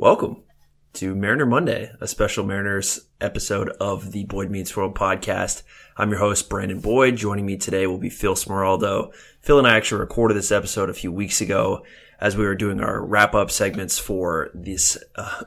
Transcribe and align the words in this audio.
Welcome 0.00 0.44
to 0.94 1.14
Mariner 1.14 1.44
Monday, 1.44 1.92
a 2.00 2.08
special 2.08 2.42
Mariners 2.42 3.00
episode 3.20 3.68
of 3.80 4.12
the 4.12 4.24
Boyd 4.24 4.50
Meets 4.50 4.74
World 4.74 4.94
podcast. 4.94 5.62
I'm 5.94 6.08
your 6.08 6.20
host, 6.20 6.48
Brandon 6.48 6.80
Boyd. 6.80 7.16
Joining 7.16 7.44
me 7.44 7.58
today 7.58 7.86
will 7.86 7.98
be 7.98 8.08
Phil 8.08 8.34
Smeraldo. 8.34 9.12
Phil 9.42 9.58
and 9.58 9.68
I 9.68 9.76
actually 9.76 10.00
recorded 10.00 10.38
this 10.38 10.50
episode 10.50 10.88
a 10.88 10.94
few 10.94 11.12
weeks 11.12 11.42
ago 11.42 11.84
as 12.18 12.34
we 12.34 12.46
were 12.46 12.54
doing 12.54 12.80
our 12.80 13.04
wrap 13.04 13.34
up 13.34 13.50
segments 13.50 13.98
for 13.98 14.50
this 14.54 14.96
uh, 15.16 15.42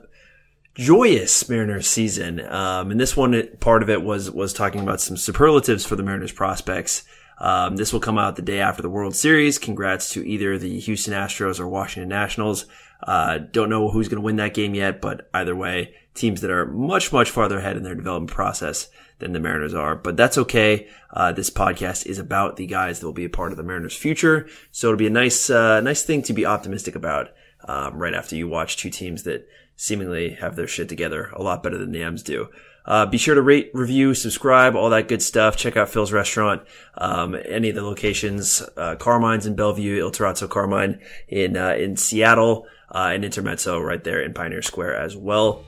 joyous 0.75 1.49
Mariners 1.49 1.87
season. 1.87 2.39
Um, 2.39 2.91
and 2.91 2.99
this 2.99 3.17
one, 3.17 3.47
part 3.59 3.81
of 3.81 3.89
it 3.89 4.03
was, 4.03 4.29
was 4.29 4.53
talking 4.53 4.81
about 4.81 5.01
some 5.01 5.17
superlatives 5.17 5.83
for 5.83 5.95
the 5.95 6.03
Mariners 6.03 6.31
prospects. 6.31 7.05
Um, 7.39 7.75
this 7.75 7.91
will 7.91 7.99
come 7.99 8.19
out 8.19 8.35
the 8.35 8.43
day 8.43 8.59
after 8.59 8.83
the 8.83 8.89
World 8.89 9.15
Series. 9.15 9.57
Congrats 9.57 10.11
to 10.11 10.23
either 10.23 10.59
the 10.59 10.79
Houston 10.79 11.15
Astros 11.15 11.59
or 11.59 11.67
Washington 11.67 12.07
Nationals. 12.07 12.67
Uh, 13.05 13.37
don't 13.37 13.69
know 13.69 13.89
who's 13.89 14.07
going 14.07 14.21
to 14.21 14.25
win 14.25 14.37
that 14.37 14.53
game 14.53 14.73
yet, 14.73 15.01
but 15.01 15.29
either 15.33 15.55
way, 15.55 15.93
teams 16.13 16.41
that 16.41 16.51
are 16.51 16.65
much, 16.65 17.11
much 17.11 17.29
farther 17.29 17.59
ahead 17.59 17.77
in 17.77 17.83
their 17.83 17.95
development 17.95 18.31
process 18.31 18.89
than 19.19 19.33
the 19.33 19.39
Mariners 19.39 19.73
are. 19.73 19.95
But 19.95 20.17
that's 20.17 20.37
okay. 20.37 20.87
Uh, 21.11 21.31
this 21.31 21.49
podcast 21.49 22.05
is 22.05 22.19
about 22.19 22.55
the 22.55 22.67
guys 22.67 22.99
that 22.99 23.05
will 23.05 23.13
be 23.13 23.25
a 23.25 23.29
part 23.29 23.51
of 23.51 23.57
the 23.57 23.63
Mariners' 23.63 23.95
future. 23.95 24.47
So 24.71 24.87
it'll 24.87 24.97
be 24.97 25.07
a 25.07 25.11
nice, 25.11 25.49
uh, 25.49 25.81
nice 25.81 26.03
thing 26.03 26.21
to 26.23 26.33
be 26.33 26.45
optimistic 26.45 26.95
about 26.95 27.29
um, 27.67 27.97
right 27.97 28.13
after 28.13 28.35
you 28.35 28.47
watch 28.47 28.77
two 28.77 28.89
teams 28.89 29.23
that 29.23 29.47
seemingly 29.75 30.31
have 30.31 30.55
their 30.55 30.67
shit 30.67 30.89
together 30.89 31.29
a 31.33 31.41
lot 31.41 31.63
better 31.63 31.77
than 31.77 31.91
the 31.91 32.03
M's 32.03 32.23
do. 32.23 32.49
Uh, 32.85 33.05
be 33.05 33.17
sure 33.17 33.33
to 33.33 33.41
rate, 33.41 33.71
review, 33.73 34.13
subscribe, 34.13 34.75
all 34.75 34.89
that 34.89 35.07
good 35.07 35.21
stuff. 35.21 35.55
Check 35.55 35.77
out 35.77 35.87
Phil's 35.87 36.11
restaurant, 36.11 36.63
um, 36.97 37.35
any 37.45 37.69
of 37.69 37.75
the 37.75 37.81
locations, 37.81 38.61
uh, 38.75 38.95
Carmine's 38.95 39.45
in 39.45 39.55
Bellevue, 39.55 39.99
Il 39.99 40.11
Terrazzo 40.11 40.49
Carmine 40.49 40.99
in, 41.29 41.55
uh, 41.55 41.75
in 41.75 41.95
Seattle, 41.95 42.67
uh, 42.93 43.11
and 43.13 43.25
Intermezzo 43.25 43.79
right 43.79 44.03
there 44.03 44.21
in 44.21 44.33
Pioneer 44.33 44.61
Square 44.61 44.95
as 44.95 45.15
well. 45.15 45.63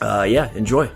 Uh, 0.00 0.26
yeah, 0.28 0.52
enjoy. 0.52 0.90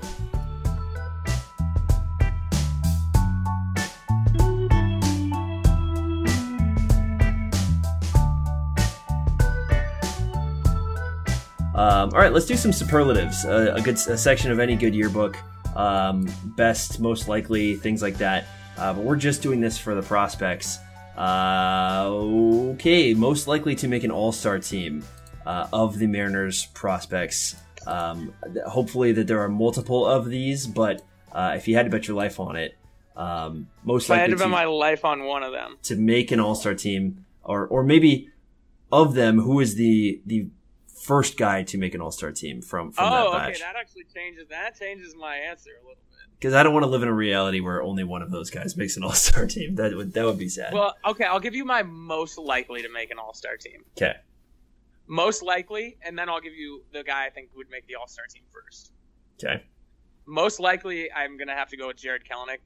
Um, 11.75 12.11
all 12.11 12.21
right, 12.21 12.33
let's 12.33 12.47
do 12.47 12.57
some 12.57 12.73
superlatives. 12.73 13.45
Uh, 13.45 13.73
a 13.75 13.81
good 13.81 13.97
a 13.97 14.17
section 14.17 14.53
of 14.53 14.61
any 14.61 14.77
good 14.77 14.95
yearbook, 14.95 15.37
um, 15.75 16.29
best, 16.57 17.01
most 17.01 17.27
likely, 17.27 17.75
things 17.75 18.01
like 18.01 18.17
that. 18.19 18.47
Uh, 18.79 18.93
but 18.93 19.05
we're 19.05 19.17
just 19.17 19.43
doing 19.43 19.61
this 19.61 19.77
for 19.77 19.95
the 19.95 20.03
prospects. 20.03 20.79
Uh, 21.17 22.07
okay, 22.75 23.13
most 23.13 23.49
likely 23.49 23.75
to 23.75 23.89
make 23.89 24.05
an 24.05 24.11
All 24.11 24.33
Star 24.33 24.59
team 24.59 25.03
uh, 25.47 25.69
of 25.73 25.99
the 25.99 26.07
Mariners 26.07 26.67
prospects. 26.75 27.57
Um, 27.87 28.33
hopefully 28.67 29.13
that 29.13 29.27
there 29.27 29.41
are 29.43 29.49
multiple 29.49 30.07
of 30.07 30.27
these, 30.27 30.67
but 30.67 31.03
uh, 31.33 31.53
if 31.57 31.69
you 31.69 31.75
had 31.77 31.85
to 31.85 31.91
bet 31.91 32.09
your 32.09 32.17
life 32.17 32.41
on 32.41 32.57
it, 32.57 32.77
um, 33.17 33.69
most 33.85 34.05
If 34.07 34.11
I 34.13 34.15
likely 34.15 34.31
had 34.33 34.39
to 34.39 34.45
bet 34.45 34.51
my 34.51 34.65
life 34.65 35.05
on 35.05 35.25
one 35.25 35.43
of 35.43 35.53
them. 35.53 35.77
to 35.85 35.97
make 35.97 36.31
an 36.33 36.41
All 36.41 36.55
Star 36.55 36.75
team, 36.75 37.27
or 37.43 37.67
or 37.67 37.83
maybe 37.85 38.31
of 38.91 39.15
them, 39.15 39.39
who 39.41 39.61
is 39.61 39.75
the 39.77 40.21
the 40.27 40.49
first 41.03 41.37
guy 41.37 41.63
to 41.65 41.77
make 41.77 41.95
an 41.95 42.01
All 42.01 42.11
Star 42.11 42.33
team 42.33 42.63
from 42.63 42.91
from 42.91 43.05
Oh, 43.13 43.33
that 43.33 43.51
okay, 43.51 43.59
that 43.61 43.77
actually 43.79 44.05
changes. 44.15 44.47
That 44.49 44.79
changes 44.79 45.15
my 45.15 45.37
answer 45.37 45.71
a 45.71 45.83
little 45.83 45.95
bit. 45.97 46.01
Because 46.41 46.55
I 46.55 46.63
don't 46.63 46.73
want 46.73 46.85
to 46.85 46.89
live 46.89 47.03
in 47.03 47.09
a 47.09 47.13
reality 47.15 47.61
where 47.61 47.83
only 47.83 48.03
one 48.05 48.21
of 48.23 48.31
those 48.31 48.51
guys 48.51 48.77
makes 48.77 48.97
an 48.97 49.05
All 49.05 49.13
Star 49.13 49.47
team. 49.57 49.75
That 49.77 49.95
would 49.95 50.15
that 50.15 50.25
would 50.25 50.39
be 50.39 50.49
sad. 50.49 50.73
Well, 50.73 50.95
okay, 51.07 51.25
I'll 51.25 51.39
give 51.41 51.55
you 51.55 51.65
my 51.67 51.83
most 51.83 52.39
likely 52.39 52.83
to 52.83 52.89
make 52.89 53.11
an 53.11 53.19
All 53.19 53.35
Star 53.35 53.57
team. 53.59 53.85
okay, 53.97 54.15
Most 55.07 55.43
likely, 55.43 55.99
and 56.03 56.19
then 56.19 56.29
I'll 56.29 56.41
give 56.41 56.55
you 56.55 56.83
the 56.93 57.03
guy 57.03 57.27
I 57.27 57.31
think 57.31 57.51
would 57.57 57.71
make 57.71 57.87
the 57.87 57.97
All 57.97 58.09
Star 58.09 58.25
team 58.33 58.45
first. 58.53 58.93
okay. 59.43 59.63
Most 60.27 60.59
likely, 60.59 61.13
I'm 61.13 61.37
gonna 61.37 61.55
have 61.55 61.69
to 61.69 61.77
go 61.77 61.89
with 61.89 61.99
Jarred 61.99 62.25
Kelenic. 62.25 62.59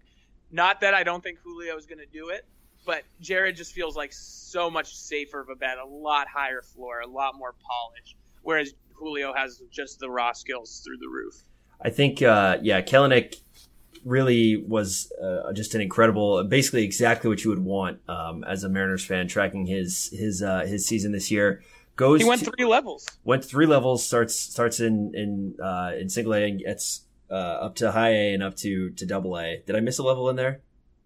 Not 0.52 0.80
that 0.80 0.94
I 0.94 1.02
don't 1.02 1.22
think 1.22 1.38
Julio 1.42 1.76
is 1.76 1.86
gonna 1.86 2.06
do 2.12 2.28
it, 2.28 2.46
but 2.86 3.02
Jared 3.20 3.56
just 3.56 3.72
feels 3.72 3.96
like 3.96 4.12
so 4.12 4.70
much 4.70 4.94
safer 4.96 5.40
of 5.40 5.48
a 5.48 5.56
bet, 5.56 5.78
a 5.78 5.84
lot 5.84 6.28
higher 6.28 6.62
floor, 6.62 7.00
a 7.00 7.06
lot 7.06 7.34
more 7.36 7.54
polish. 7.60 8.16
Whereas 8.42 8.74
Julio 8.94 9.34
has 9.34 9.60
just 9.70 9.98
the 9.98 10.08
raw 10.08 10.32
skills 10.32 10.80
through 10.84 10.98
the 10.98 11.08
roof. 11.08 11.34
I 11.80 11.90
think, 11.90 12.22
uh, 12.22 12.58
yeah, 12.62 12.80
Kelenic 12.80 13.36
really 14.04 14.56
was 14.56 15.12
uh, 15.22 15.52
just 15.52 15.74
an 15.74 15.80
incredible, 15.80 16.42
basically 16.44 16.84
exactly 16.84 17.28
what 17.28 17.44
you 17.44 17.50
would 17.50 17.64
want 17.64 18.00
um, 18.08 18.44
as 18.44 18.64
a 18.64 18.68
Mariners 18.68 19.04
fan 19.04 19.28
tracking 19.28 19.66
his 19.66 20.10
his 20.12 20.42
uh, 20.42 20.60
his 20.60 20.86
season 20.86 21.12
this 21.12 21.30
year. 21.30 21.62
Goes 21.98 22.20
He 22.22 22.28
went 22.28 22.44
to- 22.44 22.50
three 22.56 22.64
levels. 22.64 23.04
went 23.24 23.44
three 23.44 23.66
levels. 23.66 24.06
Starts 24.06 24.34
starts 24.36 24.78
in 24.78 25.12
in 25.14 25.56
uh, 25.60 25.92
in 25.98 26.08
single 26.08 26.32
A 26.34 26.44
and 26.48 26.60
gets 26.60 27.02
uh, 27.28 27.34
up 27.34 27.74
to 27.76 27.90
high 27.90 28.10
A 28.12 28.32
and 28.34 28.42
up 28.42 28.54
to 28.58 28.90
to 28.90 29.04
double 29.04 29.36
A. 29.36 29.62
Did 29.66 29.74
I 29.74 29.80
miss 29.80 29.98
a 29.98 30.04
level 30.04 30.30
in 30.30 30.36
there? 30.36 30.60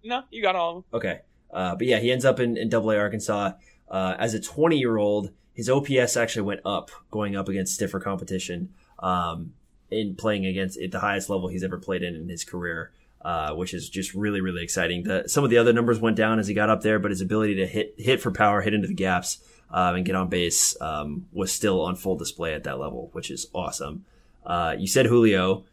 No, 0.04 0.22
you 0.30 0.42
got 0.42 0.54
all 0.54 0.70
of 0.70 0.74
them. 0.76 0.84
Okay. 0.98 1.20
Uh, 1.50 1.74
but 1.76 1.86
yeah, 1.86 1.98
he 1.98 2.12
ends 2.12 2.24
up 2.26 2.38
in, 2.40 2.56
in 2.58 2.68
Double 2.68 2.90
A 2.90 2.98
Arkansas 2.98 3.52
uh, 3.90 4.14
as 4.18 4.34
a 4.34 4.40
20 4.40 4.78
year 4.78 4.96
old. 4.98 5.30
His 5.54 5.68
OPS 5.70 6.16
actually 6.16 6.42
went 6.42 6.60
up, 6.64 6.90
going 7.10 7.36
up 7.36 7.48
against 7.48 7.74
stiffer 7.74 7.98
competition, 8.00 8.72
um, 8.98 9.52
in 9.90 10.14
playing 10.14 10.44
against 10.46 10.78
at 10.78 10.90
the 10.90 11.00
highest 11.00 11.28
level 11.30 11.48
he's 11.48 11.62
ever 11.64 11.78
played 11.78 12.02
in 12.02 12.14
in 12.14 12.28
his 12.28 12.42
career, 12.44 12.90
uh, 13.22 13.54
which 13.54 13.72
is 13.74 13.88
just 13.88 14.12
really 14.14 14.40
really 14.42 14.62
exciting. 14.62 15.04
The, 15.04 15.24
some 15.26 15.42
of 15.44 15.50
the 15.50 15.58
other 15.58 15.72
numbers 15.72 16.00
went 16.00 16.16
down 16.16 16.38
as 16.38 16.48
he 16.48 16.54
got 16.54 16.68
up 16.70 16.82
there, 16.82 16.98
but 16.98 17.10
his 17.10 17.20
ability 17.22 17.54
to 17.56 17.66
hit 17.66 17.94
hit 17.98 18.20
for 18.20 18.30
power, 18.30 18.60
hit 18.62 18.72
into 18.74 18.88
the 18.88 18.94
gaps, 18.94 19.38
um, 19.72 19.96
and 19.96 20.04
get 20.04 20.14
on 20.14 20.28
base 20.28 20.80
um, 20.80 21.26
was 21.32 21.50
still 21.52 21.80
on 21.80 21.96
full 21.96 22.16
display 22.16 22.54
at 22.54 22.64
that 22.64 22.78
level, 22.78 23.08
which 23.12 23.30
is 23.30 23.46
awesome. 23.54 24.04
Uh, 24.44 24.74
you 24.78 24.86
said 24.86 25.06
Julio 25.06 25.64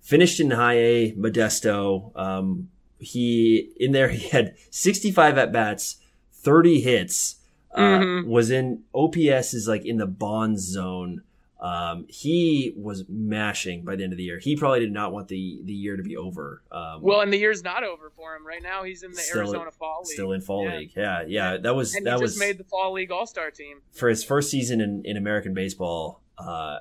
finished 0.00 0.40
in 0.40 0.50
high 0.52 0.78
A, 0.78 1.12
Modesto. 1.12 2.16
Um, 2.16 2.68
he 2.98 3.70
in 3.78 3.92
there 3.92 4.08
he 4.16 4.28
had 4.28 4.54
65 4.70 5.38
at 5.38 5.52
bats, 5.52 5.96
30 6.32 6.80
hits. 6.80 7.36
Uh, 7.74 7.80
Mhm. 7.80 8.26
Was 8.26 8.50
in 8.50 8.82
OPS 8.94 9.54
is 9.54 9.66
like 9.66 9.86
in 9.86 9.96
the 9.96 10.06
bond 10.06 10.60
zone. 10.60 11.22
Um, 11.62 12.06
he 12.08 12.72
was 12.76 13.04
mashing 13.08 13.84
by 13.84 13.94
the 13.94 14.02
end 14.02 14.12
of 14.12 14.16
the 14.16 14.24
year. 14.24 14.40
He 14.40 14.56
probably 14.56 14.80
did 14.80 14.90
not 14.92 15.12
want 15.12 15.28
the 15.28 15.60
the 15.64 15.72
year 15.72 15.96
to 15.96 16.02
be 16.02 16.16
over. 16.16 16.62
Um, 16.72 17.02
Well, 17.02 17.20
and 17.20 17.32
the 17.32 17.38
year's 17.38 17.62
not 17.62 17.84
over 17.84 18.10
for 18.10 18.34
him. 18.34 18.44
Right 18.44 18.62
now, 18.62 18.82
he's 18.82 19.04
in 19.04 19.12
the 19.12 19.22
Arizona 19.32 19.70
Fall 19.70 20.00
League. 20.04 20.12
still 20.12 20.32
in 20.32 20.40
fall 20.40 20.64
Yeah. 20.64 20.76
league. 20.78 20.92
Yeah, 20.96 21.22
yeah, 21.26 21.56
that 21.58 21.74
was 21.76 21.94
and 21.94 22.04
that 22.06 22.16
he 22.16 22.22
was 22.22 22.32
just 22.32 22.40
made 22.40 22.58
the 22.58 22.64
Fall 22.64 22.92
League 22.94 23.12
All 23.12 23.26
Star 23.26 23.52
team. 23.52 23.80
for 23.92 24.08
his 24.08 24.24
first 24.24 24.50
season 24.50 24.80
in, 24.80 25.02
in 25.04 25.16
American 25.16 25.54
baseball. 25.54 26.20
Uh, 26.36 26.80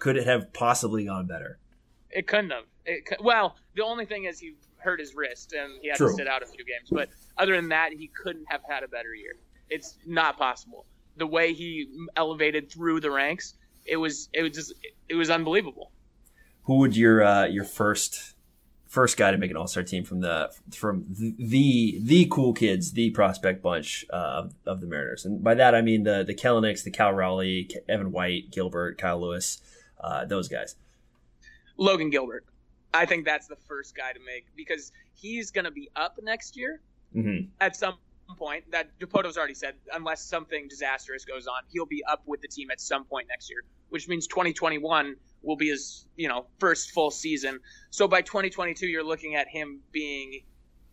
could 0.00 0.16
it 0.16 0.26
have 0.26 0.52
possibly 0.52 1.04
gone 1.04 1.26
better? 1.26 1.58
It 2.10 2.26
couldn't 2.26 2.50
have. 2.50 2.64
It, 2.86 3.04
well, 3.20 3.56
the 3.76 3.84
only 3.84 4.04
thing 4.04 4.24
is 4.24 4.40
he 4.40 4.54
hurt 4.78 4.98
his 4.98 5.14
wrist 5.14 5.52
and 5.52 5.72
he 5.80 5.88
had 5.88 5.96
True. 5.96 6.08
to 6.08 6.14
sit 6.14 6.26
out 6.26 6.42
a 6.42 6.46
few 6.46 6.64
games. 6.64 6.88
But 6.90 7.08
other 7.36 7.54
than 7.54 7.68
that, 7.68 7.92
he 7.92 8.08
couldn't 8.08 8.46
have 8.48 8.62
had 8.68 8.82
a 8.82 8.88
better 8.88 9.14
year. 9.14 9.36
It's 9.70 9.98
not 10.06 10.36
possible. 10.38 10.86
The 11.18 11.26
way 11.26 11.52
he 11.52 11.86
elevated 12.16 12.70
through 12.70 13.00
the 13.00 13.10
ranks, 13.10 13.54
it 13.88 13.96
was 13.96 14.28
it 14.32 14.42
was 14.42 14.52
just 14.52 14.72
it 15.08 15.14
was 15.14 15.30
unbelievable. 15.30 15.90
Who 16.64 16.78
would 16.78 16.96
your 16.96 17.22
uh, 17.24 17.46
your 17.46 17.64
first 17.64 18.34
first 18.86 19.16
guy 19.16 19.30
to 19.30 19.38
make 19.38 19.50
an 19.50 19.56
All 19.56 19.66
Star 19.66 19.82
team 19.82 20.04
from 20.04 20.20
the 20.20 20.50
from 20.74 21.06
the 21.08 21.98
the 22.02 22.26
cool 22.30 22.52
kids, 22.52 22.92
the 22.92 23.10
prospect 23.10 23.62
bunch 23.62 24.04
uh, 24.12 24.16
of, 24.16 24.54
of 24.66 24.80
the 24.80 24.86
Mariners, 24.86 25.24
and 25.24 25.42
by 25.42 25.54
that 25.54 25.74
I 25.74 25.80
mean 25.82 26.02
the 26.04 26.24
the 26.24 26.34
Kelenics, 26.34 26.84
the 26.84 26.90
Cal 26.90 27.12
Raleigh, 27.12 27.64
Ke- 27.64 27.88
Evan 27.88 28.12
White, 28.12 28.50
Gilbert, 28.50 28.98
Kyle 28.98 29.20
Lewis, 29.20 29.60
uh, 30.00 30.24
those 30.24 30.48
guys. 30.48 30.76
Logan 31.76 32.10
Gilbert. 32.10 32.44
I 32.92 33.06
think 33.06 33.24
that's 33.24 33.46
the 33.46 33.56
first 33.68 33.94
guy 33.96 34.12
to 34.12 34.20
make 34.20 34.46
because 34.56 34.92
he's 35.14 35.50
going 35.50 35.66
to 35.66 35.70
be 35.70 35.88
up 35.96 36.18
next 36.22 36.56
year 36.56 36.80
Mm-hmm. 37.16 37.48
at 37.58 37.74
some 37.74 37.94
point. 38.36 38.70
That 38.70 38.98
Dipoto's 38.98 39.36
already 39.36 39.54
said, 39.54 39.74
unless 39.92 40.24
something 40.24 40.68
disastrous 40.68 41.24
goes 41.24 41.46
on, 41.46 41.62
he'll 41.68 41.86
be 41.86 42.02
up 42.04 42.22
with 42.26 42.40
the 42.40 42.48
team 42.48 42.70
at 42.70 42.80
some 42.80 43.04
point 43.04 43.28
next 43.28 43.50
year, 43.50 43.62
which 43.88 44.08
means 44.08 44.26
2021 44.26 45.16
will 45.42 45.56
be 45.56 45.68
his, 45.68 46.06
you 46.16 46.28
know, 46.28 46.46
first 46.58 46.90
full 46.90 47.10
season. 47.10 47.60
So 47.90 48.08
by 48.08 48.22
2022, 48.22 48.86
you're 48.86 49.04
looking 49.04 49.34
at 49.34 49.48
him 49.48 49.80
being, 49.92 50.42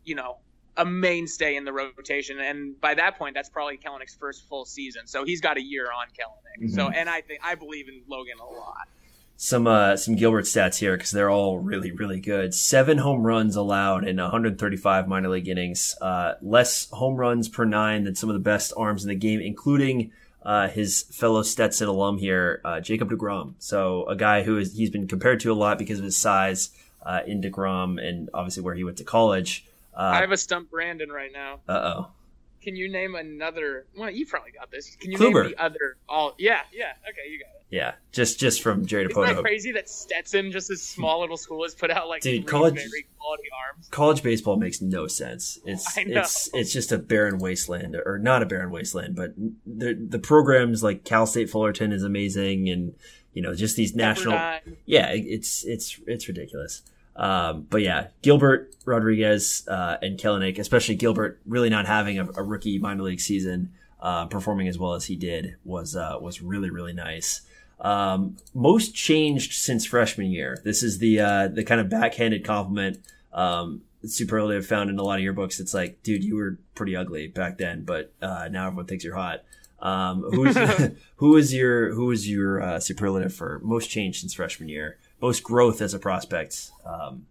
you 0.04 0.16
know, 0.16 0.38
a 0.78 0.86
mainstay 0.86 1.56
in 1.56 1.64
the 1.64 1.72
rotation, 1.72 2.40
and 2.40 2.80
by 2.82 2.94
that 2.96 3.18
point, 3.18 3.34
that's 3.34 3.48
probably 3.48 3.78
Kelenic's 3.78 4.16
first 4.16 4.48
full 4.50 4.66
season. 4.66 5.08
So 5.08 5.24
he's 5.24 5.40
got 5.40 5.58
a 5.58 5.64
year 5.64 5.86
on 5.86 6.08
Kelenic. 6.08 6.70
So, 6.72 6.86
mm-hmm. 6.86 6.94
and 6.96 7.10
I 7.10 7.22
think 7.22 7.40
I 7.44 7.56
believe 7.56 7.88
in 7.88 8.02
Logan 8.10 8.40
a 8.42 8.46
lot. 8.46 8.88
Some 9.38 9.68
uh, 9.68 9.98
some 9.98 10.16
Gilbert 10.16 10.46
stats 10.46 10.78
here 10.78 10.96
because 10.96 11.12
they're 11.12 11.30
all 11.30 11.60
really 11.60 11.92
really 11.92 12.20
good. 12.22 12.54
Seven 12.54 13.00
home 13.00 13.24
runs 13.24 13.56
allowed 13.56 14.08
in 14.08 14.18
135 14.18 15.08
minor 15.08 15.30
league 15.30 15.50
innings. 15.50 15.96
Uh, 16.00 16.36
less 16.42 16.90
home 16.92 17.16
runs 17.18 17.50
per 17.50 17.66
nine 17.66 18.06
than 18.06 18.16
some 18.16 18.30
of 18.30 18.34
the 18.34 18.40
best 18.40 18.72
arms 18.78 19.04
in 19.04 19.10
the 19.10 19.16
game, 19.16 19.42
including 19.42 20.12
uh, 20.44 20.70
his 20.70 21.02
fellow 21.04 21.42
Stetson 21.44 21.88
alum 21.88 22.18
here, 22.18 22.62
uh, 22.64 22.80
Jacob 22.80 23.10
deGrom. 23.10 23.56
So 23.60 24.06
a 24.06 24.16
guy 24.16 24.44
who 24.44 24.58
is 24.58 24.74
he's 24.74 24.90
been 24.90 25.08
compared 25.08 25.42
to 25.42 25.52
a 25.52 25.56
lot 25.56 25.78
because 25.80 26.00
of 26.00 26.06
his 26.06 26.16
size 26.16 26.70
uh, 27.06 27.22
in 27.28 27.42
deGrom 27.42 28.02
and 28.02 28.30
obviously 28.34 28.64
where 28.64 28.76
he 28.76 28.84
went 28.86 28.98
to 28.98 29.04
college. 29.04 29.66
I 29.94 30.18
Uh 30.18 30.22
have 30.22 30.32
a 30.32 30.38
stump 30.38 30.72
Brandon 30.72 31.10
right 31.10 31.32
now. 31.34 31.60
Uh 31.68 31.94
oh. 31.96 32.08
Can 32.62 32.76
you 32.76 32.90
name 32.92 33.16
another? 33.16 33.86
Well, 33.96 34.10
you 34.10 34.26
probably 34.26 34.52
got 34.52 34.72
this. 34.72 34.96
Can 34.96 35.12
you 35.12 35.18
Kluber. 35.18 35.44
name 35.44 35.52
the 35.52 35.64
other? 35.64 35.98
All 36.10 36.36
yeah, 36.38 36.62
yeah. 36.74 36.94
Okay, 37.10 37.30
you 37.30 37.40
got 37.40 37.50
it. 37.50 37.65
Yeah, 37.76 37.96
just 38.14 38.40
just 38.40 38.62
from 38.62 38.86
Jerry 38.86 39.08
Isn't 39.10 39.22
that 39.22 39.42
crazy 39.42 39.74
that 39.74 39.90
Stetson, 39.90 40.50
just 40.50 40.70
this 40.70 40.82
small 40.82 41.20
little 41.20 41.36
school, 41.36 41.62
has 41.64 41.76
put 41.76 41.92
out 41.92 42.08
like 42.08 42.22
Dude, 42.22 42.48
college- 42.48 42.76
very 42.76 43.06
quality 43.18 43.50
arms? 43.68 43.90
College 43.92 44.24
baseball 44.24 44.56
makes 44.56 44.82
no 44.82 45.08
sense. 45.08 45.60
It's 45.66 45.86
it's 45.98 46.50
it's 46.54 46.72
just 46.72 46.94
a 46.94 46.98
barren 46.98 47.38
wasteland, 47.38 47.98
or 47.98 48.18
not 48.18 48.42
a 48.42 48.46
barren 48.46 48.72
wasteland, 48.72 49.18
but 49.18 49.34
the 49.66 49.94
the 49.94 50.20
programs 50.20 50.84
like 50.84 51.04
Cal 51.04 51.28
State 51.28 51.50
Fullerton 51.50 51.92
is 51.92 52.02
amazing, 52.02 52.70
and 52.70 52.96
you 53.34 53.42
know 53.42 53.54
just 53.54 53.76
these 53.76 53.94
national. 53.94 54.36
Yeah, 54.86 55.10
it's 55.12 55.66
it's 55.66 56.00
it's 56.08 56.30
ridiculous. 56.30 56.82
Um, 57.18 57.68
but 57.70 57.82
yeah, 57.82 58.08
Gilbert 58.22 58.74
Rodriguez 58.86 59.68
uh, 59.68 59.98
and 60.02 60.18
Kelenic, 60.18 60.60
especially 60.60 60.96
Gilbert, 60.96 61.42
really 61.46 61.70
not 61.70 61.88
having 61.88 62.20
a, 62.20 62.28
a 62.38 62.44
rookie 62.44 62.80
minor 62.80 63.04
league 63.04 63.20
season, 63.20 63.74
uh, 64.00 64.28
performing 64.28 64.70
as 64.70 64.80
well 64.80 64.94
as 64.94 65.06
he 65.06 65.18
did 65.18 65.58
was 65.66 65.94
uh, 65.98 66.18
was 66.22 66.42
really 66.42 66.70
really 66.70 66.94
nice. 66.94 67.42
Um, 67.80 68.38
most 68.54 68.96
changed 68.96 69.54
since 69.54 69.86
freshman 69.86 70.32
year. 70.32 70.62
This 70.64 70.82
is 70.82 71.00
the 71.00 71.20
uh, 71.20 71.48
the 71.50 71.64
kind 71.64 71.82
of 71.82 71.90
backhanded 71.90 72.44
compliment 72.44 73.00
um, 73.34 73.82
superlative 74.04 74.66
found 74.66 74.90
in 74.90 74.98
a 74.98 75.04
lot 75.04 75.18
of 75.18 75.24
your 75.24 75.34
books. 75.34 75.60
It's 75.60 75.74
like, 75.74 76.02
dude, 76.04 76.24
you 76.24 76.36
were 76.36 76.58
pretty 76.74 76.96
ugly 76.96 77.28
back 77.28 77.58
then, 77.58 77.84
but 77.84 78.14
uh, 78.22 78.48
now 78.50 78.68
everyone 78.68 78.86
thinks 78.86 79.04
you're 79.04 79.16
hot. 79.16 79.44
Um, 79.80 80.24
who's 80.24 80.58
who 81.18 81.36
is 81.36 81.54
your 81.54 81.94
who 81.94 82.12
is 82.12 82.30
your 82.30 82.62
uh, 82.62 82.80
superlative 82.80 83.34
for 83.34 83.60
most 83.64 83.90
change 83.90 84.22
since 84.22 84.34
freshman 84.34 84.70
year? 84.70 84.98
Most 85.22 85.44
growth 85.44 85.82
as 85.82 85.94
a 85.94 86.00
prospect, 86.00 86.72
um, 86.86 87.26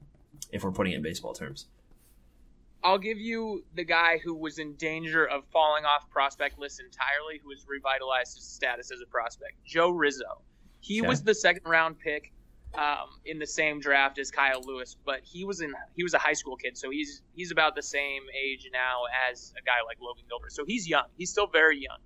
if 0.53 0.63
we're 0.65 0.73
putting 0.73 0.93
it 0.93 0.97
in 0.97 1.03
baseball 1.03 1.33
terms. 1.33 1.67
I'll 2.85 2.99
give 2.99 3.19
you 3.19 3.65
the 3.75 3.85
guy 3.85 4.19
who 4.23 4.35
was 4.35 4.59
in 4.59 4.75
danger 4.75 5.27
of 5.27 5.45
falling 5.51 5.87
off 5.87 6.09
prospect 6.11 6.59
list 6.59 6.81
entirely, 6.81 7.41
who 7.43 7.51
has 7.51 7.65
revitalized 7.67 8.37
his 8.37 8.45
status 8.45 8.91
as 8.93 9.01
a 9.01 9.07
prospect. 9.07 9.55
Joe 9.65 9.89
Rizzo. 9.89 10.43
He 10.81 11.01
was 11.01 11.23
the 11.23 11.35
second 11.35 11.67
round 11.67 11.99
pick 11.99 12.31
um, 12.75 13.09
in 13.25 13.39
the 13.39 13.47
same 13.47 13.81
draft 13.81 14.19
as 14.19 14.31
Kyle 14.31 14.61
Lewis, 14.63 14.97
but 15.03 15.21
he 15.23 15.47
was 15.47 15.63
in 15.63 15.73
he 15.97 16.03
was 16.03 16.13
a 16.13 16.19
high 16.19 16.35
school 16.35 16.57
kid, 16.57 16.77
so 16.77 16.91
he's 16.91 17.23
he's 17.35 17.51
about 17.51 17.75
the 17.75 17.83
same 17.83 18.23
age 18.39 18.69
now 18.71 19.03
as 19.31 19.55
a 19.59 19.65
guy 19.65 19.83
like 19.87 19.97
Logan 20.03 20.25
Gilbert. 20.29 20.53
So 20.53 20.67
he's 20.67 20.87
young. 20.87 21.07
He's 21.17 21.31
still 21.31 21.47
very 21.47 21.79
young. 21.81 21.99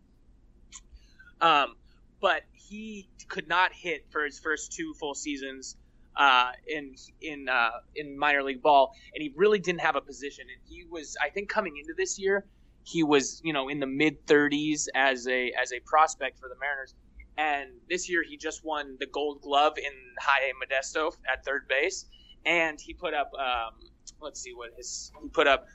Um, 1.41 1.75
but 2.21 2.43
he 2.53 3.09
could 3.29 3.49
not 3.49 3.73
hit 3.73 4.07
for 4.11 4.25
his 4.25 4.39
first 4.39 4.73
two 4.73 4.95
full 4.95 5.15
seasons 5.15 5.77
uh, 6.19 6.51
in 6.67 6.95
in 7.23 7.49
uh, 7.49 7.71
in 7.95 8.19
minor 8.19 8.43
league 8.43 8.61
ball, 8.61 8.93
and 9.15 9.23
he 9.23 9.33
really 9.37 9.61
didn't 9.61 9.81
have 9.81 9.97
a 9.97 10.01
position. 10.01 10.47
And 10.53 10.61
he 10.69 10.85
was, 10.85 11.17
I 11.23 11.31
think, 11.31 11.49
coming 11.49 11.77
into 11.79 11.95
this 11.97 12.19
year, 12.19 12.45
he 12.83 13.03
was 13.05 13.41
you 13.45 13.53
know 13.53 13.69
in 13.69 13.79
the 13.79 13.87
mid 13.87 14.27
30s 14.27 14.89
as 14.95 15.27
a 15.29 15.53
as 15.53 15.73
a 15.73 15.81
prospect 15.81 16.39
for 16.39 16.49
the 16.49 16.57
Mariners. 16.61 16.95
And 17.39 17.71
this 17.89 18.11
year, 18.11 18.25
he 18.29 18.37
just 18.37 18.65
won 18.65 18.97
the 18.99 19.07
Gold 19.07 19.43
Glove 19.43 19.79
in 19.79 19.93
High 20.21 20.51
Modesto 20.61 21.15
at 21.33 21.45
third 21.45 21.69
base, 21.69 22.07
and 22.45 22.81
he 22.81 22.95
put 22.95 23.15
up. 23.15 23.31
Um, 23.35 23.89
let's 24.21 24.41
see 24.41 24.55
what 24.55 24.71
his 24.77 25.13
he 25.23 25.29
put 25.29 25.47
up. 25.47 25.67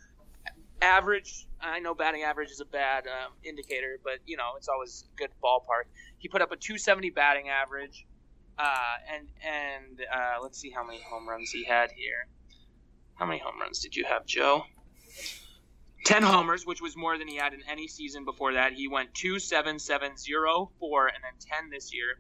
Average. 0.82 1.48
I 1.62 1.80
know 1.80 1.96
batting 1.96 2.24
average 2.24 2.52
is 2.52 2.60
a 2.60 2.66
bad 2.66 3.06
um, 3.08 3.32
indicator, 3.46 3.98
but 4.04 4.20
you 4.26 4.36
know 4.36 4.56
it's 4.58 4.68
always 4.68 5.06
good 5.16 5.30
ballpark. 5.42 5.86
He 6.18 6.28
put 6.28 6.42
up 6.42 6.52
a 6.52 6.58
270 6.58 7.12
batting 7.12 7.48
average, 7.48 8.06
uh, 8.58 9.14
and 9.14 9.28
and 9.44 10.02
uh, 10.02 10.42
let's 10.42 10.60
see 10.60 10.70
how 10.70 10.86
many 10.86 11.02
home 11.02 11.28
runs 11.28 11.52
he 11.52 11.64
had 11.64 11.92
here. 11.92 12.28
How 13.16 13.26
many 13.26 13.40
home 13.40 13.60
runs 13.60 13.80
did 13.80 13.96
you 13.96 14.06
have, 14.06 14.26
Joe? 14.26 14.64
Ten 16.06 16.24
homers, 16.24 16.66
which 16.66 16.82
was 16.82 16.98
more 16.98 17.18
than 17.18 17.28
he 17.28 17.38
had 17.38 17.54
in 17.54 17.62
any 17.70 17.88
season 17.88 18.26
before 18.26 18.54
that. 18.54 18.74
He 18.74 18.88
went 18.88 19.14
two 19.14 19.40
seven 19.40 19.80
seven 19.80 20.18
zero 20.18 20.72
four, 20.80 21.08
and 21.08 21.24
then 21.24 21.34
ten 21.40 21.70
this 21.70 21.94
year. 21.94 22.20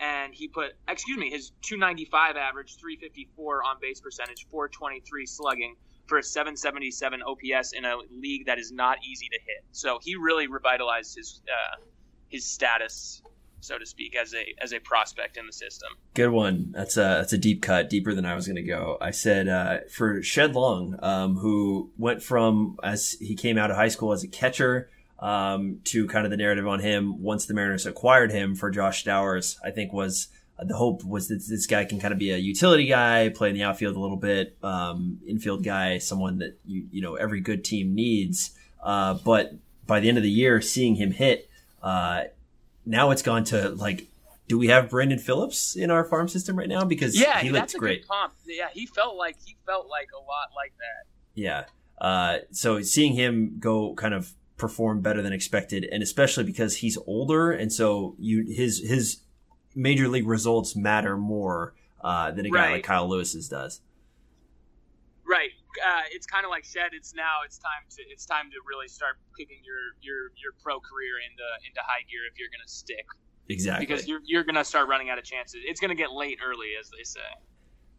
And 0.00 0.34
he 0.34 0.48
put, 0.48 0.72
excuse 0.88 1.18
me, 1.18 1.28
his 1.28 1.52
295 1.60 2.36
average, 2.36 2.76
354 2.80 3.62
on 3.64 3.76
base 3.82 4.00
percentage, 4.00 4.46
423 4.50 5.26
slugging 5.26 5.76
for 6.06 6.18
a 6.18 6.22
777 6.22 7.20
OPS 7.22 7.72
in 7.72 7.84
a 7.84 7.96
league 8.10 8.46
that 8.46 8.58
is 8.58 8.72
not 8.72 8.96
easy 9.04 9.28
to 9.28 9.38
hit. 9.46 9.62
So 9.72 9.98
he 10.02 10.16
really 10.16 10.46
revitalized 10.46 11.16
his 11.16 11.42
uh, 11.46 11.82
his 12.28 12.46
status, 12.46 13.22
so 13.60 13.78
to 13.78 13.86
speak, 13.86 14.16
as 14.16 14.34
a 14.34 14.54
as 14.62 14.72
a 14.72 14.78
prospect 14.78 15.36
in 15.36 15.46
the 15.46 15.52
system. 15.52 15.90
Good 16.14 16.30
one. 16.30 16.72
That's 16.72 16.96
a 16.96 17.20
that's 17.20 17.32
a 17.32 17.38
deep 17.38 17.62
cut, 17.62 17.88
deeper 17.90 18.14
than 18.14 18.24
I 18.24 18.34
was 18.34 18.46
going 18.46 18.56
to 18.56 18.62
go. 18.62 18.98
I 19.00 19.10
said 19.10 19.48
uh, 19.48 19.78
for 19.90 20.22
Shed 20.22 20.54
Long, 20.54 20.98
um, 21.02 21.36
who 21.36 21.90
went 21.98 22.22
from 22.22 22.78
as 22.82 23.12
he 23.12 23.34
came 23.34 23.58
out 23.58 23.70
of 23.70 23.76
high 23.76 23.88
school 23.88 24.12
as 24.12 24.24
a 24.24 24.28
catcher 24.28 24.90
um, 25.20 25.80
to 25.84 26.06
kind 26.08 26.24
of 26.24 26.30
the 26.30 26.36
narrative 26.36 26.66
on 26.66 26.80
him 26.80 27.22
once 27.22 27.46
the 27.46 27.54
Mariners 27.54 27.86
acquired 27.86 28.32
him 28.32 28.54
for 28.54 28.70
Josh 28.70 29.04
Stowers. 29.04 29.58
I 29.62 29.70
think 29.70 29.92
was 29.92 30.28
uh, 30.58 30.64
the 30.64 30.76
hope 30.76 31.04
was 31.04 31.28
that 31.28 31.42
this 31.48 31.66
guy 31.66 31.84
can 31.84 32.00
kind 32.00 32.12
of 32.12 32.18
be 32.18 32.30
a 32.30 32.38
utility 32.38 32.86
guy, 32.86 33.28
play 33.28 33.48
in 33.48 33.54
the 33.54 33.62
outfield 33.62 33.96
a 33.96 34.00
little 34.00 34.16
bit, 34.16 34.56
um, 34.62 35.20
infield 35.26 35.62
guy, 35.62 35.98
someone 35.98 36.38
that 36.38 36.58
you 36.64 36.86
you 36.90 37.02
know 37.02 37.14
every 37.14 37.40
good 37.40 37.64
team 37.64 37.94
needs. 37.94 38.52
Uh, 38.82 39.14
but 39.14 39.52
by 39.86 40.00
the 40.00 40.08
end 40.08 40.16
of 40.16 40.22
the 40.22 40.30
year, 40.30 40.60
seeing 40.60 40.94
him 40.94 41.10
hit, 41.10 41.48
uh, 41.82 42.24
now 42.90 43.10
it's 43.10 43.22
gone 43.22 43.44
to 43.44 43.70
like 43.70 44.06
do 44.48 44.58
we 44.58 44.66
have 44.66 44.90
Brandon 44.90 45.18
Phillips 45.18 45.76
in 45.76 45.92
our 45.92 46.04
farm 46.04 46.26
system 46.26 46.58
right 46.58 46.68
now? 46.68 46.84
Because 46.84 47.18
Yeah, 47.18 47.38
he 47.38 47.50
a 47.74 47.78
great. 47.78 48.04
Yeah, 48.46 48.68
he 48.72 48.84
felt 48.84 49.16
like 49.16 49.36
he 49.44 49.56
felt 49.64 49.88
like 49.88 50.08
a 50.12 50.18
lot 50.18 50.48
like 50.56 50.72
that. 50.78 51.06
Yeah. 51.34 51.64
Uh, 52.00 52.38
so 52.50 52.82
seeing 52.82 53.12
him 53.14 53.58
go 53.60 53.94
kind 53.94 54.12
of 54.12 54.32
perform 54.56 55.02
better 55.02 55.22
than 55.22 55.32
expected, 55.32 55.84
and 55.92 56.02
especially 56.02 56.42
because 56.42 56.78
he's 56.78 56.98
older, 57.06 57.52
and 57.52 57.72
so 57.72 58.16
you 58.18 58.44
his 58.52 58.80
his 58.80 59.20
major 59.76 60.08
league 60.08 60.26
results 60.26 60.74
matter 60.74 61.16
more 61.16 61.74
uh, 62.00 62.32
than 62.32 62.44
a 62.44 62.50
guy 62.50 62.58
Right. 62.58 62.72
like 62.72 62.84
Kyle 62.84 63.08
Lewis's 63.08 63.48
does. 63.48 63.80
Right. 65.24 65.50
Uh, 65.78 66.02
it's 66.12 66.26
kind 66.26 66.44
of 66.44 66.50
like 66.50 66.64
Shed. 66.64 66.90
It's 66.92 67.14
now. 67.14 67.42
It's 67.44 67.58
time 67.58 67.84
to. 67.96 68.02
It's 68.10 68.26
time 68.26 68.50
to 68.50 68.56
really 68.68 68.88
start 68.88 69.16
kicking 69.38 69.58
your 69.64 69.94
your 70.02 70.32
your 70.42 70.52
pro 70.62 70.80
career 70.80 71.18
into 71.22 71.46
into 71.66 71.80
high 71.84 72.02
gear 72.10 72.20
if 72.30 72.38
you're 72.38 72.50
gonna 72.50 72.66
stick 72.68 73.06
Exactly. 73.48 73.86
because 73.86 74.06
you're 74.08 74.20
you're 74.24 74.44
gonna 74.44 74.64
start 74.64 74.88
running 74.88 75.10
out 75.10 75.18
of 75.18 75.24
chances. 75.24 75.60
It's 75.64 75.80
gonna 75.80 75.94
get 75.94 76.12
late 76.12 76.38
early, 76.44 76.70
as 76.80 76.90
they 76.90 77.04
say. 77.04 77.20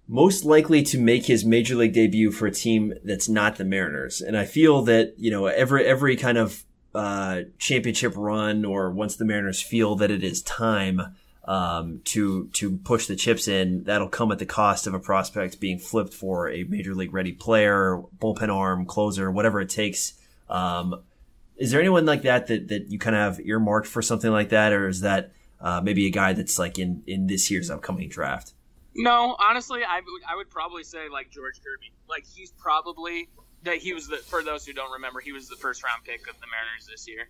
most 0.07 0.43
likely 0.43 0.83
to 0.83 0.99
make 0.99 1.25
his 1.25 1.45
major 1.45 1.75
league 1.75 1.93
debut 1.93 2.31
for 2.31 2.47
a 2.47 2.51
team 2.51 2.93
that's 3.03 3.29
not 3.29 3.55
the 3.55 3.63
Mariners. 3.63 4.19
And 4.21 4.35
I 4.37 4.45
feel 4.45 4.81
that, 4.83 5.13
you 5.17 5.31
know, 5.31 5.45
every, 5.45 5.85
every 5.85 6.17
kind 6.17 6.37
of, 6.37 6.65
uh, 6.93 7.41
championship 7.59 8.13
run 8.17 8.65
or 8.65 8.91
once 8.91 9.15
the 9.15 9.23
Mariners 9.23 9.61
feel 9.61 9.95
that 9.95 10.11
it 10.11 10.21
is 10.23 10.41
time, 10.41 11.15
um, 11.45 12.01
to, 12.05 12.47
to 12.53 12.77
push 12.77 13.07
the 13.07 13.15
chips 13.15 13.47
in, 13.47 13.83
that'll 13.83 14.09
come 14.09 14.31
at 14.31 14.39
the 14.39 14.45
cost 14.45 14.87
of 14.87 14.93
a 14.93 14.99
prospect 14.99 15.59
being 15.59 15.79
flipped 15.79 16.13
for 16.13 16.49
a 16.49 16.63
major 16.63 16.93
league 16.93 17.13
ready 17.13 17.31
player, 17.31 18.01
bullpen 18.19 18.49
arm, 18.49 18.85
closer, 18.85 19.31
whatever 19.31 19.59
it 19.61 19.69
takes. 19.69 20.13
Um, 20.49 21.01
is 21.57 21.71
there 21.71 21.79
anyone 21.79 22.05
like 22.05 22.23
that 22.23 22.47
that, 22.47 22.67
that 22.67 22.91
you 22.91 22.99
kind 22.99 23.15
of 23.15 23.37
have 23.37 23.45
earmarked 23.45 23.87
for 23.87 24.01
something 24.01 24.31
like 24.31 24.49
that? 24.49 24.73
Or 24.73 24.87
is 24.87 25.01
that, 25.01 25.31
uh, 25.59 25.81
maybe 25.81 26.07
a 26.07 26.09
guy 26.11 26.33
that's 26.33 26.57
like 26.57 26.79
in, 26.79 27.03
in 27.05 27.27
this 27.27 27.51
year's 27.51 27.69
upcoming 27.69 28.09
draft? 28.09 28.53
No, 28.95 29.35
honestly, 29.39 29.81
I 29.87 30.01
would 30.01 30.21
I 30.27 30.35
would 30.35 30.49
probably 30.49 30.83
say 30.83 31.07
like 31.09 31.29
George 31.31 31.61
Kirby. 31.63 31.93
Like 32.09 32.25
he's 32.25 32.51
probably 32.51 33.29
that 33.63 33.77
he 33.77 33.93
was 33.93 34.07
the 34.07 34.17
for 34.17 34.43
those 34.43 34.65
who 34.65 34.73
don't 34.73 34.91
remember, 34.91 35.19
he 35.21 35.31
was 35.31 35.47
the 35.47 35.55
first 35.55 35.83
round 35.83 36.03
pick 36.03 36.29
of 36.29 36.39
the 36.39 36.47
Mariners 36.47 36.87
this 36.89 37.07
year. 37.07 37.29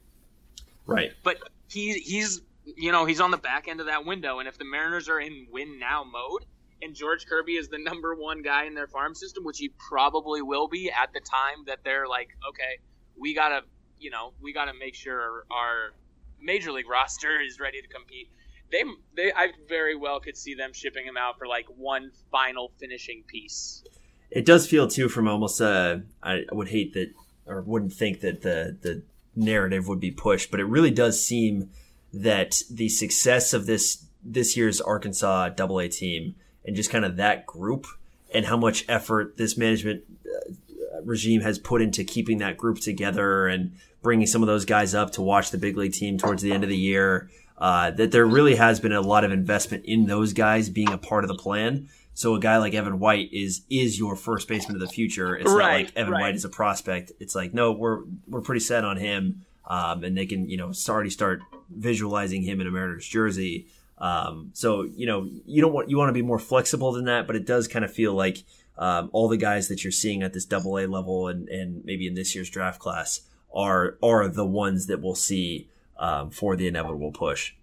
Right. 0.85 1.11
But 1.23 1.37
he 1.69 1.93
he's 1.99 2.41
you 2.77 2.91
know 2.91 3.05
he's 3.05 3.21
on 3.21 3.31
the 3.31 3.37
back 3.37 3.67
end 3.67 3.79
of 3.79 3.87
that 3.87 4.05
window, 4.05 4.39
and 4.39 4.47
if 4.47 4.57
the 4.57 4.65
Mariners 4.65 5.09
are 5.09 5.19
in 5.19 5.47
win 5.51 5.79
now 5.79 6.03
mode, 6.03 6.45
and 6.81 6.95
George 6.95 7.25
Kirby 7.25 7.53
is 7.53 7.69
the 7.69 7.77
number 7.77 8.15
one 8.15 8.41
guy 8.41 8.65
in 8.65 8.73
their 8.73 8.87
farm 8.87 9.13
system, 9.13 9.43
which 9.43 9.57
he 9.57 9.69
probably 9.89 10.41
will 10.41 10.67
be 10.67 10.91
at 10.91 11.13
the 11.13 11.19
time 11.19 11.65
that 11.67 11.79
they're 11.83 12.07
like, 12.07 12.29
okay, 12.49 12.79
we 13.17 13.33
gotta 13.33 13.61
you 13.99 14.09
know 14.09 14.33
we 14.41 14.53
gotta 14.53 14.73
make 14.73 14.95
sure 14.95 15.45
our 15.51 15.93
major 16.41 16.71
league 16.71 16.89
roster 16.89 17.39
is 17.39 17.59
ready 17.59 17.81
to 17.81 17.87
compete. 17.87 18.29
They, 18.71 18.83
they, 19.17 19.33
I 19.33 19.49
very 19.67 19.97
well 19.97 20.21
could 20.21 20.37
see 20.37 20.55
them 20.55 20.71
shipping 20.73 21.05
him 21.05 21.17
out 21.17 21.37
for 21.37 21.45
like 21.45 21.65
one 21.75 22.11
final 22.31 22.71
finishing 22.79 23.23
piece. 23.27 23.83
It 24.29 24.45
does 24.45 24.65
feel 24.65 24.87
too 24.87 25.09
from 25.09 25.27
almost 25.27 25.61
uh 25.61 25.97
I 26.23 26.45
would 26.51 26.69
hate 26.69 26.93
that 26.93 27.13
or 27.45 27.61
wouldn't 27.61 27.93
think 27.93 28.21
that 28.21 28.41
the 28.41 28.77
the 28.81 29.03
narrative 29.35 29.87
would 29.87 29.99
be 29.99 30.11
pushed, 30.11 30.51
but 30.51 30.59
it 30.59 30.65
really 30.65 30.91
does 30.91 31.23
seem 31.23 31.69
that 32.13 32.61
the 32.69 32.89
success 32.89 33.53
of 33.53 33.65
this 33.65 34.05
this 34.23 34.55
year's 34.55 34.79
Arkansas 34.81 35.49
Double 35.49 35.79
A 35.79 35.87
team 35.87 36.35
and 36.65 36.75
just 36.75 36.91
kind 36.91 37.05
of 37.05 37.17
that 37.17 37.45
group 37.45 37.87
and 38.33 38.45
how 38.45 38.57
much 38.57 38.85
effort 38.87 39.37
this 39.37 39.57
management 39.57 40.03
uh, 40.25 41.01
regime 41.03 41.41
has 41.41 41.57
put 41.57 41.81
into 41.81 42.03
keeping 42.03 42.37
that 42.37 42.57
group 42.57 42.79
together 42.79 43.47
and 43.47 43.73
bringing 44.01 44.27
some 44.27 44.41
of 44.41 44.47
those 44.47 44.65
guys 44.65 44.93
up 44.93 45.11
to 45.11 45.21
watch 45.21 45.51
the 45.51 45.57
big 45.57 45.77
league 45.77 45.93
team 45.93 46.17
towards 46.17 46.41
the 46.41 46.51
end 46.51 46.63
of 46.63 46.69
the 46.69 46.77
year. 46.77 47.29
Uh, 47.57 47.91
that 47.91 48.11
there 48.11 48.25
really 48.25 48.55
has 48.55 48.79
been 48.79 48.91
a 48.91 49.01
lot 49.01 49.23
of 49.23 49.31
investment 49.31 49.85
in 49.85 50.07
those 50.07 50.33
guys 50.33 50.67
being 50.67 50.91
a 50.91 50.97
part 50.97 51.23
of 51.23 51.27
the 51.27 51.37
plan. 51.37 51.87
So 52.15 52.33
a 52.33 52.39
guy 52.39 52.57
like 52.57 52.73
Evan 52.73 52.99
White 52.99 53.31
is 53.31 53.61
is 53.69 53.99
your 53.99 54.15
first 54.15 54.47
baseman 54.47 54.75
of 54.75 54.81
the 54.81 54.87
future. 54.87 55.35
It's 55.35 55.45
not 55.45 55.57
like 55.57 55.95
Evan 55.95 56.13
right. 56.13 56.21
White 56.21 56.35
is 56.35 56.43
a 56.43 56.49
prospect. 56.49 57.11
It's 57.19 57.35
like 57.35 57.53
no, 57.53 57.71
we're 57.71 58.01
we're 58.27 58.41
pretty 58.41 58.61
set 58.61 58.83
on 58.83 58.97
him, 58.97 59.45
um, 59.65 60.03
and 60.03 60.17
they 60.17 60.25
can 60.25 60.49
you 60.49 60.57
know 60.57 60.71
already 60.89 61.09
start 61.09 61.41
visualizing 61.69 62.43
him 62.43 62.61
in 62.61 62.67
a 62.67 62.71
Mariners 62.71 63.07
jersey. 63.07 63.67
Um, 63.97 64.51
so 64.53 64.83
you 64.83 65.05
know 65.05 65.29
you 65.45 65.61
don't 65.61 65.73
want 65.73 65.89
you 65.89 65.97
want 65.97 66.09
to 66.09 66.13
be 66.13 66.21
more 66.21 66.39
flexible 66.39 66.91
than 66.91 67.05
that, 67.05 67.27
but 67.27 67.35
it 67.35 67.45
does 67.45 67.67
kind 67.67 67.85
of 67.85 67.93
feel 67.93 68.13
like 68.13 68.43
um, 68.77 69.09
all 69.13 69.27
the 69.27 69.37
guys 69.37 69.67
that 69.67 69.83
you're 69.83 69.91
seeing 69.91 70.23
at 70.23 70.33
this 70.33 70.45
double 70.45 70.77
A 70.77 70.87
level 70.87 71.27
and 71.27 71.47
and 71.49 71.85
maybe 71.85 72.07
in 72.07 72.15
this 72.15 72.33
year's 72.33 72.49
draft 72.49 72.79
class 72.79 73.21
are 73.53 73.97
are 74.01 74.27
the 74.27 74.45
ones 74.45 74.87
that 74.87 75.01
we'll 75.01 75.15
see 75.15 75.69
um, 75.97 76.31
for 76.31 76.55
the 76.55 76.67
inevitable 76.67 77.11
push. 77.11 77.53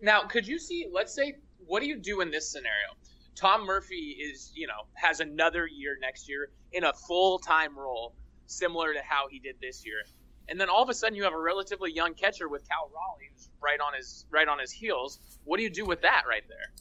Now, 0.00 0.22
could 0.22 0.46
you 0.46 0.58
see? 0.58 0.88
Let's 0.92 1.12
say, 1.12 1.36
what 1.66 1.80
do 1.80 1.88
you 1.88 1.96
do 1.96 2.20
in 2.20 2.30
this 2.30 2.48
scenario? 2.48 2.94
Tom 3.34 3.64
Murphy 3.64 4.16
is, 4.20 4.52
you 4.54 4.66
know, 4.66 4.86
has 4.94 5.20
another 5.20 5.66
year 5.66 5.96
next 6.00 6.28
year 6.28 6.50
in 6.72 6.84
a 6.84 6.92
full 6.92 7.38
time 7.38 7.78
role, 7.78 8.14
similar 8.46 8.92
to 8.92 9.00
how 9.02 9.28
he 9.28 9.38
did 9.38 9.56
this 9.60 9.84
year. 9.84 10.02
And 10.48 10.60
then 10.60 10.68
all 10.68 10.82
of 10.82 10.88
a 10.88 10.94
sudden, 10.94 11.14
you 11.14 11.24
have 11.24 11.34
a 11.34 11.38
relatively 11.38 11.92
young 11.92 12.14
catcher 12.14 12.48
with 12.48 12.66
Cal 12.68 12.90
Raleigh, 12.94 13.30
who's 13.32 13.48
right 13.62 13.78
on 13.80 13.94
his 13.94 14.24
right 14.30 14.48
on 14.48 14.58
his 14.58 14.72
heels. 14.72 15.20
What 15.44 15.58
do 15.58 15.62
you 15.62 15.70
do 15.70 15.84
with 15.84 16.02
that 16.02 16.22
right 16.28 16.44
there? 16.48 16.72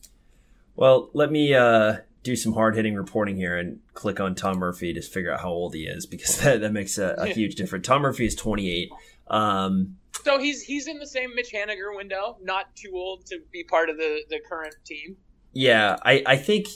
Well, 0.76 1.10
let 1.14 1.32
me 1.32 1.54
uh, 1.54 1.98
do 2.24 2.36
some 2.36 2.54
hard 2.54 2.76
hitting 2.76 2.96
reporting 2.96 3.36
here 3.36 3.58
and 3.58 3.80
click 3.94 4.20
on 4.20 4.36
Tom 4.36 4.60
Murphy 4.60 4.94
to 4.94 5.02
figure 5.02 5.34
out 5.34 5.42
how 5.42 5.50
old 5.50 5.74
he 5.74 5.84
is 5.84 6.06
because 6.06 6.38
that, 6.42 6.62
that 6.62 6.72
makes 6.72 6.98
a, 6.98 7.16
a 7.18 7.28
huge 7.28 7.56
difference. 7.62 7.88
Tom 7.88 8.02
Murphy 8.04 8.26
is 8.26 8.36
28. 8.36 8.92
Um, 9.30 9.98
so 10.24 10.40
he's 10.40 10.62
he's 10.62 10.88
in 10.88 11.00
the 11.00 11.08
same 11.08 11.36
Mitch 11.36 11.52
Haniger 11.54 11.96
window, 11.96 12.38
not 12.42 12.76
too 12.76 12.92
old 12.94 13.26
to 13.28 13.40
be 13.52 13.64
part 13.64 13.90
of 13.90 13.98
the, 13.98 14.22
the 14.30 14.40
current 14.40 14.76
team. 14.86 15.18
Yeah, 15.54 15.98
I, 16.04 16.24
I 16.26 16.38
think 16.38 16.68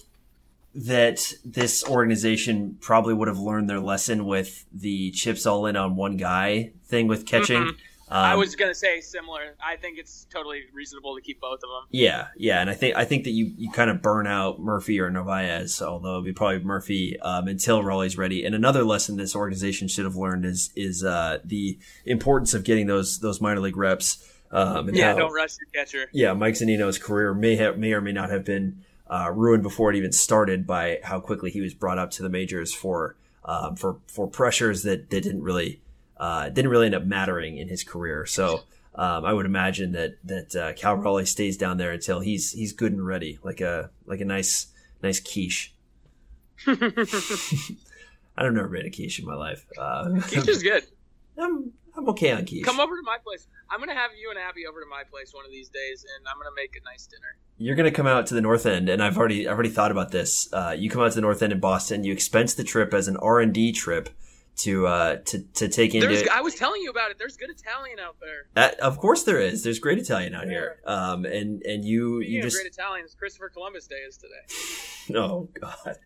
that 0.74 1.34
this 1.44 1.84
organization 1.84 2.78
probably 2.80 3.13
would 3.13 3.28
have 3.28 3.40
learned 3.40 3.70
their 3.70 3.80
lesson 3.80 4.25
with 4.25 4.66
the 4.72 5.12
chips 5.12 5.46
all 5.46 5.66
in 5.66 5.75
on 5.75 5.96
one 5.96 6.18
guy 6.18 6.72
thing 6.86 7.08
with 7.08 7.25
catching. 7.25 7.62
Mm-hmm. 7.62 7.78
Um, 8.12 8.18
I 8.25 8.36
was 8.36 8.58
gonna 8.58 8.75
say 8.75 9.00
similar. 9.00 9.56
I 9.66 9.78
think 9.78 9.98
it's 9.98 10.28
totally 10.30 10.63
reasonable 10.74 11.16
to 11.16 11.22
keep 11.22 11.40
both 11.40 11.60
of 11.63 11.70
them. 11.70 11.88
Yeah, 11.92 12.28
yeah, 12.36 12.60
and 12.60 12.70
I 12.70 12.74
think 12.74 12.98
I 12.98 13.06
think 13.06 13.24
that 13.24 13.32
you, 13.32 13.54
you 13.58 13.72
kind 13.72 13.90
of 13.90 14.01
burn 14.01 14.28
out 14.28 14.60
Murphy 14.60 15.00
or 15.00 15.10
Narvaez, 15.10 15.82
although 15.82 16.16
it'd 16.16 16.25
be 16.25 16.34
probably 16.34 16.60
Murphy 16.60 17.18
um, 17.22 17.48
until 17.48 17.82
Raleigh's 17.82 18.18
ready. 18.18 18.44
And 18.44 18.54
another 18.54 18.84
lesson 18.84 19.16
this 19.16 19.34
organization 19.34 19.88
should 19.88 20.04
have 20.04 20.18
learned 20.18 20.44
is 20.44 20.72
is 20.75 21.06
uh, 21.06 21.40
the 21.46 21.80
importance 22.06 22.54
of 22.54 22.66
getting 22.66 22.86
those 22.88 23.20
those 23.20 23.40
minor 23.40 23.62
league 23.62 23.78
reps. 23.78 24.30
Um, 24.51 24.90
yeah, 24.90 25.13
how, 25.13 25.20
don't 25.20 25.34
rush 25.34 25.56
your 25.62 25.86
catcher. 25.86 26.10
Yeah, 26.12 26.34
Mike 26.34 26.56
Zunino's 26.56 26.98
career 26.98 27.34
may 27.34 27.56
have 27.56 27.78
may 27.78 27.94
or 27.94 28.01
may 28.01 28.12
not 28.12 28.30
have 28.30 28.44
been 28.44 28.84
uh, 29.12 29.30
ruined 29.32 29.62
before 29.62 29.91
it 29.91 29.98
even 29.98 30.12
started 30.12 30.65
by 30.65 31.00
how 31.03 31.20
quickly 31.20 31.51
he 31.51 31.62
was 31.62 31.74
brought 31.74 32.00
up 32.00 32.12
to 32.12 32.24
the 32.24 32.30
majors 32.30 32.74
for 32.74 33.15
um, 33.44 33.75
for 33.75 33.98
for 34.08 34.27
pressures 34.27 34.84
that, 34.84 35.10
that 35.10 35.24
didn't 35.24 35.44
really 35.44 35.82
uh, 36.18 36.50
didn't 36.50 36.72
really 36.72 36.86
end 36.86 36.96
up 36.96 37.03
mattering 37.03 37.58
in 37.58 37.68
his 37.68 37.84
career. 37.84 38.25
So 38.25 38.62
um, 38.96 39.25
I 39.25 39.34
would 39.34 39.46
imagine 39.46 39.91
that 39.91 40.18
that 40.24 40.56
uh, 40.56 40.74
Cal 40.74 40.96
Raleigh 40.96 41.25
stays 41.25 41.58
down 41.58 41.77
there 41.77 41.91
until 41.91 42.22
he's 42.22 42.51
he's 42.51 42.72
good 42.72 42.94
and 42.94 43.06
ready, 43.06 43.39
like 43.44 43.60
a 43.60 43.89
like 44.06 44.22
a 44.22 44.25
nice 44.25 44.68
nice 45.03 45.20
quiche. 45.20 45.74
I've 46.68 48.53
never 48.53 48.70
made 48.70 48.86
a 48.86 48.91
quiche 48.91 49.20
in 49.20 49.25
my 49.25 49.36
life. 49.36 49.65
Uh, 49.77 50.20
quiche 50.22 50.48
is 50.48 50.63
good. 50.63 50.84
I'm 51.38 51.74
Okay 52.10 52.31
on 52.31 52.46
quiche. 52.46 52.63
Come 52.63 52.79
over 52.79 52.96
to 52.96 53.03
my 53.03 53.17
place. 53.24 53.48
I'm 53.70 53.79
gonna 53.79 53.96
have 53.96 54.12
you 54.20 54.29
and 54.29 54.39
Abby 54.39 54.65
over 54.65 54.81
to 54.81 54.88
my 54.88 55.03
place 55.10 55.34
one 55.34 55.46
of 55.46 55.51
these 55.51 55.70
days, 55.70 56.05
and 56.17 56.27
I'm 56.27 56.38
gonna 56.38 56.55
make 56.55 56.75
a 56.75 56.84
nice 56.84 57.08
dinner. 57.08 57.38
You're 57.58 57.75
gonna 57.75 57.91
come 57.91 58.08
out 58.08 58.27
to 58.27 58.34
the 58.34 58.41
North 58.41 58.65
End, 58.65 58.89
and 58.89 59.03
I've 59.03 59.17
already 59.17 59.48
I've 59.48 59.53
already 59.53 59.70
thought 59.70 59.91
about 59.91 60.12
this. 60.12 60.51
Uh, 60.51 60.75
you 60.77 60.89
come 60.89 61.01
out 61.01 61.10
to 61.10 61.15
the 61.15 61.22
North 61.22 61.41
End 61.41 61.53
in 61.53 61.60
Boston. 61.60 62.03
You 62.03 62.13
expense 62.13 62.53
the 62.53 62.63
trip 62.63 62.93
as 62.93 63.08
an 63.08 63.17
R 63.17 63.39
and 63.39 63.53
D 63.53 63.72
trip 63.72 64.10
to 64.58 64.88
uh 64.88 65.15
to 65.25 65.39
to 65.39 65.67
take 65.67 65.96
into. 65.96 66.08
There's, 66.08 66.27
I 66.27 66.41
was 66.41 66.55
telling 66.55 66.81
you 66.81 66.89
about 66.89 67.12
it. 67.12 67.17
There's 67.17 67.38
good 67.38 67.50
Italian 67.50 68.00
out 68.00 68.17
there. 68.20 68.48
Uh, 68.55 68.72
of 68.81 68.98
course 68.98 69.24
there 69.24 69.39
is. 69.39 69.63
There's 69.63 69.79
great 69.79 69.98
Italian 69.98 70.36
out 70.36 70.46
yeah. 70.48 70.51
here. 70.51 70.79
Um, 70.86 71.25
and 71.25 71.62
and 71.63 71.86
you 71.86 72.22
Speaking 72.22 72.34
you 72.36 72.41
just 72.41 72.58
great 72.58 72.72
Italian. 72.72 73.05
Christopher 73.17 73.50
Columbus 73.50 73.88
Day 73.88 73.96
is 74.08 74.17
today. 74.17 75.17
oh 75.20 75.50
God, 75.60 75.98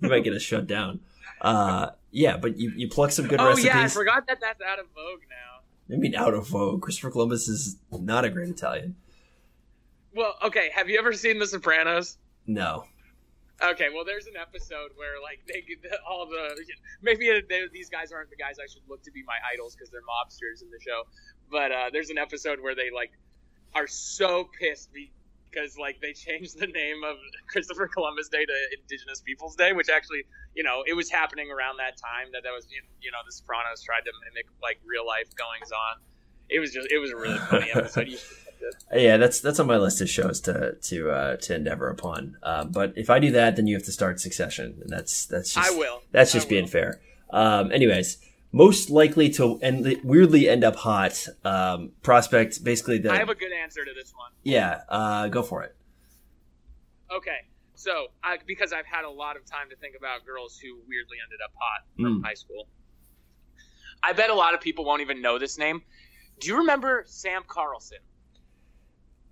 you 0.00 0.08
might 0.08 0.24
get 0.24 0.32
us 0.32 0.42
shut 0.42 0.66
down. 0.66 1.00
Uh, 1.42 1.90
yeah, 2.12 2.36
but 2.36 2.56
you 2.56 2.72
you 2.76 2.88
pluck 2.88 3.10
some 3.10 3.26
good 3.26 3.40
oh, 3.40 3.48
recipes. 3.48 3.66
yeah, 3.66 3.80
I 3.80 3.88
forgot 3.88 4.26
that 4.28 4.38
that's 4.40 4.62
out 4.62 4.78
of 4.78 4.86
vogue 4.94 5.22
now. 5.28 5.94
I 5.94 5.98
mean, 5.98 6.14
out 6.14 6.34
of 6.34 6.46
vogue. 6.46 6.80
Christopher 6.80 7.10
Columbus 7.10 7.48
is 7.48 7.76
not 7.90 8.24
a 8.24 8.30
great 8.30 8.48
Italian. 8.48 8.94
Well, 10.14 10.34
okay. 10.42 10.70
Have 10.74 10.88
you 10.88 10.98
ever 10.98 11.12
seen 11.12 11.38
The 11.38 11.46
Sopranos? 11.46 12.18
No. 12.46 12.84
Okay, 13.62 13.88
well, 13.94 14.04
there's 14.04 14.26
an 14.26 14.36
episode 14.36 14.90
where 14.96 15.20
like 15.22 15.40
they 15.46 15.62
all 16.08 16.26
the 16.26 16.56
maybe 17.00 17.28
they, 17.48 17.62
these 17.72 17.88
guys 17.88 18.12
aren't 18.12 18.30
the 18.30 18.36
guys 18.36 18.56
I 18.58 18.66
should 18.66 18.82
look 18.88 19.02
to 19.04 19.10
be 19.12 19.22
my 19.24 19.36
idols 19.52 19.74
because 19.74 19.90
they're 19.90 20.00
mobsters 20.02 20.62
in 20.62 20.70
the 20.70 20.80
show, 20.80 21.02
but 21.50 21.70
uh, 21.70 21.90
there's 21.92 22.10
an 22.10 22.18
episode 22.18 22.60
where 22.60 22.74
they 22.74 22.90
like 22.90 23.12
are 23.74 23.86
so 23.86 24.48
pissed 24.58 24.92
because 25.52 25.76
like 25.76 26.00
they 26.00 26.12
changed 26.12 26.58
the 26.58 26.66
name 26.66 27.04
of 27.04 27.16
Christopher 27.48 27.86
Columbus 27.88 28.28
Day 28.28 28.44
to 28.44 28.78
Indigenous 28.80 29.20
Peoples 29.20 29.56
Day, 29.56 29.72
which 29.72 29.88
actually 29.88 30.24
you 30.54 30.62
know 30.62 30.82
it 30.86 30.94
was 30.94 31.10
happening 31.10 31.50
around 31.50 31.76
that 31.78 31.96
time 31.96 32.32
that 32.32 32.42
that 32.44 32.52
was 32.52 32.66
you 32.70 33.10
know 33.10 33.18
the 33.26 33.32
Sopranos 33.32 33.82
tried 33.82 34.02
to 34.02 34.12
mimic 34.24 34.46
like 34.62 34.80
real 34.84 35.06
life 35.06 35.28
goings 35.36 35.72
on. 35.72 36.00
It 36.48 36.60
was 36.60 36.72
just 36.72 36.90
it 36.90 36.98
was 36.98 37.10
a 37.10 37.16
really 37.16 37.38
funny 37.38 37.70
episode. 37.74 38.08
You 38.08 38.18
yeah, 38.94 39.16
that's 39.16 39.40
that's 39.40 39.58
on 39.58 39.66
my 39.66 39.76
list 39.76 40.00
of 40.00 40.08
shows 40.08 40.40
to 40.42 40.76
to 40.82 41.10
uh, 41.10 41.36
to 41.36 41.54
endeavor 41.54 41.88
upon. 41.88 42.36
Um, 42.42 42.70
but 42.70 42.92
if 42.96 43.10
I 43.10 43.18
do 43.18 43.30
that, 43.32 43.56
then 43.56 43.66
you 43.66 43.74
have 43.74 43.84
to 43.84 43.92
start 43.92 44.20
Succession, 44.20 44.78
and 44.80 44.90
that's 44.90 45.26
that's 45.26 45.54
just 45.54 45.72
I 45.72 45.76
will. 45.76 46.02
That's 46.12 46.32
just 46.32 46.48
being 46.48 46.66
fair. 46.66 47.00
Um, 47.30 47.72
anyways, 47.72 48.18
most 48.52 48.90
likely 48.90 49.30
to 49.30 49.58
end 49.60 50.00
weirdly 50.04 50.48
end 50.48 50.62
up 50.62 50.76
hot 50.76 51.26
um, 51.44 51.92
prospect. 52.02 52.62
Basically, 52.62 52.98
the 52.98 53.10
I 53.10 53.16
have 53.16 53.30
a 53.30 53.34
good 53.34 53.52
answer 53.52 53.84
to 53.84 53.92
this 53.94 54.12
one. 54.14 54.30
Yeah, 54.42 54.82
uh, 54.88 55.28
go 55.28 55.42
for 55.42 55.62
it. 55.62 55.74
Okay, 57.10 57.38
so 57.74 58.08
I, 58.22 58.38
because 58.46 58.72
I've 58.72 58.86
had 58.86 59.04
a 59.04 59.10
lot 59.10 59.36
of 59.36 59.44
time 59.44 59.68
to 59.70 59.76
think 59.76 59.96
about 59.98 60.24
girls 60.24 60.58
who 60.58 60.78
weirdly 60.88 61.16
ended 61.24 61.40
up 61.44 61.52
hot 61.54 61.86
from 61.96 62.20
mm. 62.20 62.24
high 62.24 62.34
school. 62.34 62.68
I 64.02 64.12
bet 64.12 64.30
a 64.30 64.34
lot 64.34 64.54
of 64.54 64.60
people 64.60 64.84
won't 64.84 65.00
even 65.00 65.22
know 65.22 65.38
this 65.38 65.58
name. 65.58 65.82
Do 66.40 66.48
you 66.48 66.58
remember 66.58 67.04
Sam 67.06 67.42
Carlson? 67.46 67.98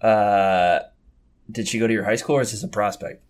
Uh, 0.00 0.80
did 1.50 1.68
she 1.68 1.78
go 1.78 1.86
to 1.86 1.92
your 1.92 2.04
high 2.04 2.16
school, 2.16 2.36
or 2.36 2.40
is 2.40 2.52
this 2.52 2.62
a 2.62 2.68
prospect? 2.68 3.22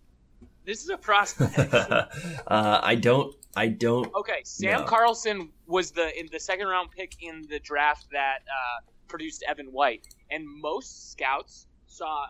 This 0.65 0.83
is 0.83 0.89
a 0.89 0.97
prospect. 0.97 1.57
uh, 1.73 2.79
I 2.83 2.95
don't. 2.95 3.35
I 3.55 3.67
don't. 3.67 4.13
Okay, 4.15 4.41
Sam 4.43 4.81
know. 4.81 4.85
Carlson 4.85 5.49
was 5.67 5.91
the 5.91 6.17
in 6.17 6.27
the 6.31 6.39
second 6.39 6.67
round 6.67 6.91
pick 6.91 7.15
in 7.21 7.45
the 7.49 7.59
draft 7.59 8.07
that 8.11 8.39
uh, 8.47 8.81
produced 9.07 9.43
Evan 9.47 9.67
White, 9.67 10.07
and 10.29 10.45
most 10.47 11.11
scouts 11.11 11.67
saw, 11.85 12.25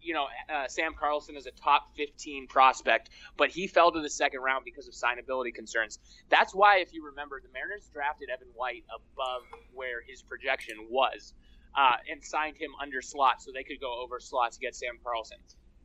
you 0.00 0.14
know, 0.14 0.26
uh, 0.48 0.68
Sam 0.68 0.94
Carlson 0.98 1.36
as 1.36 1.46
a 1.46 1.50
top 1.50 1.96
15 1.96 2.46
prospect, 2.46 3.10
but 3.36 3.50
he 3.50 3.66
fell 3.66 3.90
to 3.90 4.00
the 4.00 4.08
second 4.08 4.40
round 4.40 4.64
because 4.64 4.86
of 4.86 4.94
signability 4.94 5.52
concerns. 5.52 5.98
That's 6.28 6.54
why, 6.54 6.78
if 6.78 6.94
you 6.94 7.04
remember, 7.04 7.40
the 7.42 7.52
Mariners 7.52 7.90
drafted 7.92 8.30
Evan 8.30 8.48
White 8.54 8.84
above 8.94 9.42
where 9.74 10.02
his 10.06 10.22
projection 10.22 10.76
was 10.88 11.34
uh, 11.76 11.96
and 12.10 12.24
signed 12.24 12.56
him 12.56 12.70
under 12.80 13.02
slot 13.02 13.42
so 13.42 13.50
they 13.52 13.64
could 13.64 13.80
go 13.80 14.00
over 14.00 14.20
slot 14.20 14.52
to 14.52 14.60
get 14.60 14.74
Sam 14.74 14.98
Carlson. 15.02 15.38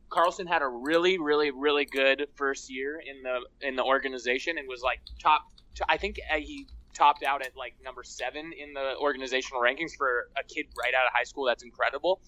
Carlson 0.08 0.46
had 0.46 0.62
a 0.62 0.68
really, 0.68 1.18
really, 1.18 1.50
really 1.50 1.84
good 1.84 2.26
first 2.34 2.70
year 2.70 3.00
in 3.04 3.22
the 3.22 3.66
in 3.66 3.76
the 3.76 3.84
organization 3.84 4.58
and 4.58 4.68
was 4.68 4.82
like 4.82 5.00
top. 5.20 5.42
I 5.88 5.96
think 5.96 6.18
uh, 6.32 6.36
he 6.38 6.66
topped 6.94 7.22
out 7.22 7.42
at 7.42 7.56
like 7.56 7.74
number 7.84 8.02
seven 8.02 8.52
in 8.52 8.72
the 8.72 8.96
organizational 8.98 9.60
rankings 9.60 9.92
for 9.96 10.28
a 10.38 10.44
kid 10.44 10.66
right 10.82 10.94
out 10.94 11.06
of 11.06 11.12
high 11.12 11.24
school. 11.24 11.44
That's 11.46 11.62
incredible. 11.62 12.20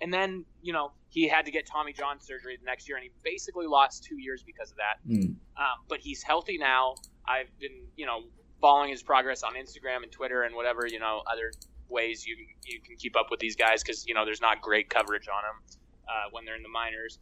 And 0.00 0.12
then 0.12 0.44
you 0.62 0.72
know 0.72 0.92
he 1.08 1.28
had 1.28 1.44
to 1.46 1.50
get 1.50 1.66
Tommy 1.66 1.92
John 1.92 2.20
surgery 2.20 2.56
the 2.58 2.64
next 2.64 2.88
year, 2.88 2.96
and 2.96 3.04
he 3.04 3.10
basically 3.22 3.66
lost 3.66 4.04
two 4.04 4.18
years 4.18 4.42
because 4.42 4.70
of 4.70 4.76
that. 4.78 5.08
Mm. 5.08 5.36
Um, 5.56 5.76
but 5.88 6.00
he's 6.00 6.22
healthy 6.22 6.58
now. 6.58 6.96
I've 7.26 7.50
been 7.58 7.86
you 7.96 8.06
know 8.06 8.20
following 8.60 8.90
his 8.90 9.02
progress 9.02 9.42
on 9.42 9.54
Instagram 9.54 10.02
and 10.02 10.12
Twitter 10.12 10.42
and 10.42 10.54
whatever 10.54 10.86
you 10.86 10.98
know 10.98 11.22
other 11.30 11.52
ways 11.88 12.26
you 12.26 12.36
you 12.64 12.80
can 12.80 12.96
keep 12.96 13.16
up 13.16 13.26
with 13.30 13.40
these 13.40 13.56
guys 13.56 13.82
because 13.82 14.06
you 14.06 14.14
know 14.14 14.24
there's 14.24 14.40
not 14.40 14.60
great 14.60 14.90
coverage 14.90 15.28
on 15.28 15.42
them 15.42 15.78
uh, 16.08 16.30
when 16.30 16.44
they're 16.44 16.56
in 16.56 16.62
the 16.62 16.68
minors. 16.68 17.18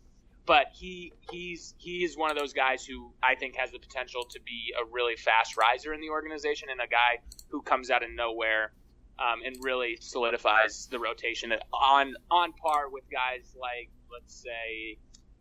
But 0.46 0.66
he 0.74 1.12
he's 1.30 1.74
he 1.78 2.04
is 2.04 2.18
one 2.18 2.30
of 2.30 2.36
those 2.36 2.52
guys 2.52 2.84
who 2.84 3.12
I 3.22 3.34
think 3.34 3.56
has 3.56 3.70
the 3.70 3.78
potential 3.78 4.24
to 4.30 4.40
be 4.40 4.74
a 4.78 4.84
really 4.92 5.16
fast 5.16 5.56
riser 5.56 5.94
in 5.94 6.00
the 6.00 6.10
organization 6.10 6.68
and 6.70 6.80
a 6.80 6.86
guy 6.86 7.20
who 7.48 7.62
comes 7.62 7.90
out 7.90 8.02
of 8.02 8.10
nowhere 8.10 8.72
um, 9.18 9.40
and 9.44 9.56
really 9.62 9.96
solidifies 10.00 10.86
the 10.90 10.98
rotation 10.98 11.52
on 11.72 12.14
on 12.30 12.52
par 12.52 12.90
with 12.90 13.04
guys 13.10 13.54
like 13.58 13.88
let's 14.12 14.34
say 14.34 14.98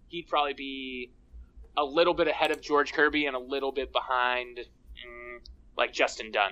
he'd 0.07 0.27
probably 0.27 0.53
be 0.53 1.11
a 1.75 1.83
little 1.83 2.13
bit 2.13 2.27
ahead 2.27 2.51
of 2.51 2.61
George 2.61 2.93
Kirby 2.93 3.25
and 3.25 3.35
a 3.35 3.39
little 3.39 3.71
bit 3.71 3.91
behind 3.91 4.57
mm, 4.57 5.39
like 5.77 5.91
Justin 5.91 6.31
Dunn. 6.31 6.51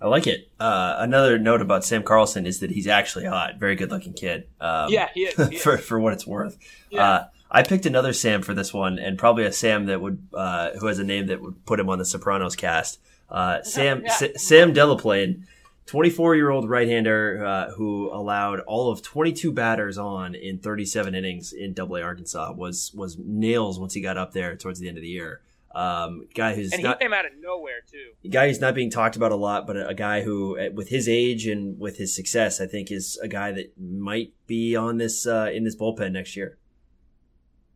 I 0.00 0.08
like 0.08 0.26
it. 0.26 0.50
Uh, 0.60 0.96
another 0.98 1.38
note 1.38 1.62
about 1.62 1.84
Sam 1.84 2.02
Carlson 2.02 2.46
is 2.46 2.60
that 2.60 2.70
he's 2.70 2.86
actually 2.86 3.24
hot. 3.24 3.56
Very 3.58 3.76
good 3.76 3.90
looking 3.90 4.12
kid. 4.12 4.46
Um, 4.60 4.90
yeah, 4.92 5.08
he 5.14 5.22
is, 5.22 5.48
he 5.48 5.56
is. 5.56 5.62
for 5.62 5.78
for 5.78 5.98
what 5.98 6.12
it's 6.12 6.26
worth. 6.26 6.58
Yeah. 6.90 7.02
Uh, 7.02 7.24
I 7.50 7.62
picked 7.62 7.86
another 7.86 8.12
Sam 8.12 8.42
for 8.42 8.52
this 8.54 8.74
one, 8.74 8.98
and 8.98 9.18
probably 9.18 9.44
a 9.44 9.52
Sam 9.52 9.86
that 9.86 10.00
would 10.00 10.26
uh, 10.34 10.70
who 10.78 10.86
has 10.86 10.98
a 10.98 11.04
name 11.04 11.28
that 11.28 11.40
would 11.40 11.64
put 11.64 11.80
him 11.80 11.88
on 11.88 11.98
the 11.98 12.04
Sopranos 12.04 12.56
cast. 12.56 13.00
Uh, 13.30 13.62
Sam 13.64 14.02
yeah. 14.04 14.12
S- 14.12 14.42
Sam 14.46 14.74
Delaplane 14.74 15.44
24 15.86 16.34
year 16.34 16.50
old 16.50 16.68
right 16.68 16.88
hander 16.88 17.44
uh, 17.44 17.70
who 17.72 18.10
allowed 18.12 18.60
all 18.60 18.90
of 18.90 19.02
22 19.02 19.52
batters 19.52 19.96
on 19.96 20.34
in 20.34 20.58
37 20.58 21.14
innings 21.14 21.52
in 21.52 21.72
Double 21.72 21.96
A 21.96 22.02
Arkansas 22.02 22.52
was 22.52 22.92
was 22.94 23.16
nails 23.18 23.78
once 23.78 23.94
he 23.94 24.00
got 24.00 24.18
up 24.18 24.32
there 24.32 24.56
towards 24.56 24.80
the 24.80 24.88
end 24.88 24.98
of 24.98 25.02
the 25.02 25.08
year. 25.08 25.40
Um, 25.76 26.26
guy 26.34 26.54
who's 26.54 26.72
and 26.72 26.82
not, 26.82 26.96
he 26.96 27.04
came 27.04 27.12
out 27.12 27.26
of 27.26 27.32
nowhere 27.38 27.82
too. 27.86 28.30
guy 28.30 28.48
who's 28.48 28.62
not 28.62 28.74
being 28.74 28.90
talked 28.90 29.14
about 29.14 29.30
a 29.30 29.36
lot, 29.36 29.66
but 29.66 29.76
a, 29.76 29.88
a 29.88 29.94
guy 29.94 30.22
who, 30.22 30.56
with 30.72 30.88
his 30.88 31.06
age 31.06 31.46
and 31.46 31.78
with 31.78 31.98
his 31.98 32.16
success, 32.16 32.62
I 32.62 32.66
think 32.66 32.90
is 32.90 33.18
a 33.22 33.28
guy 33.28 33.52
that 33.52 33.78
might 33.78 34.32
be 34.46 34.74
on 34.74 34.96
this 34.96 35.26
uh, 35.26 35.50
in 35.52 35.64
this 35.64 35.76
bullpen 35.76 36.12
next 36.12 36.34
year. 36.34 36.56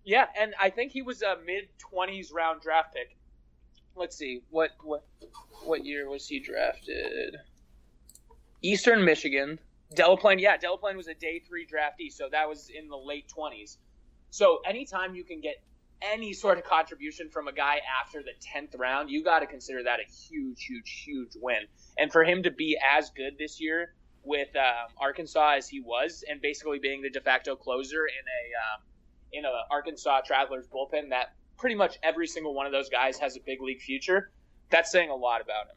Yeah, 0.02 0.28
and 0.40 0.54
I 0.59 0.71
think 0.71 0.92
he 0.92 1.02
was 1.02 1.21
a 1.21 1.37
mid 1.45 1.69
twenties 1.76 2.33
round 2.33 2.62
draft 2.62 2.95
pick. 2.95 3.19
Let's 3.95 4.16
see 4.16 4.40
what 4.49 4.71
what 4.83 5.04
what 5.64 5.85
year 5.85 6.09
was 6.09 6.26
he 6.26 6.40
drafted? 6.40 7.37
Eastern 8.62 9.04
Michigan. 9.04 9.59
Delaplane, 9.95 10.40
yeah, 10.40 10.57
Delaplane 10.57 10.97
was 10.97 11.09
a 11.09 11.14
day 11.14 11.42
three 11.47 11.66
draftee, 11.66 12.11
so 12.11 12.30
that 12.33 12.49
was 12.49 12.71
in 12.71 12.88
the 12.88 12.97
late 12.97 13.28
twenties. 13.28 13.76
So 14.30 14.61
anytime 14.64 15.14
you 15.14 15.25
can 15.25 15.42
get 15.42 15.62
any 16.02 16.33
sort 16.33 16.59
of 16.59 16.64
contribution 16.64 17.28
from 17.30 17.49
a 17.49 17.52
guy 17.52 17.80
after 18.02 18.23
the 18.23 18.33
tenth 18.40 18.75
round, 18.78 19.11
you 19.11 19.23
got 19.23 19.40
to 19.40 19.47
consider 19.47 19.83
that 19.83 20.00
a 20.00 20.11
huge, 20.11 20.64
huge, 20.64 21.02
huge 21.04 21.33
win. 21.37 21.62
And 21.99 22.11
for 22.11 22.25
him 22.25 22.42
to 22.42 22.50
be 22.50 22.78
as 22.97 23.11
good 23.11 23.35
this 23.38 23.61
year 23.61 23.95
with 24.23 24.49
um, 24.57 24.95
Arkansas 25.00 25.54
as 25.57 25.69
he 25.69 25.80
was, 25.80 26.25
and 26.28 26.40
basically 26.40 26.78
being 26.78 27.02
the 27.02 27.11
de 27.11 27.21
facto 27.21 27.57
closer 27.57 28.07
in 28.07 28.25
a 28.25 28.42
um, 28.59 28.83
in 29.33 29.45
a 29.45 29.50
Arkansas 29.71 30.23
Travelers 30.26 30.66
bullpen 30.66 31.11
that 31.11 31.35
pretty 31.57 31.76
much 31.76 31.99
every 32.02 32.26
single 32.26 32.54
one 32.54 32.66
of 32.66 32.73
those 32.73 32.88
guys 32.88 33.19
has 33.19 33.37
a 33.37 33.40
big 33.40 33.61
league 33.61 33.80
future. 33.80 34.30
That's 34.71 34.90
saying 34.90 35.11
a 35.11 35.14
lot 35.14 35.40
about 35.40 35.66
him. 35.66 35.76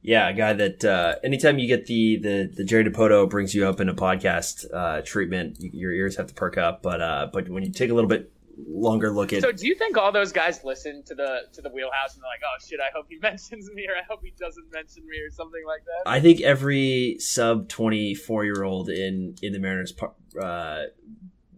Yeah, 0.00 0.28
a 0.28 0.32
guy 0.32 0.52
that 0.52 0.84
uh, 0.84 1.16
anytime 1.24 1.58
you 1.58 1.66
get 1.66 1.86
the 1.86 2.18
the 2.18 2.50
the 2.54 2.64
Jerry 2.64 2.84
Dipoto 2.84 3.28
brings 3.28 3.54
you 3.54 3.66
up 3.66 3.80
in 3.80 3.88
a 3.88 3.94
podcast 3.94 4.64
uh, 4.72 5.02
treatment, 5.04 5.56
you, 5.60 5.70
your 5.72 5.92
ears 5.92 6.16
have 6.16 6.28
to 6.28 6.34
perk 6.34 6.56
up. 6.56 6.82
But 6.82 7.00
uh, 7.00 7.28
but 7.32 7.48
when 7.48 7.64
you 7.64 7.72
take 7.72 7.90
a 7.90 7.94
little 7.94 8.08
bit 8.08 8.32
longer 8.66 9.10
look 9.12 9.32
at, 9.32 9.42
So, 9.42 9.52
do 9.52 9.66
you 9.66 9.74
think 9.74 9.96
all 9.96 10.10
those 10.12 10.32
guys 10.32 10.64
listen 10.64 11.02
to 11.04 11.14
the 11.14 11.42
to 11.52 11.62
the 11.62 11.70
wheelhouse 11.70 12.14
and 12.14 12.22
they're 12.22 12.30
like, 12.30 12.40
"Oh 12.44 12.56
shit, 12.66 12.80
I 12.80 12.90
hope 12.94 13.06
he 13.08 13.18
mentions 13.22 13.70
me, 13.72 13.86
or 13.88 13.96
I 13.96 14.02
hope 14.08 14.20
he 14.22 14.32
doesn't 14.38 14.72
mention 14.72 15.06
me, 15.06 15.18
or 15.20 15.30
something 15.30 15.62
like 15.66 15.84
that"? 15.84 16.10
I 16.10 16.20
think 16.20 16.40
every 16.40 17.16
sub 17.20 17.68
twenty 17.68 18.14
four 18.14 18.44
year 18.44 18.64
old 18.64 18.88
in 18.88 19.36
in 19.42 19.52
the 19.52 19.58
Mariners 19.58 19.94
uh, 20.40 20.84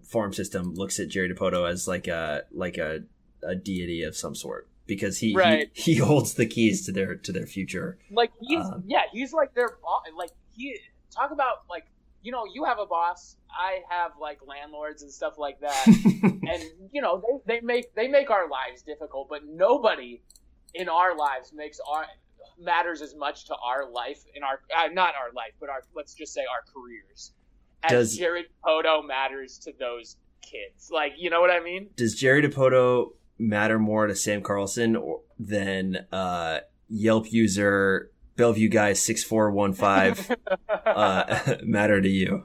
farm 0.04 0.32
system 0.32 0.74
looks 0.74 0.98
at 1.00 1.08
Jerry 1.08 1.32
Dipoto 1.32 1.68
as 1.70 1.86
like 1.88 2.08
a 2.08 2.42
like 2.52 2.78
a, 2.78 3.00
a 3.42 3.54
deity 3.54 4.02
of 4.02 4.16
some 4.16 4.34
sort 4.34 4.68
because 4.86 5.18
he, 5.18 5.34
Right. 5.36 5.70
he 5.72 5.94
he 5.94 5.98
holds 5.98 6.34
the 6.34 6.46
keys 6.46 6.84
to 6.86 6.92
their 6.92 7.14
to 7.16 7.32
their 7.32 7.46
future. 7.46 7.98
Like 8.10 8.32
he's 8.40 8.64
Um, 8.64 8.84
yeah, 8.86 9.02
he's 9.12 9.32
like 9.32 9.54
their 9.54 9.68
boss. 9.82 10.02
Like 10.16 10.30
he 10.52 10.78
talk 11.14 11.30
about 11.30 11.58
like 11.70 11.84
you 12.22 12.32
know 12.32 12.44
you 12.52 12.64
have 12.64 12.78
a 12.78 12.86
boss, 12.86 13.36
I 13.50 13.80
have 13.88 14.12
like 14.20 14.38
landlords 14.46 15.02
and 15.02 15.12
stuff 15.12 15.38
like 15.38 15.60
that, 15.60 15.86
and 15.86 16.62
you 16.92 17.00
know 17.00 17.22
they, 17.46 17.54
they 17.54 17.60
make 17.60 17.94
they 17.94 18.08
make 18.08 18.30
our 18.30 18.48
lives 18.48 18.82
difficult, 18.82 19.28
but 19.28 19.42
nobody 19.46 20.20
in 20.74 20.88
our 20.88 21.16
lives 21.16 21.52
makes 21.52 21.80
our 21.88 22.06
matters 22.58 23.00
as 23.00 23.14
much 23.14 23.46
to 23.46 23.56
our 23.56 23.90
life 23.90 24.22
in 24.34 24.42
our 24.42 24.60
uh, 24.76 24.88
not 24.92 25.14
our 25.14 25.32
life, 25.34 25.52
but 25.58 25.68
our 25.68 25.82
let's 25.94 26.14
just 26.14 26.32
say 26.32 26.42
our 26.42 26.62
careers 26.72 27.32
as 27.82 27.90
Does- 27.90 28.16
Jared 28.16 28.46
Poto 28.64 29.02
matters 29.02 29.58
to 29.60 29.72
those 29.78 30.16
kids. 30.42 30.90
Like 30.90 31.14
you 31.16 31.30
know 31.30 31.40
what 31.40 31.50
I 31.50 31.60
mean? 31.60 31.90
Does 31.96 32.14
Jerry 32.14 32.42
Dipoto 32.42 33.12
matter 33.38 33.78
more 33.78 34.06
to 34.06 34.14
Sam 34.14 34.42
Carlson 34.42 34.96
or, 34.96 35.22
than 35.38 36.06
uh, 36.12 36.60
Yelp 36.88 37.32
user 37.32 38.10
Bellevue 38.40 38.70
guy 38.70 38.94
six 38.94 39.22
four 39.22 39.50
one 39.50 39.74
five 39.74 40.34
uh, 40.66 41.56
matter 41.62 42.00
to 42.00 42.08
you? 42.08 42.44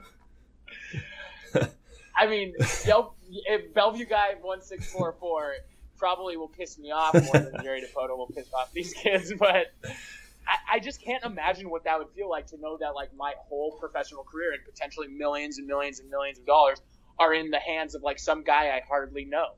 I 2.14 2.28
mean, 2.28 2.54
if 2.60 3.74
Bellevue 3.74 4.06
guy 4.06 4.36
one 4.42 4.62
six 4.62 4.92
four 4.92 5.16
four 5.22 5.54
probably 5.98 6.36
will 6.36 6.50
piss 6.50 6.78
me 6.78 6.92
off 6.92 7.14
more 7.14 7.40
than 7.40 7.64
Jerry 7.64 7.82
Dipoto 7.82 8.18
will 8.18 8.28
piss 8.28 8.54
off 8.54 8.74
these 8.74 8.94
kids, 8.94 9.32
but 9.40 9.68
I, 10.46 10.74
I 10.74 10.80
just 10.80 11.02
can't 11.02 11.24
imagine 11.24 11.70
what 11.70 11.86
that 11.86 11.98
would 11.98 12.10
feel 12.10 12.30
like 12.30 12.48
to 12.48 12.58
know 12.58 12.78
that 12.82 12.94
like 12.94 13.16
my 13.16 13.34
whole 13.48 13.78
professional 13.80 14.26
career 14.26 14.52
and 14.52 14.66
potentially 14.66 15.08
millions 15.08 15.60
and 15.60 15.66
millions 15.66 16.02
and 16.02 16.10
millions 16.10 16.40
of 16.40 16.46
dollars 16.46 16.82
are 17.18 17.34
in 17.34 17.52
the 17.52 17.60
hands 17.60 17.96
of 17.96 18.04
like 18.04 18.20
some 18.20 18.44
guy 18.44 18.76
I 18.76 18.82
hardly 18.86 19.24
know. 19.24 19.52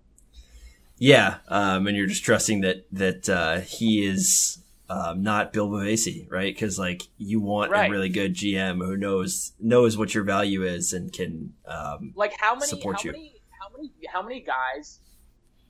Yeah, 1.00 1.38
um, 1.48 1.88
and 1.88 1.98
you're 1.98 2.06
just 2.06 2.24
trusting 2.24 2.62
that 2.62 2.86
that 2.92 3.28
uh, 3.28 3.60
he 3.62 4.06
is 4.06 4.60
um, 4.90 5.22
not 5.22 5.52
Bill 5.54 5.70
Bavasi, 5.70 6.30
right? 6.32 6.54
Because 6.54 6.80
like 6.80 7.04
you 7.18 7.40
want 7.42 7.72
Right. 7.72 7.88
a 7.90 7.92
really 7.92 8.10
good 8.10 8.34
GM 8.34 8.86
who 8.86 8.96
knows 8.98 9.54
knows 9.60 9.98
what 9.98 10.14
your 10.16 10.24
value 10.24 10.64
is 10.64 10.94
and 10.94 11.12
can. 11.12 11.54
Um, 11.66 12.14
Like 12.16 12.34
how 12.40 12.56
many 12.56 12.68
Support 12.68 12.98
how 12.98 13.04
you. 13.06 13.12
many 13.12 13.34
how 13.60 13.70
many 13.76 13.92
how 14.12 14.22
many 14.22 14.40
guys 14.42 15.00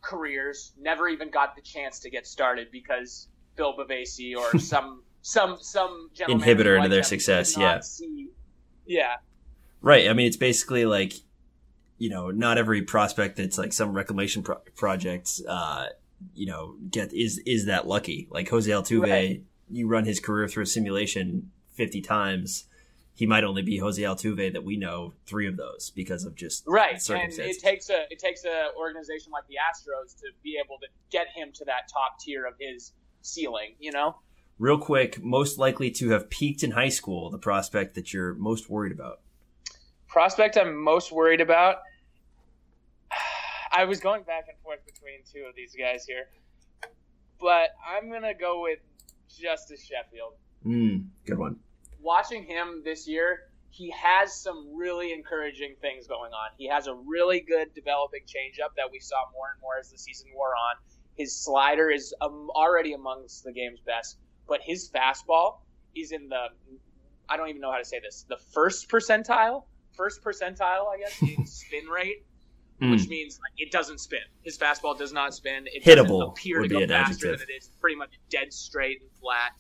careers 0.01 0.73
never 0.79 1.07
even 1.09 1.29
got 1.29 1.55
the 1.55 1.61
chance 1.61 1.99
to 1.99 2.09
get 2.09 2.27
started 2.27 2.67
because 2.71 3.27
Bill 3.55 3.75
Bavasi 3.75 4.35
or 4.37 4.57
some 4.73 5.03
some 5.21 5.57
some 5.61 6.09
gentleman 6.13 6.47
Inhibitor 6.47 6.77
into 6.77 6.89
their 6.89 7.03
success, 7.03 7.57
yeah. 7.57 7.79
see- 7.81 8.29
yeah. 8.85 9.15
right. 9.81 10.07
I 10.09 10.13
mean, 10.13 10.27
it's 10.27 10.37
basically 10.37 10.85
like 10.85 11.13
you 11.99 12.09
know, 12.09 12.29
not 12.29 12.59
every 12.59 12.83
prospect 12.83 13.37
that's 13.37 13.57
like 13.57 13.73
some 13.73 13.91
reclamation 13.91 14.43
pro- 14.43 14.59
project, 14.75 15.41
uh, 15.49 15.87
you 16.33 16.45
know, 16.45 16.75
get 16.89 17.13
is 17.13 17.39
is 17.45 17.65
that 17.65 17.87
lucky. 17.87 18.27
Like 18.31 18.49
Jose 18.49 18.69
Altuve, 18.69 19.09
Right. 19.09 19.43
you 19.69 19.87
run 19.87 20.05
his 20.05 20.19
career 20.19 20.47
through 20.47 20.63
a 20.63 20.67
simulation 20.67 21.51
fifty 21.73 22.01
times. 22.01 22.65
He 23.13 23.25
might 23.25 23.43
only 23.43 23.63
be 23.63 23.77
Jose 23.79 23.99
Altuve 24.01 24.53
that 24.53 24.63
we 24.63 24.77
know 24.77 25.13
three 25.25 25.47
of 25.47 25.57
those 25.57 25.91
because 25.95 26.23
of 26.23 26.35
just 26.35 26.63
Right, 26.67 27.01
and 27.09 27.33
it 27.33 27.59
takes 27.59 27.89
a 27.89 28.05
it 28.11 28.19
takes 28.19 28.45
a 28.45 28.67
organization 28.77 29.31
like 29.31 29.45
the 29.47 29.55
Astros 29.55 30.15
to 30.19 30.27
be 30.43 30.59
able 30.63 30.77
to 30.79 30.87
get 31.09 31.27
him 31.35 31.51
to 31.53 31.65
that 31.65 31.89
top 31.91 32.19
tier 32.19 32.45
of 32.45 32.53
his 32.59 32.91
ceiling. 33.23 33.75
You 33.79 33.91
know, 33.91 34.17
Real 34.59 34.77
quick, 34.77 35.23
most 35.23 35.57
likely 35.57 35.89
to 35.91 36.09
have 36.09 36.29
peaked 36.29 36.63
in 36.63 36.71
high 36.71 36.89
school, 36.89 37.29
the 37.29 37.37
prospect 37.39 37.95
that 37.95 38.13
you're 38.13 38.33
most 38.35 38.69
worried 38.69 38.91
about. 38.91 39.19
prospect 40.07 40.57
I'm 40.57 40.75
most 40.81 41.11
worried 41.11 41.41
about. 41.41 41.77
I 43.77 43.85
was 43.85 43.99
going 43.99 44.23
back 44.23 44.45
and 44.49 44.57
forth 44.63 44.83
between 44.87 45.19
two 45.31 45.47
of 45.47 45.55
these 45.55 45.75
guys 45.77 46.03
here, 46.03 46.29
but 47.39 47.69
I'm 47.87 48.11
gonna 48.11 48.33
go 48.33 48.63
with 48.63 48.79
Justus 49.29 49.85
Sheffield. 49.85 50.33
Mm, 50.65 51.09
good 51.27 51.37
one. 51.37 51.57
Watching 52.01 52.43
him 52.43 52.81
this 52.83 53.07
year, 53.07 53.51
he 53.69 53.91
has 53.91 54.33
some 54.33 54.75
really 54.75 55.13
encouraging 55.13 55.75
things 55.79 56.07
going 56.07 56.33
on. 56.33 56.49
He 56.57 56.67
has 56.69 56.87
a 56.87 56.95
really 56.95 57.39
good 57.39 57.71
developing 57.75 58.21
changeup 58.21 58.73
that 58.77 58.91
we 58.91 58.99
saw 58.99 59.17
more 59.31 59.51
and 59.53 59.61
more 59.61 59.77
as 59.79 59.91
the 59.91 59.97
season 59.99 60.29
wore 60.33 60.55
on. 60.55 60.77
His 61.13 61.39
slider 61.39 61.91
is 61.91 62.15
um, 62.19 62.49
already 62.55 62.93
amongst 62.93 63.43
the 63.43 63.51
game's 63.51 63.81
best, 63.81 64.17
but 64.47 64.59
his 64.63 64.89
fastball 64.89 65.59
is 65.95 66.11
in 66.11 66.29
the 66.29 66.47
I 67.29 67.37
don't 67.37 67.49
even 67.49 67.61
know 67.61 67.71
how 67.71 67.77
to 67.77 67.85
say 67.85 67.99
this. 67.99 68.25
The 68.27 68.39
first 68.55 68.89
percentile, 68.89 69.65
first 69.95 70.23
percentile, 70.23 70.87
I 70.91 70.97
guess, 70.97 71.21
in 71.37 71.45
spin 71.45 71.85
rate, 71.85 72.25
Mm. 72.81 72.91
which 72.91 73.07
means 73.07 73.39
like 73.41 73.53
it 73.57 73.71
doesn't 73.71 73.99
spin. 73.99 74.19
His 74.43 74.55
fastball 74.55 74.95
does 74.95 75.11
not 75.11 75.33
spin. 75.33 75.65
It 75.65 75.83
Hittable 75.83 76.19
doesn't 76.19 76.27
appear 76.29 76.61
to 76.61 76.67
go 76.67 76.77
an 76.77 76.89
faster 76.89 77.29
adjective. 77.29 77.39
than 77.39 77.49
it 77.49 77.57
is. 77.57 77.71
Pretty 77.81 77.95
much 77.95 78.11
dead 78.29 78.53
straight 78.53 79.01
and 79.01 79.09
flat. 79.19 79.51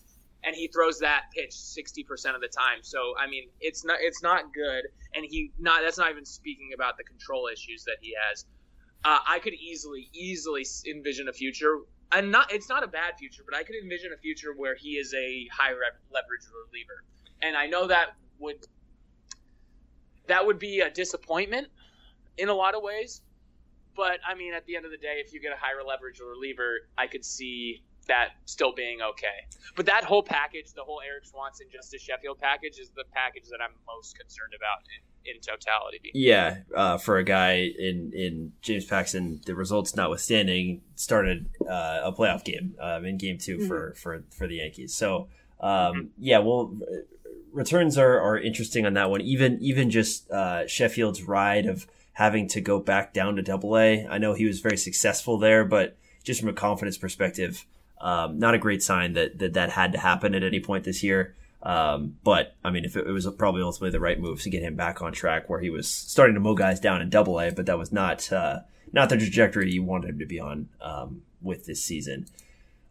And 0.43 0.55
he 0.55 0.67
throws 0.67 0.99
that 0.99 1.23
pitch 1.35 1.51
sixty 1.51 2.03
percent 2.03 2.35
of 2.35 2.41
the 2.41 2.47
time. 2.47 2.83
So 2.83 3.15
I 3.19 3.27
mean, 3.27 3.49
it's 3.59 3.83
not 3.83 3.97
it's 4.01 4.21
not 4.21 4.53
good. 4.53 4.83
And 5.15 5.25
he 5.27 5.51
not 5.57 5.81
that's 5.81 5.97
not 5.97 6.11
even 6.11 6.25
speaking 6.25 6.69
about 6.75 6.97
the 6.97 7.03
control 7.03 7.49
issues 7.51 7.83
that 7.85 7.97
he 8.01 8.13
has. 8.29 8.45
Uh, 9.03 9.17
I 9.27 9.39
could 9.39 9.55
easily 9.55 10.09
easily 10.13 10.63
envision 10.87 11.27
a 11.27 11.33
future. 11.33 11.79
And 12.11 12.31
not 12.31 12.53
it's 12.53 12.69
not 12.69 12.83
a 12.83 12.87
bad 12.87 13.17
future, 13.17 13.41
but 13.49 13.57
I 13.57 13.63
could 13.63 13.75
envision 13.81 14.13
a 14.13 14.17
future 14.17 14.53
where 14.55 14.75
he 14.75 14.91
is 14.91 15.11
a 15.15 15.47
high 15.51 15.71
leverage 15.71 16.45
reliever. 16.71 17.03
And 17.41 17.57
I 17.57 17.65
know 17.65 17.87
that 17.87 18.09
would 18.37 18.57
that 20.27 20.45
would 20.45 20.59
be 20.59 20.81
a 20.81 20.89
disappointment 20.89 21.67
in 22.37 22.49
a 22.49 22.53
lot 22.53 22.75
of 22.75 22.83
ways. 22.83 23.21
But 23.95 24.19
I 24.27 24.35
mean, 24.35 24.53
at 24.53 24.65
the 24.65 24.75
end 24.75 24.85
of 24.85 24.91
the 24.91 24.97
day, 24.97 25.21
if 25.25 25.33
you 25.33 25.41
get 25.41 25.51
a 25.51 25.57
higher 25.57 25.83
leverage 25.85 26.21
or 26.21 26.29
reliever, 26.29 26.87
I 26.97 27.07
could 27.07 27.25
see 27.25 27.83
that 28.07 28.29
still 28.45 28.73
being 28.73 29.01
okay. 29.01 29.45
But 29.75 29.85
that 29.87 30.03
whole 30.03 30.23
package, 30.23 30.73
the 30.73 30.83
whole 30.83 31.01
Erik 31.01 31.25
Swanson 31.25 31.67
Justus 31.71 32.01
Sheffield 32.01 32.39
package, 32.39 32.79
is 32.79 32.89
the 32.95 33.03
package 33.11 33.49
that 33.49 33.59
I'm 33.61 33.75
most 33.85 34.17
concerned 34.17 34.53
about 34.55 34.83
in, 35.25 35.35
in 35.35 35.41
totality. 35.41 36.11
Yeah, 36.13 36.59
uh, 36.75 36.97
for 36.97 37.17
a 37.17 37.23
guy 37.23 37.71
in 37.77 38.11
in 38.13 38.53
James 38.61 38.85
Paxton, 38.85 39.41
the 39.45 39.55
results 39.55 39.95
notwithstanding, 39.95 40.81
started 40.95 41.49
uh, 41.67 42.01
a 42.03 42.11
playoff 42.11 42.43
game 42.43 42.75
um, 42.79 43.05
in 43.05 43.17
Game 43.17 43.37
2 43.37 43.67
for 43.67 43.93
for 43.95 44.23
for 44.29 44.47
the 44.47 44.57
Yankees. 44.57 44.93
So 44.93 45.27
um, 45.59 46.11
yeah, 46.17 46.39
well, 46.39 46.75
returns 47.51 47.97
are 47.97 48.19
are 48.19 48.37
interesting 48.37 48.85
on 48.85 48.93
that 48.93 49.09
one. 49.09 49.21
Even 49.21 49.57
even 49.61 49.89
just 49.89 50.29
uh, 50.31 50.67
Sheffield's 50.67 51.23
ride 51.23 51.65
of 51.65 51.87
having 52.17 52.47
to 52.47 52.59
go 52.59 52.79
back 52.79 53.13
down 53.13 53.35
to 53.35 53.43
Double 53.43 53.77
A. 53.77 54.07
I 54.07 54.17
know 54.17 54.33
he 54.33 54.45
was 54.45 54.59
very 54.59 54.75
successful 54.75 55.37
there, 55.37 55.63
but 55.63 55.95
just 56.23 56.39
from 56.39 56.49
a 56.49 56.53
confidence 56.53 56.97
perspective, 56.97 57.63
um, 58.01 58.39
not 58.39 58.55
a 58.55 58.57
great 58.57 58.81
sign 58.81 59.13
that 59.13 59.37
that 59.37 59.53
that 59.53 59.69
had 59.69 59.91
to 59.91 59.99
happen 59.99 60.33
at 60.33 60.43
any 60.43 60.59
point 60.59 60.83
this 60.83 61.03
year. 61.03 61.35
Um, 61.61 62.17
but 62.23 62.55
I 62.63 62.71
mean, 62.71 62.85
if 62.85 62.97
it, 62.97 63.05
it, 63.05 63.11
was 63.11 63.27
probably 63.37 63.61
ultimately 63.61 63.91
the 63.91 63.99
right 63.99 64.19
move 64.19 64.41
to 64.41 64.49
get 64.49 64.63
him 64.63 64.75
back 64.75 64.99
on 64.99 65.13
track 65.13 65.47
where 65.47 65.59
he 65.59 65.69
was 65.69 65.87
starting 65.87 66.33
to 66.33 66.39
mow 66.39 66.55
guys 66.55 66.79
down 66.79 67.03
in 67.03 67.09
double 67.11 67.39
A, 67.39 67.51
but 67.51 67.67
that 67.67 67.77
was 67.77 67.91
not, 67.91 68.31
uh, 68.31 68.61
not 68.91 69.09
the 69.09 69.17
trajectory 69.17 69.71
you 69.71 69.83
wanted 69.83 70.09
him 70.09 70.19
to 70.19 70.25
be 70.25 70.39
on, 70.39 70.69
um, 70.81 71.21
with 71.39 71.65
this 71.65 71.83
season. 71.83 72.25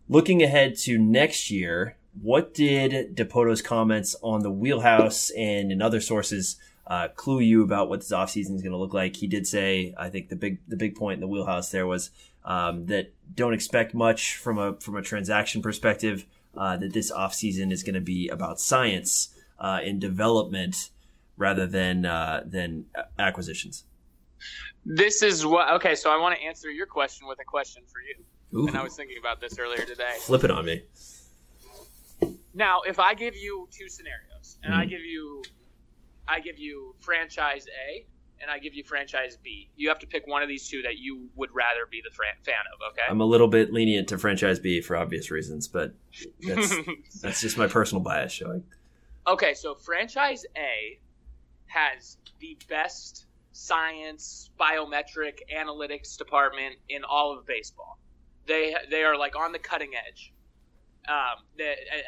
Looking 0.08 0.42
ahead 0.42 0.76
to 0.78 0.98
next 0.98 1.50
year, 1.50 1.96
what 2.20 2.54
did 2.54 3.16
Dipoto's 3.16 3.62
comments 3.62 4.14
on 4.22 4.42
the 4.42 4.50
wheelhouse 4.50 5.30
and 5.30 5.72
in 5.72 5.82
other 5.82 6.00
sources 6.00 6.56
uh, 6.86 7.08
clue 7.08 7.40
you 7.40 7.62
about 7.62 7.88
what 7.88 8.00
this 8.00 8.12
offseason 8.12 8.54
is 8.54 8.62
going 8.62 8.72
to 8.72 8.78
look 8.78 8.94
like? 8.94 9.16
He 9.16 9.26
did 9.26 9.46
say, 9.46 9.94
I 9.98 10.08
think 10.08 10.28
the 10.28 10.36
big 10.36 10.58
the 10.68 10.76
big 10.76 10.94
point 10.94 11.14
in 11.14 11.20
the 11.20 11.26
wheelhouse 11.26 11.70
there 11.70 11.86
was 11.86 12.10
um, 12.44 12.86
that 12.86 13.12
don't 13.34 13.54
expect 13.54 13.94
much 13.94 14.36
from 14.36 14.58
a 14.58 14.74
from 14.74 14.96
a 14.96 15.02
transaction 15.02 15.62
perspective. 15.62 16.26
Uh, 16.56 16.74
that 16.74 16.94
this 16.94 17.12
offseason 17.12 17.70
is 17.70 17.82
going 17.82 17.94
to 17.94 18.00
be 18.00 18.30
about 18.30 18.58
science 18.58 19.28
uh, 19.58 19.78
and 19.84 20.00
development 20.00 20.88
rather 21.36 21.66
than 21.66 22.06
uh, 22.06 22.42
than 22.46 22.86
acquisitions. 23.18 23.84
This 24.84 25.22
is 25.22 25.44
what 25.44 25.70
okay. 25.74 25.94
So 25.94 26.10
I 26.10 26.18
want 26.18 26.38
to 26.38 26.42
answer 26.42 26.70
your 26.70 26.86
question 26.86 27.26
with 27.26 27.38
a 27.40 27.44
question 27.44 27.82
for 27.86 28.00
you. 28.00 28.24
Ooh. 28.58 28.68
And 28.68 28.76
I 28.76 28.82
was 28.82 28.94
thinking 28.94 29.18
about 29.18 29.40
this 29.40 29.58
earlier 29.58 29.84
today. 29.84 30.14
Flip 30.20 30.44
it 30.44 30.50
on 30.50 30.64
me. 30.64 30.82
Now, 32.54 32.80
if 32.86 32.98
I 32.98 33.12
give 33.12 33.36
you 33.36 33.68
two 33.70 33.88
scenarios, 33.88 34.58
and 34.62 34.72
mm. 34.72 34.78
I 34.78 34.84
hmm. 34.84 34.90
give 34.90 35.00
you, 35.00 35.42
I 36.28 36.40
give 36.40 36.58
you 36.58 36.94
franchise 36.98 37.66
A, 37.88 38.06
and 38.40 38.50
I 38.50 38.58
give 38.58 38.74
you 38.74 38.84
franchise 38.84 39.38
B, 39.42 39.70
you 39.76 39.88
have 39.88 39.98
to 40.00 40.06
pick 40.06 40.26
one 40.26 40.42
of 40.42 40.48
these 40.48 40.68
two 40.68 40.82
that 40.82 40.98
you 40.98 41.28
would 41.36 41.50
rather 41.54 41.86
be 41.90 42.02
the 42.02 42.14
fan 42.14 42.54
of. 42.74 42.92
Okay. 42.92 43.02
I'm 43.08 43.20
a 43.20 43.24
little 43.24 43.48
bit 43.48 43.72
lenient 43.72 44.08
to 44.08 44.18
franchise 44.18 44.58
B 44.58 44.80
for 44.80 44.96
obvious 44.96 45.30
reasons, 45.30 45.68
but 45.68 45.94
that's, 46.40 46.74
that's 47.22 47.40
just 47.40 47.56
my 47.56 47.66
personal 47.66 48.02
bias 48.02 48.32
showing. 48.32 48.64
Okay, 49.26 49.54
so 49.54 49.74
franchise 49.74 50.44
A 50.56 50.98
has 51.66 52.18
the 52.40 52.56
best 52.68 53.26
science, 53.52 54.50
biometric, 54.60 55.40
analytics 55.54 56.16
department 56.16 56.76
in 56.88 57.02
all 57.04 57.36
of 57.36 57.46
baseball. 57.46 57.98
They 58.46 58.76
they 58.90 59.02
are 59.02 59.16
like 59.18 59.34
on 59.34 59.50
the 59.50 59.58
cutting 59.58 59.92
edge 60.06 60.32
um, 61.08 61.44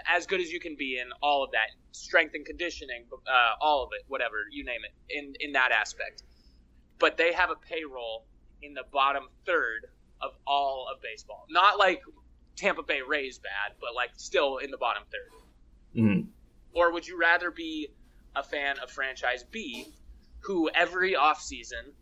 as 0.08 0.26
good 0.26 0.40
as 0.40 0.50
you 0.50 0.60
can 0.60 0.76
be 0.76 0.98
in 0.98 1.08
all 1.22 1.44
of 1.44 1.50
that 1.52 1.68
strength 1.92 2.34
and 2.34 2.44
conditioning, 2.44 3.04
uh, 3.12 3.54
all 3.60 3.84
of 3.84 3.90
it, 3.92 4.04
whatever 4.08 4.36
you 4.50 4.64
name 4.64 4.80
it, 4.84 4.92
in 5.14 5.34
in 5.40 5.52
that 5.52 5.72
aspect. 5.72 6.22
But 6.98 7.16
they 7.16 7.32
have 7.32 7.50
a 7.50 7.56
payroll 7.56 8.26
in 8.62 8.74
the 8.74 8.84
bottom 8.92 9.28
third 9.46 9.86
of 10.20 10.32
all 10.46 10.88
of 10.92 11.00
baseball. 11.00 11.46
Not 11.48 11.78
like 11.78 12.02
Tampa 12.56 12.82
Bay 12.82 13.00
Rays 13.06 13.38
bad, 13.38 13.76
but 13.80 13.94
like 13.94 14.10
still 14.16 14.58
in 14.58 14.70
the 14.70 14.78
bottom 14.78 15.04
3rd 15.04 16.00
mm-hmm. 16.00 16.28
Or 16.74 16.92
would 16.92 17.06
you 17.06 17.18
rather 17.18 17.50
be 17.50 17.88
a 18.34 18.42
fan 18.42 18.78
of 18.80 18.90
franchise 18.90 19.44
B, 19.50 19.86
who 20.40 20.68
every 20.70 21.14
offseason 21.14 21.92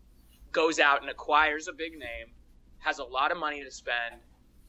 goes 0.52 0.80
out 0.80 1.02
and 1.02 1.10
acquires 1.10 1.68
a 1.68 1.72
big 1.72 1.92
name, 1.92 2.32
has 2.78 2.98
a 2.98 3.04
lot 3.04 3.32
of 3.32 3.38
money 3.38 3.62
to 3.62 3.70
spend, 3.70 4.20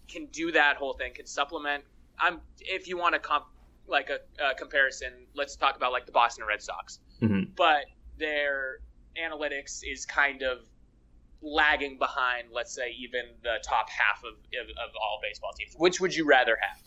can 0.08 0.26
do 0.28 0.52
that 0.52 0.76
whole 0.76 0.94
thing, 0.94 1.14
can 1.14 1.26
supplement 1.26 1.84
I'm 2.20 2.42
if 2.60 2.88
you 2.88 2.98
want 2.98 3.14
to 3.14 3.20
comp 3.20 3.46
like 3.88 4.10
a, 4.10 4.20
a, 4.44 4.54
comparison, 4.56 5.14
let's 5.34 5.56
talk 5.56 5.76
about 5.76 5.92
like 5.92 6.06
the 6.06 6.12
Boston 6.12 6.46
Red 6.48 6.62
Sox. 6.62 7.00
Mm-hmm. 7.22 7.52
But 7.56 7.86
their 8.18 8.80
analytics 9.18 9.82
is 9.84 10.06
kind 10.06 10.42
of 10.42 10.66
lagging 11.42 11.98
behind, 11.98 12.50
let's 12.52 12.74
say, 12.74 12.96
even 13.00 13.22
the 13.44 13.58
top 13.64 13.90
half 13.90 14.24
of, 14.24 14.34
of, 14.34 14.70
of 14.70 14.96
all 15.02 15.20
baseball 15.22 15.52
teams. 15.58 15.74
Which 15.78 16.02
would 16.02 16.16
you 16.16 16.28
rather 16.28 16.58
have? 16.62 16.82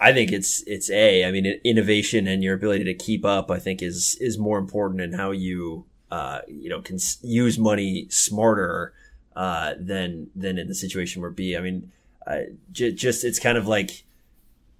I 0.00 0.12
think 0.12 0.30
it's 0.30 0.62
it's 0.66 0.90
a. 0.90 1.24
I 1.24 1.32
mean, 1.32 1.46
innovation 1.64 2.28
and 2.28 2.42
your 2.42 2.54
ability 2.54 2.84
to 2.84 2.94
keep 2.94 3.24
up. 3.24 3.50
I 3.50 3.58
think 3.58 3.82
is 3.82 4.16
is 4.20 4.38
more 4.38 4.58
important 4.58 5.00
in 5.00 5.12
how 5.14 5.32
you 5.32 5.86
uh, 6.10 6.40
you 6.46 6.68
know 6.68 6.80
can 6.80 6.98
use 7.22 7.58
money 7.58 8.06
smarter 8.08 8.92
uh, 9.34 9.74
than 9.78 10.30
than 10.36 10.58
in 10.58 10.68
the 10.68 10.74
situation 10.74 11.20
where 11.20 11.30
B. 11.30 11.56
I 11.56 11.60
mean, 11.60 11.90
uh, 12.26 12.42
j- 12.70 12.92
just 12.92 13.24
it's 13.24 13.40
kind 13.40 13.58
of 13.58 13.66
like 13.66 14.04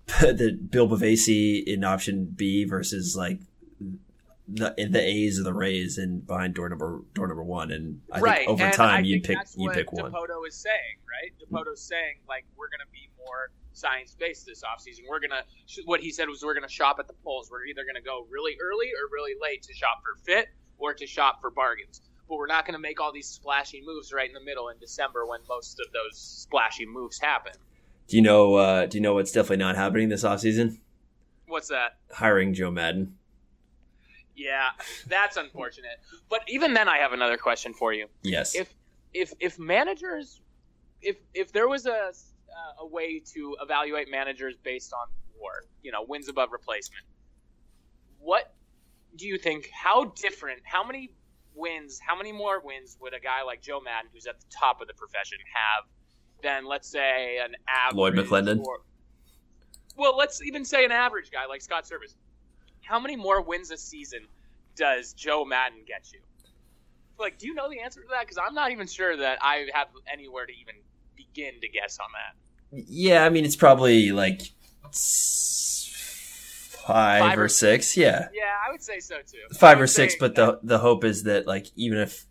the 0.20 0.52
Bill 0.52 0.88
Bavasi 0.88 1.62
in 1.64 1.84
option 1.84 2.32
B 2.34 2.64
versus 2.64 3.14
like 3.14 3.40
the 4.48 4.74
the 4.76 5.00
A's 5.00 5.38
or 5.38 5.42
the 5.42 5.52
Rays 5.52 5.98
and 5.98 6.26
behind 6.26 6.54
door 6.54 6.68
number 6.70 7.02
door 7.12 7.28
number 7.28 7.44
one, 7.44 7.70
and 7.70 8.00
I 8.10 8.20
right. 8.20 8.38
think 8.38 8.50
over 8.50 8.64
and 8.64 8.72
time 8.72 9.04
you 9.04 9.20
pick 9.20 9.36
you 9.56 9.70
pick 9.70 9.92
one. 9.92 10.10
Dipoto 10.10 10.46
is 10.48 10.54
saying 10.54 10.96
right. 11.04 11.32
Mm-hmm. 11.34 11.54
Dipoto's 11.54 11.82
saying 11.82 12.20
like 12.26 12.46
we're 12.56 12.70
gonna 12.70 12.90
be 12.90 13.10
more 13.18 13.50
science 13.74 14.16
based 14.18 14.46
this 14.46 14.62
offseason. 14.62 15.00
We're 15.08 15.20
gonna 15.20 15.42
what 15.84 16.00
he 16.00 16.10
said 16.10 16.28
was 16.28 16.42
we're 16.42 16.54
gonna 16.54 16.68
shop 16.68 16.96
at 16.98 17.06
the 17.06 17.14
poles. 17.22 17.50
We're 17.50 17.66
either 17.66 17.82
gonna 17.86 18.04
go 18.04 18.26
really 18.30 18.56
early 18.62 18.86
or 18.86 19.12
really 19.12 19.34
late 19.42 19.62
to 19.64 19.74
shop 19.74 20.00
for 20.02 20.18
fit 20.24 20.48
or 20.78 20.94
to 20.94 21.06
shop 21.06 21.42
for 21.42 21.50
bargains. 21.50 22.00
But 22.28 22.36
we're 22.36 22.46
not 22.46 22.64
gonna 22.64 22.78
make 22.78 22.98
all 22.98 23.12
these 23.12 23.28
splashy 23.28 23.82
moves 23.84 24.10
right 24.14 24.28
in 24.28 24.34
the 24.34 24.44
middle 24.44 24.70
in 24.70 24.78
December 24.78 25.26
when 25.26 25.40
most 25.46 25.78
of 25.80 25.92
those 25.92 26.18
splashy 26.18 26.86
moves 26.86 27.18
happen. 27.20 27.52
Do 28.08 28.16
you 28.16 28.22
know? 28.22 28.54
Uh, 28.54 28.86
do 28.86 28.96
you 28.96 29.02
know 29.02 29.14
what's 29.14 29.32
definitely 29.32 29.58
not 29.58 29.76
happening 29.76 30.08
this 30.08 30.24
offseason? 30.24 30.78
What's 31.46 31.68
that? 31.68 31.98
Hiring 32.12 32.54
Joe 32.54 32.70
Maddon. 32.70 33.16
Yeah, 34.34 34.68
that's 35.06 35.36
unfortunate. 35.36 36.00
But 36.30 36.42
even 36.48 36.72
then, 36.72 36.88
I 36.88 36.98
have 36.98 37.12
another 37.12 37.36
question 37.36 37.74
for 37.74 37.92
you. 37.92 38.06
Yes. 38.22 38.54
If 38.54 38.74
if 39.12 39.34
if 39.40 39.58
managers, 39.58 40.40
if 41.02 41.16
if 41.34 41.52
there 41.52 41.68
was 41.68 41.86
a 41.86 42.12
a 42.80 42.86
way 42.86 43.20
to 43.34 43.56
evaluate 43.60 44.10
managers 44.10 44.54
based 44.62 44.92
on 44.92 45.06
WAR, 45.40 45.64
you 45.82 45.92
know, 45.92 46.04
wins 46.08 46.28
above 46.28 46.50
replacement, 46.50 47.04
what 48.18 48.54
do 49.16 49.26
you 49.26 49.38
think? 49.38 49.68
How 49.72 50.04
different? 50.16 50.60
How 50.64 50.84
many 50.84 51.10
wins? 51.54 52.00
How 52.04 52.16
many 52.16 52.32
more 52.32 52.60
wins 52.64 52.96
would 53.00 53.14
a 53.14 53.20
guy 53.20 53.42
like 53.42 53.60
Joe 53.60 53.80
Maddon, 53.80 54.10
who's 54.14 54.26
at 54.26 54.40
the 54.40 54.46
top 54.50 54.80
of 54.80 54.88
the 54.88 54.94
profession, 54.94 55.38
have 55.52 55.84
than 56.42 56.64
let's 56.66 56.88
say 56.88 57.38
an 57.38 57.54
average 57.68 57.96
Lloyd 57.96 58.14
McClendon. 58.14 58.64
Or, 58.64 58.80
well, 59.96 60.16
let's 60.16 60.42
even 60.42 60.64
say 60.64 60.84
an 60.84 60.92
average 60.92 61.30
guy 61.30 61.46
like 61.46 61.60
Scott 61.60 61.84
Servais. 61.84 62.14
How 62.82 63.00
many 63.00 63.16
more 63.16 63.42
wins 63.42 63.70
a 63.70 63.76
season 63.76 64.20
does 64.76 65.12
Joe 65.12 65.44
Maddon 65.44 65.80
get 65.86 66.12
you? 66.12 66.20
Like, 67.18 67.38
do 67.38 67.46
you 67.48 67.54
know 67.54 67.68
the 67.68 67.80
answer 67.80 68.00
to 68.00 68.06
that? 68.10 68.20
Because 68.20 68.38
I'm 68.38 68.54
not 68.54 68.70
even 68.70 68.86
sure 68.86 69.16
that 69.16 69.38
I 69.42 69.66
have 69.74 69.88
anywhere 70.10 70.46
to 70.46 70.52
even 70.52 70.76
begin 71.16 71.60
to 71.60 71.68
guess 71.68 71.98
on 71.98 72.06
that. 72.12 72.84
Yeah, 72.88 73.24
I 73.24 73.30
mean 73.30 73.44
it's 73.44 73.56
probably 73.56 74.12
like 74.12 74.42
five, 76.86 77.20
five 77.20 77.38
or, 77.38 77.44
or 77.44 77.48
six. 77.48 77.96
Yeah. 77.96 78.28
Yeah, 78.32 78.44
I 78.66 78.70
would 78.70 78.82
say 78.82 79.00
so 79.00 79.16
too. 79.16 79.54
Five 79.54 79.80
or 79.80 79.86
six, 79.86 80.14
but 80.18 80.34
the 80.34 80.60
the 80.62 80.78
hope 80.78 81.04
is 81.04 81.24
that 81.24 81.46
like 81.46 81.66
even 81.74 81.98
if 81.98 82.24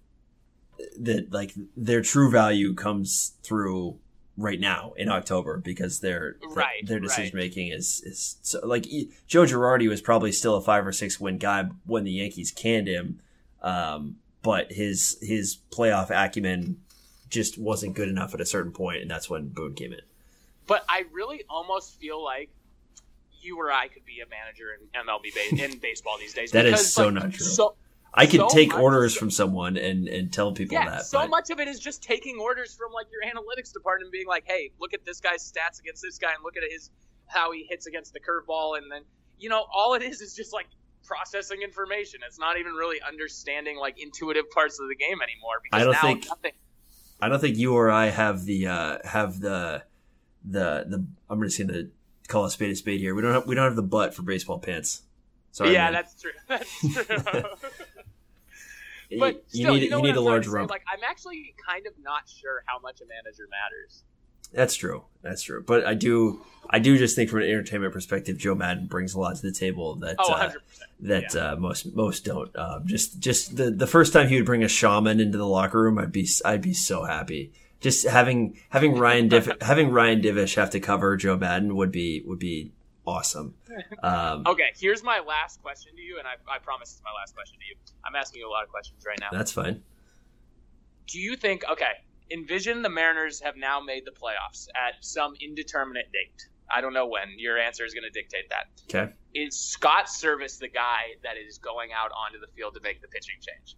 that 1.00 1.32
like 1.32 1.54
their 1.76 2.02
true 2.02 2.30
value 2.30 2.74
comes 2.74 3.34
through 3.44 3.98
right 4.38 4.60
now 4.60 4.94
in 4.98 5.10
October 5.10 5.58
because 5.58 6.00
their 6.00 6.38
right, 6.56 6.86
their 6.86 7.00
decision 7.00 7.38
making 7.38 7.70
right. 7.70 7.80
is 7.80 8.02
is 8.06 8.38
so, 8.42 8.66
like 8.66 8.86
Joe 9.28 9.44
Girardi 9.44 9.90
was 9.90 10.02
probably 10.02 10.32
still 10.32 10.56
a 10.56 10.62
five 10.62 10.86
or 10.86 10.92
six 10.92 11.20
win 11.20 11.38
guy 11.38 11.66
when 11.86 12.04
the 12.04 12.12
Yankees 12.12 12.52
canned 12.52 12.88
him, 12.88 13.20
um, 13.62 14.18
but 14.44 14.72
his 14.72 15.18
his 15.22 15.58
playoff 15.72 16.10
acumen 16.10 16.78
just 17.30 17.58
wasn't 17.58 17.96
good 17.96 18.08
enough 18.08 18.34
at 18.34 18.42
a 18.42 18.46
certain 18.46 18.72
point, 18.72 19.02
and 19.02 19.12
that's 19.12 19.30
when 19.30 19.50
Boone 19.50 19.74
came 19.74 19.92
in. 19.92 20.02
But 20.68 20.86
I 20.88 21.06
really 21.12 21.44
almost 21.50 22.00
feel 22.00 22.24
like 22.24 22.50
you 23.42 23.60
or 23.60 23.72
I 23.72 23.88
could 23.88 24.06
be 24.06 24.22
a 24.22 24.28
manager 24.28 24.66
in 24.74 25.08
MLB 25.08 25.72
in 25.74 25.80
baseball 25.80 26.18
these 26.20 26.34
days. 26.34 26.52
that 26.52 26.66
is 26.66 26.94
so 26.94 27.06
like, 27.06 27.13
not 27.13 27.34
true. 27.34 27.46
So 27.46 27.76
I 28.13 28.26
can 28.26 28.39
so 28.39 28.50
take 28.50 28.78
orders 28.78 29.15
from 29.15 29.30
someone 29.30 29.78
and, 29.78 30.08
and 30.08 30.32
tell 30.32 30.52
people 30.52 30.74
yeah, 30.74 30.89
that. 30.89 31.06
So 31.06 31.20
but... 31.20 31.30
much 31.30 31.50
of 31.50 31.60
it 31.60 31.67
is 31.67 31.80
just 31.80 32.02
taking 32.02 32.39
orders 32.39 32.74
from 32.74 32.91
like 32.91 33.08
your 33.12 33.22
analytics 33.30 33.72
department, 33.72 34.08
and 34.08 34.12
being 34.12 34.28
like, 34.28 34.43
"Hey, 34.48 34.72
look 34.80 34.93
at 34.93 35.06
this 35.06 35.20
guy's 35.20 35.52
stats 35.52 35.80
against 35.80 36.02
this 36.02 36.17
guy, 36.17 36.34
and 36.34 36.43
look 36.43 36.58
at 36.58 36.63
his 36.70 36.89
how 37.28 37.52
he 37.52 37.65
hits 37.70 37.86
against 37.86 38.13
the 38.13 38.20
curveball," 38.20 38.78
and 38.78 38.91
then 38.91 39.02
you 39.39 39.50
know, 39.50 39.65
all 39.72 39.93
it 39.93 40.02
is 40.02 40.22
is 40.22 40.36
just 40.36 40.54
like 40.54 40.67
processing 41.04 41.62
information. 41.62 42.22
It's 42.26 42.39
not 42.39 42.60
even 42.60 42.74
really 42.74 42.98
understanding 43.08 43.78
like 43.78 44.02
intuitive 44.02 44.50
parts 44.52 44.80
of 44.80 44.88
the 44.89 44.96
game 44.96 45.22
anymore. 45.22 45.62
Because 45.63 45.82
I 45.82 45.84
don't 45.84 45.93
now 45.93 46.02
think 46.02 46.26
nothing... 46.28 46.52
I 47.22 47.30
don't 47.30 47.39
think 47.39 47.58
you 47.58 47.74
or 47.76 47.89
I 47.89 48.08
have 48.08 48.46
the 48.46 48.67
uh, 48.67 48.98
have 49.04 49.39
the 49.39 49.84
the 50.46 50.86
the 50.88 51.06
I'm 51.30 51.41
just 51.41 51.58
going 51.58 51.70
to 51.70 51.89
call 52.28 52.46
a 52.46 52.52
spade 52.52 52.72
a 52.72 52.76
spade 52.76 53.00
here. 53.00 53.15
We 53.15 53.22
don't 53.22 53.34
have, 53.34 53.48
we 53.48 53.56
don't 53.56 53.65
have 53.65 53.76
the 53.76 53.84
butt 53.84 54.13
for 54.13 54.22
baseball 54.22 54.60
pants. 54.60 55.02
Sorry, 55.52 55.74
yeah, 55.74 55.86
man. 55.86 55.93
that's 55.93 56.22
true. 56.22 56.32
That's 56.48 56.80
true. 56.82 57.43
but 59.20 59.43
you, 59.52 59.63
still, 59.63 59.74
need 59.74 59.84
you, 59.84 59.89
know 59.89 59.98
you 59.98 60.04
need 60.04 60.15
a 60.15 60.22
large 60.22 60.48
room. 60.48 60.67
Like 60.67 60.84
I'm 60.91 61.04
actually 61.04 61.56
kind 61.65 61.86
of 61.88 61.93
not 62.02 62.28
sure 62.28 62.63
how 62.65 62.80
much 62.80 63.02
a 63.02 63.06
manager 63.06 63.48
matters. 63.50 64.04
That's 64.54 64.76
true. 64.76 65.04
That's 65.22 65.41
true. 65.41 65.63
But 65.65 65.86
I 65.86 65.93
do, 65.93 66.41
I 66.70 66.80
do 66.80 66.98
just 66.98 67.15
think 67.15 67.30
from 67.30 67.39
an 67.39 67.50
entertainment 67.50 67.93
perspective, 67.93 68.38
Joe 68.38 68.56
Maddon 68.56 68.88
brings 68.88 69.13
a 69.13 69.20
lot 69.20 69.36
to 69.36 69.41
the 69.41 69.52
table 69.52 69.96
that 69.96 70.15
oh, 70.20 70.34
uh, 70.34 70.52
that 71.02 71.34
yeah. 71.34 71.52
uh, 71.52 71.56
most 71.58 71.96
most 71.96 72.26
don't. 72.26 72.56
Uh, 72.56 72.80
just 72.86 73.20
just 73.20 73.58
the 73.58 73.72
the 73.72 73.88
first 73.88 74.13
time 74.13 74.28
he 74.28 74.36
would 74.36 74.46
bring 74.46 74.63
a 74.63 74.70
shaman 74.70 75.20
into 75.20 75.38
the 75.38 75.48
locker 75.48 75.82
room, 75.82 75.98
I'd 75.98 76.12
be 76.12 76.28
I'd 76.46 76.62
be 76.62 76.74
so 76.74 77.04
happy. 77.04 77.52
Just 77.80 78.08
having 78.08 78.58
having 78.70 78.98
Ryan 78.98 79.28
Div- 79.28 79.58
having 79.62 79.91
Ryan 79.91 80.22
Divish 80.22 80.56
have 80.56 80.72
to 80.72 80.80
cover 80.80 81.17
Joe 81.17 81.38
Maddon 81.38 81.76
would 81.76 81.91
be 81.91 82.24
would 82.26 82.39
be 82.39 82.72
awesome. 83.08 83.56
Um, 84.04 84.43
okay, 84.46 84.72
here's 84.78 85.04
my 85.04 85.20
last 85.20 85.62
question 85.62 85.96
to 85.96 86.02
you, 86.02 86.20
and 86.20 86.28
I, 86.28 86.34
I 86.54 86.60
promise 86.60 86.91
it's 86.91 87.02
my 87.04 87.12
last 87.20 87.34
question 87.34 87.58
to 87.60 87.65
you. 87.65 87.76
I'm 88.06 88.15
asking 88.15 88.41
you 88.41 88.48
a 88.48 88.52
lot 88.52 88.63
of 88.63 88.70
questions 88.70 89.04
right 89.06 89.17
now. 89.20 89.30
That's 89.32 89.52
fine. 89.52 89.82
Do 91.08 91.20
you 91.20 91.36
think? 91.36 91.63
Okay, 91.70 91.91
envision 92.32 92.82
the 92.82 92.89
Mariners 92.89 93.41
have 93.41 93.56
now 93.58 93.80
made 93.80 94.06
the 94.06 94.12
playoffs 94.12 94.67
at 94.76 95.04
some 95.04 95.34
indeterminate 95.41 96.12
date. 96.12 96.48
I 96.70 96.82
don't 96.82 96.93
know 96.93 97.08
when. 97.08 97.38
Your 97.38 97.58
answer 97.58 97.86
is 97.86 97.93
going 97.93 98.04
to 98.04 98.10
dictate 98.10 98.50
that. 98.50 98.67
Okay. 98.93 99.13
Is 99.34 99.58
Scott 99.58 100.08
Servais 100.08 100.60
the 100.60 100.67
guy 100.67 101.15
that 101.24 101.38
is 101.38 101.58
going 101.58 101.89
out 101.91 102.12
onto 102.12 102.39
the 102.39 102.48
field 102.56 102.76
to 102.76 102.82
make 102.82 103.02
the 103.02 103.08
pitching 103.08 103.36
change? 103.39 103.76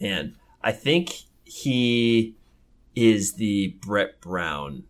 Man, 0.00 0.36
I 0.62 0.72
think 0.72 1.12
he 1.44 2.36
is 2.94 3.34
the 3.34 3.76
Brett 3.80 4.20
Brown 4.20 4.84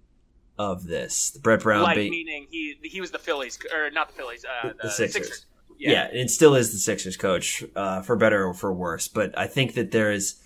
of 0.58 0.84
this. 0.84 1.30
The 1.30 1.40
Brett 1.40 1.62
Brown, 1.62 1.82
like 1.82 1.96
ba- 1.96 2.10
meaning 2.10 2.46
he 2.50 2.76
he 2.82 3.00
was 3.00 3.10
the 3.10 3.18
Phillies 3.18 3.58
or 3.74 3.90
not 3.90 4.08
the 4.08 4.14
Phillies, 4.14 4.44
uh, 4.44 4.68
the, 4.68 4.74
the 4.84 4.90
Sixers. 4.90 5.26
Sixers. 5.26 5.46
Yeah. 5.78 5.90
yeah, 5.90 6.20
and 6.20 6.30
still 6.30 6.54
is 6.54 6.72
the 6.72 6.78
Sixers 6.78 7.18
coach, 7.18 7.62
uh, 7.74 8.00
for 8.00 8.16
better 8.16 8.46
or 8.46 8.54
for 8.54 8.72
worse. 8.72 9.08
But 9.08 9.38
I 9.38 9.46
think 9.46 9.74
that 9.74 9.90
there 9.90 10.10
is, 10.10 10.40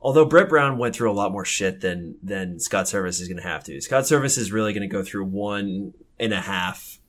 although 0.00 0.24
Brett 0.24 0.48
Brown 0.48 0.78
went 0.78 0.94
through 0.94 1.10
a 1.10 1.14
lot 1.14 1.32
more 1.32 1.44
shit 1.44 1.80
than 1.80 2.16
than 2.22 2.60
Scott 2.60 2.86
Servais 2.86 3.20
is 3.20 3.26
going 3.26 3.42
to 3.42 3.48
have 3.48 3.64
to. 3.64 3.80
Scott 3.80 4.04
Servais 4.04 4.38
is 4.38 4.52
really 4.52 4.72
going 4.72 4.88
to 4.88 4.92
go 4.92 5.02
through 5.02 5.24
one 5.24 5.94
and 6.20 6.32
a 6.32 6.40
half 6.40 7.00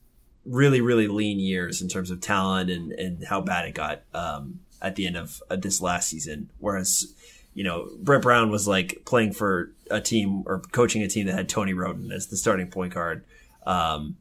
really 0.44 0.80
really 0.80 1.08
lean 1.08 1.38
years 1.38 1.82
in 1.82 1.88
terms 1.88 2.10
of 2.10 2.20
talent 2.20 2.70
and 2.70 2.92
and 2.92 3.24
how 3.24 3.40
bad 3.40 3.66
it 3.66 3.74
got 3.74 4.02
um, 4.14 4.60
at 4.80 4.96
the 4.96 5.06
end 5.06 5.16
of 5.16 5.42
uh, 5.50 5.56
this 5.56 5.80
last 5.80 6.08
season. 6.08 6.50
Whereas 6.58 7.14
you 7.58 7.64
know, 7.64 7.88
Brett 7.98 8.22
Brown 8.22 8.52
was 8.52 8.68
like 8.68 9.02
playing 9.04 9.32
for 9.32 9.72
a 9.90 10.00
team 10.00 10.44
or 10.46 10.60
coaching 10.70 11.02
a 11.02 11.08
team 11.08 11.26
that 11.26 11.34
had 11.34 11.48
Tony 11.48 11.72
Wroten 11.72 12.12
as 12.12 12.28
the 12.28 12.36
starting 12.36 12.68
point 12.68 12.94
guard. 12.94 13.24
Um, 13.66 14.16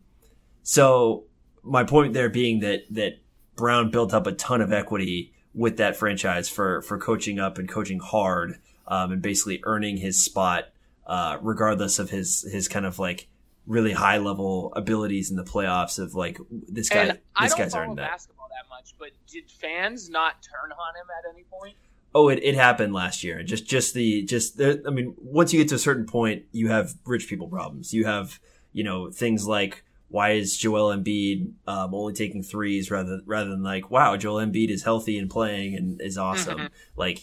so 0.64 1.26
my 1.62 1.84
point 1.84 2.14
there 2.14 2.30
being 2.30 2.62
that 2.62 2.86
that 2.90 3.20
Brown 3.56 3.92
built 3.92 4.12
up 4.12 4.26
a 4.26 4.32
ton 4.32 4.60
of 4.60 4.74
equity 4.74 5.34
with 5.54 5.78
that 5.78 5.96
franchise 5.96 6.50
for 6.50 6.82
for 6.82 6.98
coaching 6.98 7.38
up 7.38 7.60
and 7.60 7.70
coaching 7.70 8.00
hard 8.00 8.58
um, 8.88 9.12
and 9.12 9.22
basically 9.22 9.62
earning 9.66 9.98
his 9.98 10.20
spot 10.20 10.70
uh, 11.06 11.38
regardless 11.40 12.00
of 12.00 12.10
his 12.10 12.42
his 12.52 12.68
kind 12.68 12.88
of 12.88 12.98
like 12.98 13.28
really 13.68 13.94
high 13.94 14.18
level 14.18 14.74
abilities 14.76 15.30
in 15.30 15.38
the 15.38 15.44
playoffs 15.44 16.00
of 16.00 16.16
like 16.16 16.40
this 16.50 16.90
guy 16.90 17.02
and 17.02 17.12
this 17.12 17.20
I 17.36 17.48
guy's 17.50 17.74
don't 17.74 17.90
earned 17.90 17.98
that. 18.00 18.10
basketball 18.10 18.50
that 18.50 18.68
much, 18.68 18.96
but 18.98 19.12
did 19.28 19.52
fans 19.52 20.10
not 20.10 20.42
turn 20.42 20.72
on 20.72 20.96
him 20.96 21.06
at 21.20 21.32
any 21.32 21.44
point? 21.44 21.76
Oh, 22.18 22.30
it, 22.30 22.40
it 22.42 22.56
happened 22.56 22.94
last 22.94 23.24
year. 23.24 23.44
Just 23.44 23.66
just 23.68 23.94
the 23.94 24.24
just 24.24 24.58
the, 24.58 24.82
I 24.88 24.90
mean, 24.90 25.14
once 25.22 25.54
you 25.54 25.60
get 25.60 25.70
to 25.70 25.76
a 25.76 25.80
certain 25.90 26.06
point, 26.08 26.46
you 26.52 26.70
have 26.70 26.96
rich 27.06 27.28
people 27.28 27.48
problems. 27.48 27.94
You 27.94 28.06
have 28.06 28.40
you 28.74 28.84
know 28.84 29.12
things 29.12 29.46
like 29.48 29.84
why 30.10 30.32
is 30.32 30.58
Joel 30.58 30.96
Embiid 30.96 31.52
um, 31.68 31.94
only 31.94 32.14
taking 32.14 32.42
threes 32.42 32.90
rather 32.90 33.20
rather 33.26 33.50
than 33.52 33.62
like 33.62 33.92
wow 33.92 34.18
Joel 34.18 34.46
Embiid 34.46 34.70
is 34.70 34.84
healthy 34.84 35.18
and 35.20 35.30
playing 35.30 35.76
and 35.76 36.02
is 36.02 36.18
awesome. 36.18 36.60
Mhm. 36.60 36.70
Like 36.96 37.18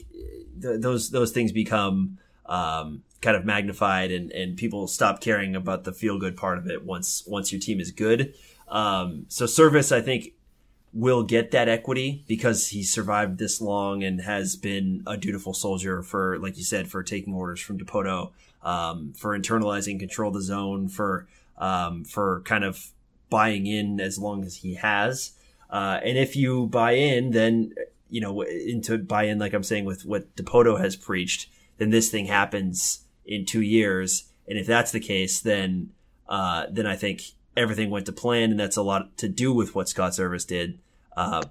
th- 0.62 0.80
those 0.80 1.10
those 1.10 1.32
things 1.32 1.50
become 1.50 2.18
um, 2.46 3.02
kind 3.20 3.36
of 3.36 3.44
magnified 3.44 4.12
and 4.12 4.30
and 4.32 4.56
people 4.56 4.86
stop 4.86 5.20
caring 5.20 5.56
about 5.56 5.84
the 5.84 5.92
feel 5.92 6.18
good 6.20 6.36
part 6.36 6.58
of 6.58 6.66
it 6.68 6.84
once 6.84 7.24
once 7.26 7.50
your 7.52 7.60
team 7.60 7.80
is 7.80 7.90
good. 7.90 8.34
Um, 8.68 9.26
so 9.28 9.46
Servais, 9.46 9.90
I 9.90 10.00
think, 10.00 10.32
will 10.94 11.24
get 11.24 11.50
that 11.50 11.68
equity 11.68 12.24
because 12.28 12.68
he 12.68 12.82
survived 12.82 13.38
this 13.38 13.60
long 13.60 14.04
and 14.04 14.20
has 14.20 14.54
been 14.54 15.02
a 15.06 15.16
dutiful 15.16 15.52
soldier 15.52 16.02
for, 16.02 16.38
like 16.38 16.56
you 16.56 16.62
said, 16.62 16.88
for 16.88 17.02
taking 17.02 17.34
orders 17.34 17.60
from 17.60 17.78
Dipoto, 17.78 18.30
um, 18.62 19.12
for 19.16 19.36
internalizing 19.36 19.98
control 19.98 20.28
of 20.28 20.34
the 20.34 20.42
zone, 20.42 20.88
for 20.88 21.26
um, 21.58 22.04
for 22.04 22.42
kind 22.42 22.64
of 22.64 22.92
buying 23.28 23.66
in 23.66 24.00
as 24.00 24.18
long 24.18 24.44
as 24.44 24.56
he 24.56 24.74
has. 24.74 25.32
Uh, 25.68 25.98
and 26.04 26.16
if 26.16 26.36
you 26.36 26.66
buy 26.66 26.92
in, 26.92 27.32
then 27.32 27.74
you 28.08 28.20
know 28.20 28.42
into 28.42 28.96
buy 28.98 29.24
in, 29.24 29.40
like 29.40 29.52
I'm 29.52 29.64
saying 29.64 29.84
with 29.84 30.04
what 30.04 30.34
Dipoto 30.36 30.78
has 30.80 30.94
preached, 30.94 31.48
then 31.78 31.90
this 31.90 32.08
thing 32.08 32.26
happens 32.26 33.00
in 33.26 33.44
two 33.44 33.62
years. 33.62 34.30
And 34.46 34.58
if 34.58 34.66
that's 34.66 34.92
the 34.92 35.00
case, 35.00 35.40
then 35.40 35.90
uh, 36.28 36.66
then 36.70 36.86
I 36.86 36.94
think 36.94 37.22
everything 37.56 37.90
went 37.90 38.06
to 38.06 38.12
plan, 38.12 38.50
and 38.50 38.58
that's 38.60 38.76
a 38.76 38.82
lot 38.82 39.16
to 39.18 39.28
do 39.28 39.52
with 39.52 39.74
what 39.74 39.88
Scott 39.88 40.12
Servais 40.12 40.46
did. 40.46 40.78
Uh, 41.16 41.42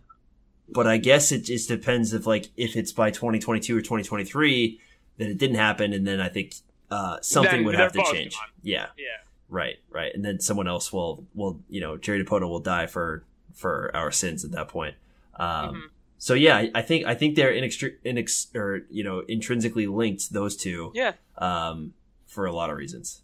but 0.69 0.87
I 0.87 0.97
guess 0.97 1.31
it 1.31 1.41
just 1.45 1.67
depends 1.69 2.13
if 2.13 2.25
like 2.27 2.49
if 2.57 2.75
it's 2.75 2.91
by 2.91 3.11
2022 3.11 3.77
or 3.77 3.81
2023 3.81 4.79
that 5.17 5.27
it 5.29 5.37
didn't 5.37 5.57
happen, 5.57 5.93
and 5.93 6.05
then 6.07 6.19
I 6.19 6.29
think 6.29 6.55
uh, 6.91 7.17
something 7.21 7.51
Then 7.57 7.65
would 7.65 7.75
have 7.75 7.91
to 7.93 8.03
change. 8.11 8.33
gone. 8.35 8.47
Yeah, 8.61 8.87
Yeah. 8.97 9.05
right, 9.49 9.77
right, 9.89 10.13
and 10.13 10.23
then 10.23 10.39
someone 10.39 10.67
else 10.67 10.91
will 10.93 11.25
will 11.33 11.59
you 11.69 11.81
know 11.81 11.97
Jerry 11.97 12.23
Dipoto 12.23 12.47
will 12.49 12.59
die 12.59 12.87
for 12.87 13.23
for 13.53 13.91
our 13.95 14.11
sins 14.11 14.43
at 14.45 14.51
that 14.51 14.67
point. 14.67 14.95
Um, 15.35 15.47
Mhm. 15.75 15.81
So 16.19 16.35
yeah, 16.35 16.55
I, 16.55 16.71
I 16.75 16.81
think 16.81 17.05
I 17.05 17.15
think 17.15 17.35
they're 17.35 17.51
inextri- 17.51 17.97
inex- 18.05 18.55
or 18.55 18.85
you 18.89 19.03
know 19.03 19.19
intrinsically 19.27 19.87
linked 19.87 20.31
those 20.31 20.55
two 20.55 20.91
Yeah. 20.95 21.13
um, 21.37 21.93
for 22.27 22.45
a 22.45 22.53
lot 22.53 22.69
of 22.69 22.77
reasons. 22.77 23.22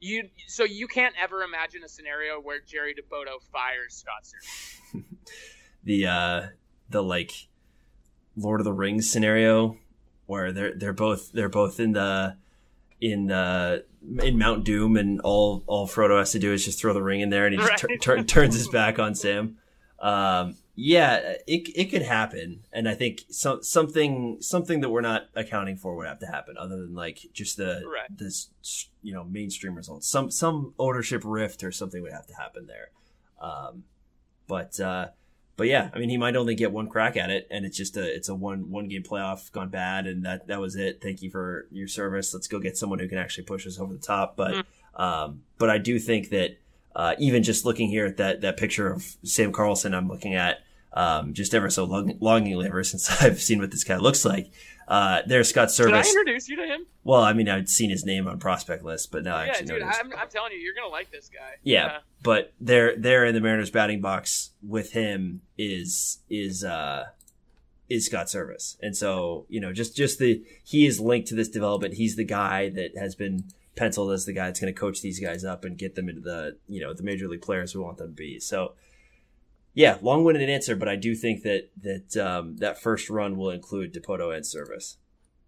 You 0.00 0.28
so 0.46 0.64
you 0.64 0.86
can't 0.86 1.14
ever 1.20 1.42
imagine 1.42 1.82
a 1.84 1.88
scenario 1.88 2.40
where 2.40 2.60
Jerry 2.60 2.94
Dipoto 2.94 3.42
fires 3.52 3.94
Scott 3.94 5.02
the 5.84 6.06
uh 6.06 6.46
the 6.90 7.02
like 7.02 7.32
Lord 8.36 8.60
of 8.60 8.64
the 8.64 8.72
Rings 8.72 9.10
scenario 9.10 9.78
where 10.26 10.52
they're 10.52 10.74
they're 10.74 10.92
both 10.92 11.32
they're 11.32 11.48
both 11.48 11.80
in 11.80 11.92
the 11.92 12.36
in 13.00 13.26
the 13.26 13.84
in 14.22 14.38
Mount 14.38 14.64
Doom 14.64 14.96
and 14.96 15.20
all 15.22 15.62
all 15.66 15.86
Frodo 15.86 16.18
has 16.18 16.32
to 16.32 16.38
do 16.38 16.52
is 16.52 16.64
just 16.64 16.78
throw 16.78 16.92
the 16.92 17.02
ring 17.02 17.20
in 17.20 17.30
there 17.30 17.46
and 17.46 17.54
he 17.54 17.60
just 17.60 17.78
tur- 17.78 17.96
tur- 17.96 18.22
turns 18.22 18.54
his 18.54 18.68
back 18.68 18.98
on 18.98 19.14
Sam. 19.14 19.56
Um 19.98 20.56
yeah, 20.78 21.34
it 21.46 21.68
it 21.74 21.86
could 21.86 22.02
happen 22.02 22.60
and 22.72 22.86
I 22.88 22.94
think 22.94 23.24
some 23.30 23.62
something 23.62 24.38
something 24.40 24.82
that 24.82 24.90
we're 24.90 25.00
not 25.00 25.28
accounting 25.34 25.76
for 25.78 25.96
would 25.96 26.06
have 26.06 26.18
to 26.20 26.26
happen 26.26 26.56
other 26.58 26.76
than 26.76 26.94
like 26.94 27.18
just 27.32 27.56
the 27.56 27.82
Right. 27.90 28.06
this 28.14 28.50
you 29.02 29.14
know 29.14 29.24
mainstream 29.24 29.74
results. 29.74 30.06
Some 30.06 30.30
some 30.30 30.74
ownership 30.78 31.22
rift 31.24 31.64
or 31.64 31.72
something 31.72 32.02
would 32.02 32.12
have 32.12 32.26
to 32.26 32.34
happen 32.34 32.66
there. 32.66 32.90
Um 33.40 33.84
but 34.46 34.78
uh 34.78 35.08
but 35.56 35.68
yeah, 35.68 35.88
I 35.94 35.98
mean, 35.98 36.10
he 36.10 36.18
might 36.18 36.36
only 36.36 36.54
get 36.54 36.70
one 36.70 36.86
crack 36.86 37.16
at 37.16 37.30
it, 37.30 37.48
and 37.50 37.64
it's 37.64 37.78
just 37.78 37.96
a 37.96 38.14
it's 38.14 38.28
a 38.28 38.34
one 38.34 38.70
one 38.70 38.88
game 38.88 39.02
playoff 39.02 39.50
gone 39.52 39.70
bad, 39.70 40.06
and 40.06 40.22
that 40.26 40.48
that 40.48 40.60
was 40.60 40.76
it. 40.76 41.00
Thank 41.00 41.22
you 41.22 41.30
for 41.30 41.66
your 41.70 41.88
service. 41.88 42.34
Let's 42.34 42.46
go 42.46 42.58
get 42.58 42.76
someone 42.76 42.98
who 42.98 43.08
can 43.08 43.16
actually 43.16 43.44
push 43.44 43.66
us 43.66 43.80
over 43.80 43.94
the 43.94 43.98
top. 43.98 44.36
But 44.36 44.66
um, 44.94 45.44
but 45.56 45.70
I 45.70 45.78
do 45.78 45.98
think 45.98 46.28
that 46.28 46.58
uh, 46.94 47.14
even 47.18 47.42
just 47.42 47.64
looking 47.64 47.88
here 47.88 48.04
at 48.04 48.18
that 48.18 48.42
that 48.42 48.58
picture 48.58 48.92
of 48.92 49.16
Sam 49.22 49.50
Carlson, 49.50 49.94
I'm 49.94 50.08
looking 50.08 50.34
at 50.34 50.58
um, 50.96 51.34
just 51.34 51.54
ever 51.54 51.68
so 51.68 51.84
long, 51.84 52.16
longingly 52.20 52.66
ever 52.66 52.82
since 52.82 53.10
I've 53.22 53.40
seen 53.40 53.60
what 53.60 53.70
this 53.70 53.84
guy 53.84 53.98
looks 53.98 54.24
like. 54.24 54.50
Uh, 54.88 55.20
there's 55.26 55.50
Scott 55.50 55.68
Servais. 55.68 55.86
Did 55.86 55.94
I 55.94 56.08
introduce 56.08 56.48
you 56.48 56.56
to 56.56 56.66
him? 56.66 56.86
Well, 57.04 57.20
I 57.20 57.34
mean, 57.34 57.48
I'd 57.48 57.68
seen 57.68 57.90
his 57.90 58.04
name 58.04 58.26
on 58.26 58.38
prospect 58.38 58.82
list, 58.82 59.12
but 59.12 59.24
now 59.24 59.36
I 59.36 59.44
yeah, 59.44 59.50
actually 59.50 59.66
dude. 59.66 59.80
know. 59.80 59.86
I'm, 59.88 60.12
I'm 60.14 60.28
telling 60.28 60.52
you, 60.52 60.58
you're 60.58 60.74
gonna 60.74 60.88
like 60.88 61.10
this 61.10 61.28
guy. 61.28 61.56
Yeah, 61.62 61.98
but 62.22 62.54
there, 62.60 62.96
there 62.96 63.24
in 63.26 63.34
the 63.34 63.40
Mariners 63.40 63.70
batting 63.70 64.00
box 64.00 64.50
with 64.66 64.92
him 64.92 65.42
is 65.58 66.20
is 66.30 66.64
uh 66.64 67.06
is 67.90 68.06
Scott 68.06 68.26
Servais, 68.26 68.76
and 68.80 68.96
so 68.96 69.44
you 69.48 69.60
know, 69.60 69.72
just 69.72 69.96
just 69.96 70.18
the 70.18 70.42
he 70.64 70.86
is 70.86 70.98
linked 70.98 71.28
to 71.28 71.34
this 71.34 71.48
development. 71.48 71.94
He's 71.94 72.16
the 72.16 72.24
guy 72.24 72.70
that 72.70 72.96
has 72.96 73.14
been 73.14 73.44
penciled 73.74 74.12
as 74.12 74.24
the 74.24 74.32
guy 74.32 74.46
that's 74.46 74.60
going 74.60 74.72
to 74.72 74.80
coach 74.80 75.02
these 75.02 75.20
guys 75.20 75.44
up 75.44 75.62
and 75.64 75.76
get 75.76 75.94
them 75.96 76.08
into 76.08 76.22
the 76.22 76.56
you 76.68 76.80
know 76.80 76.94
the 76.94 77.02
major 77.02 77.28
league 77.28 77.42
players 77.42 77.74
we 77.74 77.82
want 77.82 77.98
them 77.98 78.08
to 78.08 78.14
be. 78.14 78.40
So. 78.40 78.72
Yeah, 79.76 79.98
long-winded 80.00 80.48
answer, 80.48 80.74
but 80.74 80.88
I 80.88 80.96
do 80.96 81.14
think 81.14 81.42
that 81.42 81.68
that 81.82 82.16
um, 82.16 82.56
that 82.56 82.80
first 82.80 83.10
run 83.10 83.36
will 83.36 83.50
include 83.50 83.92
Dipoto 83.92 84.34
and 84.34 84.42
Servais. 84.42 84.96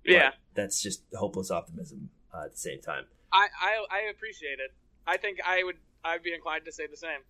But 0.05 0.13
yeah. 0.13 0.31
that's 0.53 0.83
just 0.83 1.03
hopeless 1.15 1.51
optimism 1.51 2.11
uh, 2.33 2.45
at 2.45 2.53
the 2.53 2.59
same 2.59 2.83
time. 2.83 3.07
I, 3.33 3.49
I 3.59 3.87
I 3.91 4.11
appreciate 4.11 4.61
it. 4.61 4.75
I 5.07 5.17
think 5.17 5.39
I 5.47 5.65
would 5.65 5.77
I'd 6.05 6.23
be 6.23 6.35
inclined 6.35 6.67
to 6.67 6.73
say 6.73 6.87
the 6.87 6.97
same. 6.97 7.21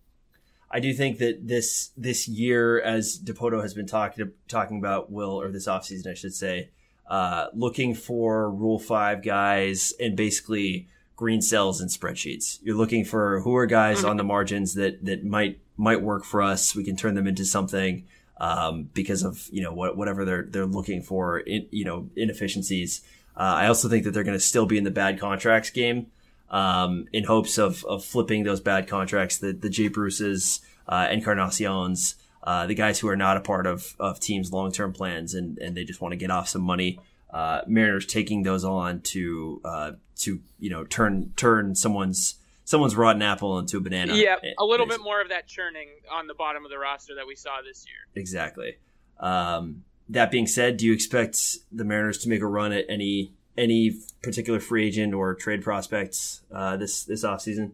I 0.69 0.81
do 0.81 0.93
think 0.93 1.19
that 1.19 1.47
this 1.47 1.91
this 1.95 2.27
year, 2.27 2.81
as 2.81 3.17
Dipoto 3.17 3.61
has 3.61 3.73
been 3.73 3.87
talking 3.87 4.33
talking 4.49 4.79
about, 4.79 5.09
will 5.09 5.39
or 5.39 5.53
this 5.53 5.67
offseason, 5.67 6.07
I 6.07 6.15
should 6.15 6.33
say, 6.33 6.69
uh, 7.09 7.47
looking 7.53 7.95
for 7.95 8.51
Rule 8.51 8.77
Five 8.77 9.23
guys 9.23 9.93
and 10.01 10.17
basically 10.17 10.89
green 11.15 11.41
cells 11.41 11.79
and 11.79 11.89
spreadsheets. 11.89 12.59
You're 12.61 12.75
looking 12.75 13.05
for 13.05 13.39
who 13.39 13.55
are 13.55 13.65
guys 13.65 14.03
on 14.03 14.17
the 14.17 14.23
margins 14.23 14.73
that 14.73 15.05
that 15.05 15.23
might 15.23 15.59
might 15.79 16.01
work 16.01 16.25
for 16.25 16.41
us. 16.41 16.75
We 16.75 16.83
can 16.83 16.95
turn 16.95 17.15
them 17.15 17.27
into 17.27 17.45
something 17.45 18.05
um, 18.37 18.89
because 18.93 19.23
of 19.23 19.47
you 19.51 19.63
know 19.63 19.73
what, 19.73 19.97
whatever 19.97 20.25
they're 20.25 20.43
they're 20.43 20.65
looking 20.65 21.01
for. 21.01 21.39
In, 21.39 21.67
you 21.71 21.85
know 21.85 22.09
inefficiencies. 22.15 23.01
Uh, 23.35 23.55
I 23.63 23.67
also 23.67 23.87
think 23.87 24.03
that 24.03 24.11
they're 24.11 24.23
going 24.23 24.37
to 24.37 24.43
still 24.43 24.65
be 24.65 24.77
in 24.77 24.83
the 24.83 24.91
bad 24.91 25.17
contracts 25.17 25.69
game 25.69 26.07
um, 26.49 27.07
in 27.13 27.23
hopes 27.23 27.57
of, 27.57 27.85
of 27.85 28.03
flipping 28.03 28.43
those 28.43 28.59
bad 28.59 28.85
contracts, 28.85 29.37
the, 29.37 29.53
the 29.53 29.69
Jay 29.69 29.87
Bruces, 29.87 30.59
uh, 30.89 31.07
Encarnaciones, 31.07 32.15
uh, 32.43 32.67
the 32.67 32.75
guys 32.75 32.99
who 32.99 33.07
are 33.07 33.15
not 33.15 33.37
a 33.37 33.39
part 33.39 33.65
of, 33.65 33.95
of 33.97 34.19
teams' 34.19 34.51
long 34.51 34.73
term 34.73 34.91
plans 34.91 35.33
and, 35.33 35.57
and 35.59 35.77
they 35.77 35.85
just 35.85 36.01
want 36.01 36.11
to 36.11 36.17
get 36.17 36.31
off 36.31 36.49
some 36.49 36.63
money 36.63 36.99
uh, 37.31 37.61
Mariners 37.67 38.05
taking 38.05 38.43
those 38.43 38.63
on 38.63 39.01
to 39.01 39.61
uh, 39.63 39.91
to 40.17 40.39
you 40.59 40.69
know 40.69 40.83
turn 40.83 41.33
turn 41.35 41.75
someone's 41.75 42.35
someone's 42.69 42.95
rotten 42.95 43.23
apple 43.23 43.57
into 43.57 43.77
a 43.77 43.79
banana. 43.79 44.13
Yeah, 44.13 44.35
a 44.59 44.63
little 44.63 44.85
bit 44.85 45.01
more 45.01 45.21
of 45.21 45.29
that 45.29 45.47
churning 45.47 45.89
on 46.11 46.27
the 46.27 46.35
bottom 46.35 46.65
of 46.65 46.69
the 46.69 46.77
roster 46.77 47.15
that 47.15 47.25
we 47.25 47.35
saw 47.35 47.61
this 47.65 47.83
year. 47.87 47.97
Exactly. 48.13 48.77
Um, 49.19 49.83
that 50.07 50.29
being 50.29 50.45
said, 50.45 50.77
do 50.77 50.85
you 50.85 50.93
expect 50.93 51.57
the 51.71 51.83
Mariners 51.83 52.19
to 52.19 52.29
make 52.29 52.41
a 52.41 52.45
run 52.45 52.71
at 52.71 52.85
any 52.87 53.33
any 53.57 53.97
particular 54.21 54.59
free 54.59 54.85
agent 54.85 55.15
or 55.15 55.33
trade 55.33 55.63
prospects 55.63 56.43
uh, 56.53 56.77
this 56.77 57.05
this 57.05 57.23
offseason? 57.23 57.71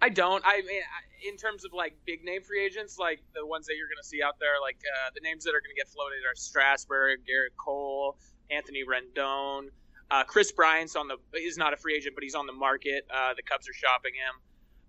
I 0.00 0.08
don't. 0.08 0.42
I 0.46 0.62
mean, 0.62 0.80
in 1.28 1.36
terms 1.36 1.66
of 1.66 1.74
like 1.74 1.94
big 2.06 2.24
name 2.24 2.42
free 2.42 2.64
agents, 2.64 2.98
like 2.98 3.20
the 3.34 3.46
ones 3.46 3.66
that 3.66 3.74
you're 3.76 3.88
going 3.88 4.02
to 4.02 4.08
see 4.08 4.22
out 4.22 4.38
there, 4.40 4.58
like 4.62 4.78
uh, 4.78 5.10
the 5.14 5.20
names 5.20 5.44
that 5.44 5.50
are 5.50 5.60
going 5.60 5.74
to 5.74 5.78
get 5.78 5.88
floated 5.88 6.24
are 6.26 6.34
Strasburg, 6.34 7.20
Gerrit 7.28 7.56
Cole, 7.58 8.16
Anthony 8.50 8.84
Rendon. 8.84 9.68
Uh, 10.10 10.24
Kris 10.24 10.52
Bryant's 10.52 10.96
on 10.96 11.08
the 11.08 11.16
is 11.38 11.56
not 11.56 11.72
a 11.72 11.76
free 11.76 11.96
agent, 11.96 12.14
but 12.14 12.22
he's 12.22 12.34
on 12.34 12.46
the 12.46 12.52
market. 12.52 13.06
Uh, 13.12 13.34
the 13.34 13.42
Cubs 13.42 13.68
are 13.68 13.72
shopping 13.72 14.12
him. 14.14 14.40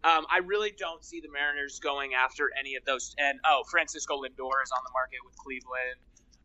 Um, 0.03 0.25
I 0.29 0.39
really 0.45 0.71
don't 0.77 1.03
see 1.03 1.19
the 1.19 1.31
Mariners 1.31 1.79
going 1.79 2.13
after 2.13 2.51
any 2.59 2.75
of 2.75 2.85
those. 2.85 3.15
And 3.17 3.39
oh, 3.45 3.63
Francisco 3.71 4.15
Lindor 4.17 4.61
is 4.63 4.71
on 4.71 4.83
the 4.83 4.91
market 4.93 5.19
with 5.25 5.35
Cleveland. 5.37 5.99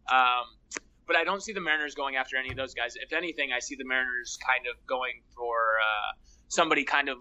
Um, 0.08 0.80
but 1.06 1.16
I 1.16 1.24
don't 1.24 1.42
see 1.42 1.52
the 1.52 1.60
Mariners 1.60 1.94
going 1.94 2.16
after 2.16 2.36
any 2.36 2.50
of 2.50 2.56
those 2.56 2.72
guys. 2.72 2.94
If 2.96 3.12
anything, 3.12 3.50
I 3.52 3.58
see 3.58 3.74
the 3.74 3.84
Mariners 3.84 4.38
kind 4.46 4.66
of 4.66 4.86
going 4.86 5.22
for 5.36 5.56
uh, 5.82 6.16
somebody 6.48 6.84
kind 6.84 7.08
of 7.08 7.18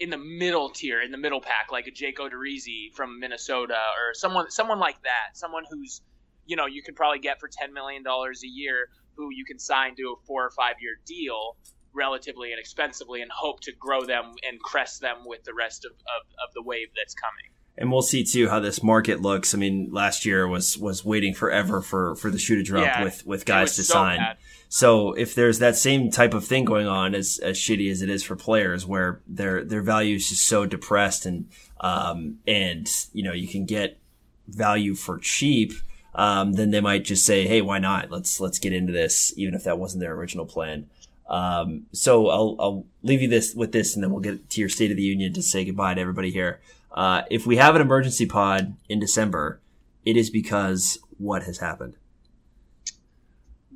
in 0.00 0.10
the 0.10 0.18
middle 0.18 0.70
tier, 0.70 1.00
in 1.00 1.10
the 1.10 1.16
middle 1.16 1.40
pack, 1.40 1.68
like 1.70 1.86
a 1.86 1.90
Jake 1.90 2.18
Odorizzi 2.18 2.92
from 2.94 3.20
Minnesota 3.20 3.74
or 3.74 4.12
someone 4.12 4.50
someone 4.50 4.78
like 4.78 5.00
that. 5.02 5.36
Someone 5.38 5.64
who's 5.70 6.02
you 6.46 6.56
know 6.56 6.66
you 6.66 6.82
could 6.82 6.96
probably 6.96 7.20
get 7.20 7.40
for 7.40 7.48
ten 7.48 7.72
million 7.72 8.02
dollars 8.02 8.42
a 8.44 8.48
year, 8.48 8.88
who 9.16 9.28
you 9.32 9.44
can 9.44 9.58
sign 9.58 9.94
to 9.96 10.02
a 10.02 10.26
four 10.26 10.44
or 10.44 10.50
five 10.50 10.76
year 10.80 10.96
deal 11.06 11.56
relatively 11.92 12.52
inexpensively 12.52 13.22
and 13.22 13.30
hope 13.30 13.60
to 13.60 13.72
grow 13.78 14.04
them 14.04 14.34
and 14.48 14.60
crest 14.60 15.00
them 15.00 15.18
with 15.24 15.44
the 15.44 15.54
rest 15.54 15.84
of, 15.84 15.92
of, 15.92 16.48
of 16.48 16.54
the 16.54 16.62
wave 16.62 16.88
that's 16.96 17.14
coming 17.14 17.54
and 17.76 17.90
we'll 17.90 18.02
see 18.02 18.24
too 18.24 18.48
how 18.48 18.60
this 18.60 18.82
market 18.82 19.20
looks. 19.20 19.54
I 19.54 19.58
mean, 19.58 19.88
last 19.90 20.24
year 20.24 20.46
was 20.46 20.78
was 20.78 21.04
waiting 21.04 21.34
forever 21.34 21.80
for 21.82 22.14
for 22.16 22.30
the 22.30 22.38
shoe 22.38 22.56
to 22.56 22.62
drop 22.62 22.84
yeah, 22.84 23.02
with 23.02 23.26
with 23.26 23.44
guys 23.44 23.74
to 23.76 23.82
so 23.82 23.94
sign. 23.94 24.18
Bad. 24.18 24.36
So 24.68 25.12
if 25.12 25.34
there's 25.34 25.58
that 25.58 25.76
same 25.76 26.10
type 26.10 26.34
of 26.34 26.44
thing 26.44 26.64
going 26.64 26.86
on, 26.86 27.14
as 27.14 27.40
as 27.42 27.56
shitty 27.56 27.90
as 27.90 28.02
it 28.02 28.08
is 28.08 28.22
for 28.22 28.36
players, 28.36 28.86
where 28.86 29.20
their 29.26 29.64
their 29.64 29.82
value 29.82 30.16
is 30.16 30.28
just 30.28 30.46
so 30.46 30.66
depressed, 30.66 31.26
and 31.26 31.48
um 31.80 32.38
and 32.46 32.88
you 33.12 33.24
know 33.24 33.32
you 33.32 33.48
can 33.48 33.64
get 33.66 33.98
value 34.46 34.94
for 34.94 35.18
cheap. 35.18 35.72
Um, 36.14 36.52
then 36.52 36.70
they 36.70 36.80
might 36.80 37.04
just 37.04 37.24
say, 37.24 37.46
"Hey, 37.46 37.60
why 37.60 37.78
not? 37.78 38.10
Let's 38.10 38.40
let's 38.40 38.58
get 38.58 38.72
into 38.72 38.92
this," 38.92 39.32
even 39.36 39.54
if 39.54 39.64
that 39.64 39.78
wasn't 39.78 40.00
their 40.00 40.14
original 40.14 40.46
plan. 40.46 40.88
Um, 41.28 41.86
so 41.92 42.28
I'll 42.28 42.56
I'll 42.58 42.86
leave 43.02 43.22
you 43.22 43.28
this 43.28 43.54
with 43.54 43.72
this, 43.72 43.94
and 43.94 44.02
then 44.02 44.10
we'll 44.10 44.20
get 44.20 44.50
to 44.50 44.60
your 44.60 44.68
State 44.68 44.90
of 44.90 44.96
the 44.96 45.02
Union 45.02 45.32
to 45.32 45.42
say 45.42 45.64
goodbye 45.64 45.94
to 45.94 46.00
everybody 46.00 46.30
here. 46.30 46.60
Uh, 46.92 47.22
if 47.30 47.46
we 47.46 47.56
have 47.56 47.74
an 47.74 47.82
emergency 47.82 48.26
pod 48.26 48.76
in 48.88 49.00
December, 49.00 49.60
it 50.04 50.16
is 50.16 50.30
because 50.30 50.98
what 51.18 51.42
has 51.42 51.58
happened. 51.58 51.96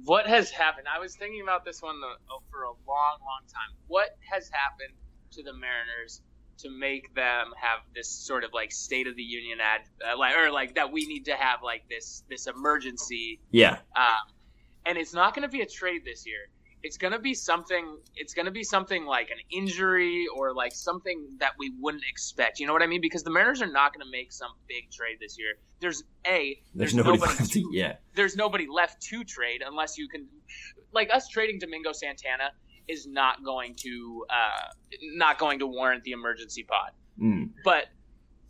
What 0.05 0.27
has 0.27 0.51
happened? 0.51 0.87
I 0.94 1.01
was 1.01 1.16
thinking 1.16 1.42
about 1.42 1.64
this 1.64 1.83
one 1.83 1.96
uh, 2.05 2.38
for 2.51 2.62
a 2.62 2.70
long, 2.87 3.18
long 3.20 3.42
time. 3.53 3.77
What 3.88 4.16
has 4.20 4.48
happened 4.48 4.94
to 5.33 5.42
the 5.42 5.53
Mariners 5.53 6.22
to 6.58 6.70
make 6.70 7.14
them 7.14 7.52
have 7.60 7.80
this 7.94 8.08
sort 8.08 8.44
of 8.44 8.52
like 8.52 8.72
State 8.72 9.06
of 9.06 9.16
the 9.16 9.22
Union 9.22 9.58
ad, 9.60 9.82
uh, 10.06 10.18
like 10.18 10.36
or 10.36 10.50
like 10.50 10.74
that 10.74 10.92
we 10.92 11.06
need 11.06 11.26
to 11.26 11.34
have 11.34 11.62
like 11.62 11.88
this 11.88 12.24
this 12.28 12.46
emergency. 12.46 13.40
Yeah. 13.50 13.78
Um, 13.96 14.34
and 14.86 14.98
it's 14.98 15.14
not 15.14 15.34
going 15.34 15.42
to 15.42 15.52
be 15.52 15.60
a 15.60 15.66
trade 15.66 16.02
this 16.04 16.26
year. 16.26 16.48
It's 16.80 16.96
gonna 16.96 17.18
be 17.18 17.34
something 17.34 17.98
it's 18.14 18.34
gonna 18.34 18.52
be 18.52 18.62
something 18.62 19.04
like 19.04 19.30
an 19.30 19.38
injury 19.50 20.26
or 20.32 20.54
like 20.54 20.72
something 20.72 21.26
that 21.40 21.54
we 21.58 21.72
wouldn't 21.80 22.04
expect. 22.08 22.60
You 22.60 22.68
know 22.68 22.72
what 22.72 22.82
i 22.82 22.86
mean? 22.86 23.00
Because 23.00 23.24
the 23.24 23.30
mariners 23.30 23.60
are 23.60 23.66
not 23.66 23.92
gonna 23.92 24.08
make 24.08 24.32
some 24.32 24.52
big 24.68 24.88
trade 24.92 25.16
this 25.20 25.36
year. 25.36 25.54
There's 25.80 26.04
a 26.24 26.56
there's, 26.76 26.92
there's 26.92 26.94
nobody, 26.94 27.18
nobody 27.18 27.46
to, 27.48 27.68
yeah. 27.72 27.96
there's 28.14 28.36
nobody 28.36 28.68
left 28.68 29.02
to 29.02 29.24
trade 29.24 29.62
unless 29.66 29.98
you 29.98 30.08
can 30.08 30.28
like 30.92 31.10
us 31.12 31.26
trading 31.28 31.58
domingo 31.58 31.92
santana 31.92 32.52
is 32.88 33.07
not 33.07 33.44
going 33.44 33.74
to 33.74 34.24
uh 34.31 34.68
not 35.14 35.38
going 35.38 35.59
to 35.59 35.66
warrant 35.66 36.03
the 36.05 36.12
emergency 36.12 36.64
pod 36.64 36.92
mm. 37.20 37.51
but 37.64 37.87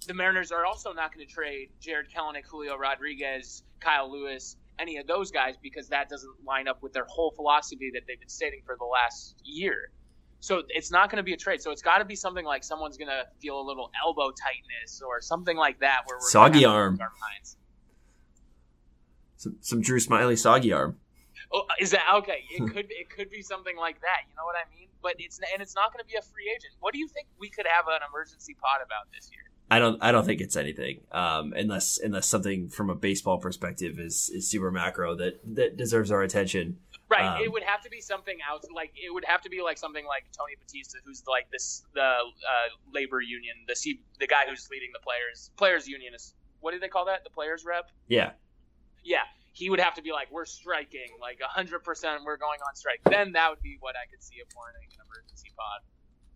the 0.07 0.15
mariners 0.15 0.53
are 0.53 0.65
also 0.65 0.93
not 0.93 1.15
going 1.15 1.27
to 1.27 1.33
trade 1.33 1.69
jarred 1.81 2.07
kelenic 2.15 2.47
julio 2.47 2.77
rodriguez 2.77 3.63
kyle 3.81 4.11
lewis 4.11 4.57
any 4.79 4.97
of 4.99 5.07
those 5.07 5.31
guys 5.31 5.55
because 5.63 5.89
that 5.89 6.09
doesn't 6.09 6.33
line 6.47 6.69
up 6.69 6.83
with 6.83 6.93
their 6.93 7.07
whole 7.09 7.33
philosophy 7.33 7.91
that 7.95 8.03
they've 8.07 8.21
been 8.21 8.29
stating 8.29 8.61
for 8.65 8.77
the 8.79 8.85
last 8.85 9.37
year. 9.45 9.91
So 10.41 10.63
it's 10.69 10.93
not 10.93 11.11
going 11.11 11.17
to 11.17 11.25
be 11.25 11.33
a 11.33 11.37
trade. 11.37 11.61
So 11.61 11.73
it's 11.73 11.83
got 11.83 11.99
to 11.99 12.05
be 12.05 12.15
something 12.15 12.45
like 12.45 12.63
someone's 12.63 12.97
going 12.97 13.09
to 13.09 13.25
feel 13.41 13.61
a 13.61 13.67
little 13.67 13.91
elbow 14.05 14.31
tightness 14.31 15.03
or 15.05 15.21
something 15.21 15.57
like 15.57 15.81
that 15.81 16.03
where 16.07 16.19
we're 16.19 16.31
soggy 16.31 16.65
arm. 16.65 16.99
Some, 19.37 19.57
some 19.61 19.81
Drew 19.81 19.99
Smyly 19.99 20.39
soggy 20.39 20.73
arm. 20.73 20.97
Oh, 21.53 21.65
is 21.81 21.91
that 21.93 22.05
okay? 22.17 22.45
It 22.51 22.73
could 22.73 22.87
it 22.91 23.09
could 23.09 23.31
be 23.31 23.43
something 23.43 23.77
like 23.77 24.01
that. 24.01 24.29
You 24.29 24.37
know 24.37 24.45
what 24.45 24.57
I 24.57 24.69
mean? 24.77 24.89
But 25.03 25.15
it's 25.19 25.41
and 25.53 25.63
it's 25.63 25.75
not 25.75 25.93
going 25.93 26.05
to 26.05 26.09
be 26.09 26.17
a 26.19 26.23
free 26.23 26.53
agent. 26.55 26.75
What 26.81 26.93
do 26.93 26.99
you 26.99 27.09
think 27.09 27.27
we 27.39 27.49
could 27.49 27.67
have 27.67 27.87
an 27.89 28.01
emergency 28.09 28.55
pod 28.55 28.81
about 28.85 29.11
this 29.13 29.31
year? 29.33 29.49
I 29.71 29.79
don't 29.79 30.03
I 30.03 30.13
don't 30.13 30.25
think 30.25 30.41
it's 30.41 30.57
anything 30.57 31.01
um, 31.13 31.53
unless 31.55 31.99
unless 31.99 32.27
something 32.27 32.69
from 32.69 32.89
a 32.91 32.95
baseball 32.95 33.39
perspective 33.39 33.99
is 33.99 34.31
is 34.31 34.51
super 34.51 34.71
macro 34.71 35.15
that 35.17 35.41
that 35.57 35.77
deserves 35.77 36.11
our 36.11 36.23
attention. 36.23 36.79
Right. 37.11 37.37
Um, 37.37 37.43
it 37.43 37.51
would 37.51 37.63
have 37.63 37.83
to 37.83 37.91
be 37.91 38.01
something 38.01 38.39
out 38.51 38.65
like 38.75 38.93
it 38.95 39.13
would 39.13 39.25
have 39.25 39.41
to 39.43 39.51
be 39.51 39.63
like 39.63 39.79
something 39.79 40.07
like 40.07 40.25
Tony 40.37 40.55
Batista, 40.59 40.99
who's 41.05 41.23
like 41.27 41.51
this 41.51 41.85
the 41.95 42.01
uh, 42.01 42.69
labor 42.93 43.21
union, 43.21 43.57
the 43.67 43.77
C, 43.77 44.01
the 44.19 44.27
guy 44.27 44.45
who's 44.49 44.69
leading 44.71 44.91
the 44.93 45.01
players 45.01 45.51
players 45.57 45.87
union 45.87 46.15
is 46.15 46.35
what 46.61 46.73
do 46.73 46.79
they 46.79 46.89
call 46.89 47.07
that? 47.07 47.25
The 47.25 47.31
players 47.31 47.65
rep. 47.67 47.91
Yeah. 48.09 48.33
Yeah. 49.05 49.23
He 49.53 49.71
would 49.71 49.81
have 49.81 49.95
to 49.95 50.03
be 50.03 50.13
like, 50.13 50.31
we're 50.31 50.47
striking, 50.47 51.09
like 51.21 51.41
hundred 51.43 51.85
percent, 51.85 52.23
we're 52.25 52.37
going 52.37 52.61
on 52.69 52.75
strike. 52.77 53.01
Then 53.05 53.33
that 53.33 53.51
would 53.51 53.63
be 53.63 53.77
what 53.81 53.95
I 53.97 54.09
could 54.11 54.23
see 54.23 54.37
a 54.37 54.47
warning 54.55 54.89
an 54.93 55.05
emergency 55.07 55.51
pod. 55.57 55.81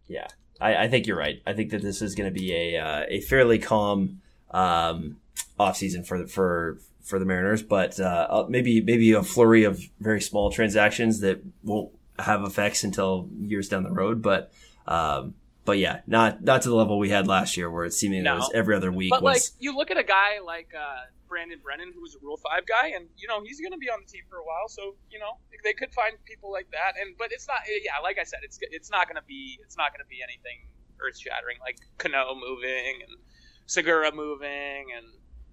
Yeah. 0.08 0.26
I, 0.60 0.84
I 0.84 0.88
think 0.88 1.06
you're 1.06 1.16
right. 1.16 1.42
I 1.46 1.52
think 1.54 1.70
that 1.70 1.82
this 1.82 2.02
is 2.02 2.14
going 2.14 2.32
to 2.32 2.38
be 2.38 2.52
a 2.54 2.78
uh, 2.78 3.04
a 3.08 3.20
fairly 3.20 3.58
calm 3.58 4.20
um, 4.50 5.16
off 5.58 5.76
season 5.76 6.04
for 6.04 6.18
the, 6.18 6.26
for 6.26 6.78
for 7.02 7.18
the 7.18 7.24
Mariners, 7.24 7.62
but 7.62 7.98
uh, 7.98 8.26
uh, 8.30 8.46
maybe 8.48 8.80
maybe 8.80 9.12
a 9.12 9.22
flurry 9.22 9.64
of 9.64 9.80
very 10.00 10.20
small 10.20 10.50
transactions 10.50 11.20
that 11.20 11.42
won't 11.64 11.90
have 12.18 12.44
effects 12.44 12.84
until 12.84 13.28
years 13.40 13.68
down 13.68 13.82
the 13.82 13.90
road. 13.90 14.22
But 14.22 14.52
um, 14.86 15.34
but 15.64 15.78
yeah, 15.78 16.00
not 16.06 16.44
not 16.44 16.62
to 16.62 16.68
the 16.68 16.76
level 16.76 16.98
we 16.98 17.10
had 17.10 17.26
last 17.26 17.56
year, 17.56 17.70
where 17.70 17.84
it 17.84 17.92
seemingly 17.92 18.24
no. 18.24 18.36
was 18.36 18.50
every 18.54 18.76
other 18.76 18.92
week. 18.92 19.10
But 19.10 19.22
was, 19.22 19.34
like 19.34 19.62
you 19.62 19.76
look 19.76 19.90
at 19.90 19.98
a 19.98 20.04
guy 20.04 20.38
like 20.44 20.70
uh, 20.78 21.02
Brandon 21.32 21.58
Brennan, 21.64 21.92
who 21.96 22.02
was 22.02 22.14
a 22.14 22.20
Rule 22.20 22.36
Five 22.36 22.68
guy, 22.68 22.92
and 22.92 23.08
you 23.16 23.26
know 23.26 23.40
he's 23.42 23.58
going 23.58 23.72
to 23.72 23.80
be 23.80 23.88
on 23.88 24.04
the 24.04 24.10
team 24.12 24.20
for 24.28 24.36
a 24.36 24.44
while. 24.44 24.68
So 24.68 24.94
you 25.08 25.18
know 25.18 25.40
they 25.64 25.72
could 25.72 25.92
find 25.96 26.20
people 26.28 26.52
like 26.52 26.68
that. 26.72 27.00
And 27.00 27.16
but 27.16 27.32
it's 27.32 27.48
not. 27.48 27.64
Yeah, 27.66 27.96
like 28.02 28.18
I 28.20 28.24
said, 28.24 28.40
it's 28.42 28.58
it's 28.60 28.90
not 28.90 29.08
going 29.08 29.16
to 29.16 29.24
be 29.26 29.58
it's 29.64 29.78
not 29.78 29.96
going 29.96 30.04
to 30.04 30.10
be 30.12 30.20
anything 30.22 30.68
earth 31.00 31.18
shattering 31.18 31.56
like 31.64 31.78
Cano 31.96 32.34
moving 32.36 33.00
and 33.08 33.16
Segura 33.64 34.12
moving 34.14 34.92
and 34.94 35.06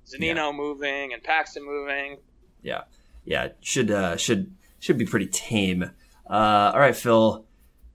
Zunino 0.06 0.52
yeah. 0.52 0.52
moving 0.52 1.13
and 1.13 1.24
Paxton 1.24 1.65
moving. 1.65 2.18
Yeah, 2.62 2.84
yeah, 3.24 3.56
should 3.62 3.89
uh, 3.89 4.18
should 4.18 4.52
should 4.80 4.98
be 4.98 5.06
pretty 5.06 5.28
tame. 5.28 5.92
Uh, 6.30 6.72
all 6.74 6.80
right, 6.80 6.96
Phil. 6.96 7.46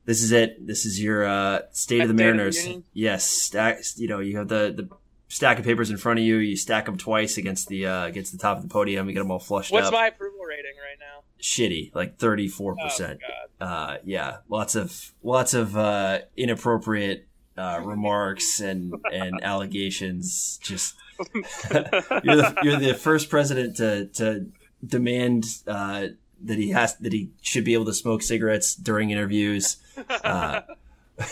This 0.07 0.23
is 0.23 0.33
it. 0.33 0.67
This 0.67 0.85
is 0.85 1.03
your 1.03 1.25
uh, 1.25 1.61
state 1.73 2.03
of 2.03 2.09
the 2.09 2.15
Mariners. 2.15 2.59
yes. 2.93 3.55
You 3.97 4.09
know, 4.09 4.21
you 4.21 4.37
have 4.39 4.49
the 4.49 4.73
the 4.77 4.89
stack 5.35 5.59
of 5.59 5.65
papers 5.65 5.91
in 5.91 5.97
front 5.97 6.21
of 6.21 6.25
you. 6.25 6.37
You 6.37 6.57
stack 6.57 6.87
them 6.87 6.97
twice 6.97 7.37
against 7.37 7.67
the 7.69 7.87
uh, 7.87 8.07
against 8.07 8.33
the 8.33 8.39
top 8.39 8.57
of 8.57 8.63
the 8.63 8.69
podium. 8.69 9.09
You 9.09 9.15
get 9.15 9.21
them 9.21 9.31
all 9.31 9.41
flushed 9.41 9.73
What's 9.73 9.89
up. 9.89 9.93
my 9.93 10.07
approval 10.07 10.45
rating 10.45 10.73
right 10.77 10.99
now? 10.99 11.25
Shitty, 11.43 11.95
like 11.95 12.17
thirty 12.17 12.49
four 12.49 12.77
percent. 12.77 13.21
Oh, 13.61 13.67
uh, 13.67 13.97
yeah, 14.05 14.39
lots 14.49 14.77
of 14.77 15.13
lots 15.23 15.53
of 15.53 15.77
uh, 15.77 16.21
inappropriate 16.37 17.27
uh, 17.59 17.81
remarks 17.83 18.61
and 18.61 18.95
and 19.13 19.41
allegations. 19.43 20.59
Just 20.63 20.95
you're 21.35 22.37
the 22.37 22.59
you're 22.63 22.79
the 22.79 22.95
first 22.95 23.29
president 23.29 23.77
to 23.79 24.07
to 24.07 24.47
demand 24.87 25.47
uh, 25.67 26.09
that 26.45 26.59
he 26.59 26.71
has 26.71 26.97
that 26.99 27.13
he 27.13 27.31
should 27.43 27.65
be 27.65 27.75
able 27.75 27.87
to 27.87 27.95
smoke 27.95 28.23
cigarettes 28.23 28.75
during 28.75 29.11
interviews. 29.11 29.79
Uh, 30.09 30.61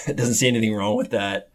doesn't 0.06 0.34
see 0.34 0.48
anything 0.48 0.74
wrong 0.74 0.96
with 0.96 1.10
that 1.10 1.51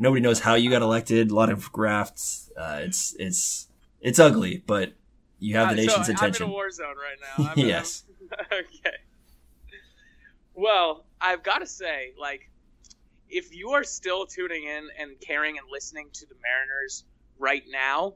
nobody 0.00 0.20
knows 0.20 0.40
how 0.40 0.54
you 0.54 0.70
got 0.70 0.82
elected. 0.82 1.30
A 1.30 1.34
lot 1.34 1.50
of 1.50 1.70
grafts. 1.70 2.50
Uh, 2.56 2.80
it's 2.82 3.14
it's 3.20 3.68
it's 4.00 4.18
ugly, 4.18 4.64
but 4.66 4.94
you 5.38 5.56
have 5.56 5.68
the 5.68 5.74
uh, 5.74 5.86
nation's 5.86 6.06
so 6.06 6.12
attention. 6.14 6.44
I'm 6.44 6.48
in 6.48 6.52
a 6.52 6.54
war 6.54 6.70
zone 6.70 6.94
right 6.96 7.38
now. 7.38 7.52
yes. 7.56 8.04
okay. 8.46 8.96
Well, 10.54 11.04
I've 11.20 11.42
got 11.42 11.58
to 11.58 11.66
say, 11.66 12.12
like, 12.18 12.50
if 13.28 13.54
you 13.54 13.70
are 13.70 13.84
still 13.84 14.26
tuning 14.26 14.64
in 14.64 14.88
and 14.98 15.18
caring 15.20 15.58
and 15.58 15.66
listening 15.70 16.08
to 16.14 16.26
the 16.26 16.34
Mariners 16.42 17.04
right 17.38 17.62
now, 17.70 18.14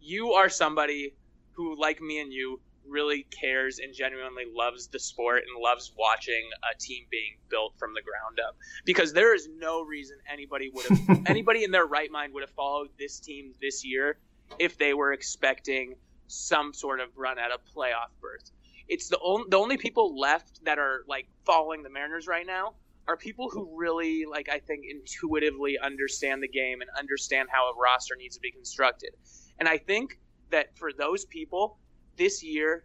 you 0.00 0.32
are 0.32 0.48
somebody 0.48 1.14
who, 1.52 1.78
like 1.78 2.00
me 2.00 2.20
and 2.20 2.32
you, 2.32 2.60
really 2.88 3.26
cares 3.30 3.78
and 3.78 3.94
genuinely 3.94 4.44
loves 4.52 4.88
the 4.88 4.98
sport 4.98 5.42
and 5.46 5.62
loves 5.62 5.92
watching 5.98 6.48
a 6.72 6.78
team 6.78 7.04
being 7.10 7.36
built 7.48 7.74
from 7.78 7.94
the 7.94 8.02
ground 8.02 8.38
up. 8.46 8.56
Because 8.84 9.12
there 9.12 9.34
is 9.34 9.48
no 9.58 9.82
reason 9.82 10.16
anybody 10.30 10.70
would 10.72 10.86
have 10.86 11.22
anybody 11.26 11.64
in 11.64 11.70
their 11.70 11.86
right 11.86 12.10
mind 12.10 12.32
would 12.34 12.42
have 12.42 12.54
followed 12.54 12.88
this 12.98 13.20
team 13.20 13.52
this 13.60 13.84
year 13.84 14.18
if 14.58 14.78
they 14.78 14.94
were 14.94 15.12
expecting 15.12 15.94
some 16.28 16.72
sort 16.72 17.00
of 17.00 17.08
run 17.16 17.38
at 17.38 17.50
a 17.50 17.58
playoff 17.76 18.10
berth. 18.20 18.50
It's 18.88 19.08
the 19.08 19.18
only 19.22 19.46
the 19.50 19.58
only 19.58 19.76
people 19.76 20.18
left 20.18 20.64
that 20.64 20.78
are 20.78 21.02
like 21.08 21.26
following 21.44 21.82
the 21.82 21.90
Mariners 21.90 22.26
right 22.26 22.46
now 22.46 22.74
are 23.08 23.16
people 23.16 23.48
who 23.50 23.76
really 23.76 24.24
like 24.24 24.48
I 24.48 24.58
think 24.58 24.84
intuitively 24.88 25.78
understand 25.78 26.42
the 26.42 26.48
game 26.48 26.80
and 26.80 26.90
understand 26.98 27.48
how 27.50 27.70
a 27.70 27.76
roster 27.76 28.16
needs 28.16 28.36
to 28.36 28.40
be 28.40 28.50
constructed. 28.50 29.10
And 29.58 29.68
I 29.68 29.78
think 29.78 30.18
that 30.50 30.76
for 30.76 30.92
those 30.92 31.24
people 31.24 31.78
this 32.16 32.42
year 32.42 32.84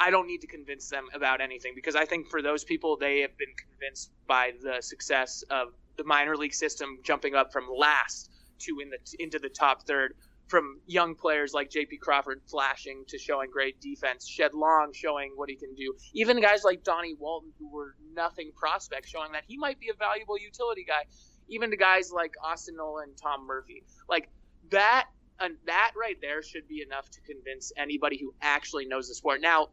I 0.00 0.10
don't 0.10 0.26
need 0.26 0.40
to 0.40 0.46
convince 0.46 0.88
them 0.88 1.06
about 1.14 1.40
anything 1.40 1.72
because 1.74 1.94
I 1.94 2.04
think 2.04 2.28
for 2.28 2.42
those 2.42 2.64
people 2.64 2.96
they 2.96 3.20
have 3.20 3.36
been 3.38 3.54
convinced 3.56 4.10
by 4.26 4.52
the 4.62 4.82
success 4.82 5.44
of 5.50 5.68
the 5.96 6.04
minor 6.04 6.36
league 6.36 6.54
system 6.54 6.98
jumping 7.04 7.34
up 7.34 7.52
from 7.52 7.64
last 7.74 8.30
to 8.60 8.80
in 8.80 8.90
the 8.90 8.98
into 9.22 9.38
the 9.38 9.48
top 9.48 9.86
third 9.86 10.14
from 10.48 10.80
young 10.86 11.14
players 11.14 11.54
like 11.54 11.70
J.P. 11.70 11.98
Crawford 11.98 12.42
flashing 12.50 13.04
to 13.08 13.18
showing 13.18 13.48
great 13.50 13.80
defense, 13.80 14.28
Shed 14.28 14.52
Long 14.54 14.92
showing 14.92 15.32
what 15.36 15.48
he 15.48 15.56
can 15.56 15.74
do, 15.74 15.94
even 16.14 16.40
guys 16.42 16.62
like 16.64 16.84
Donnie 16.84 17.14
Walton 17.18 17.52
who 17.58 17.70
were 17.72 17.94
nothing 18.12 18.50
prospects 18.54 19.08
showing 19.08 19.32
that 19.32 19.44
he 19.46 19.56
might 19.56 19.80
be 19.80 19.88
a 19.88 19.94
valuable 19.94 20.38
utility 20.38 20.84
guy, 20.84 21.04
even 21.48 21.70
to 21.70 21.76
guys 21.76 22.12
like 22.12 22.34
Austin 22.44 22.76
Nola, 22.76 23.04
Tom 23.22 23.46
Murphy, 23.46 23.82
like 24.08 24.28
that. 24.70 25.06
And 25.42 25.56
that 25.66 25.92
right 26.00 26.16
there 26.20 26.42
should 26.42 26.68
be 26.68 26.82
enough 26.82 27.10
to 27.10 27.20
convince 27.20 27.72
anybody 27.76 28.16
who 28.18 28.32
actually 28.40 28.86
knows 28.86 29.08
the 29.08 29.14
sport. 29.14 29.40
Now, 29.40 29.68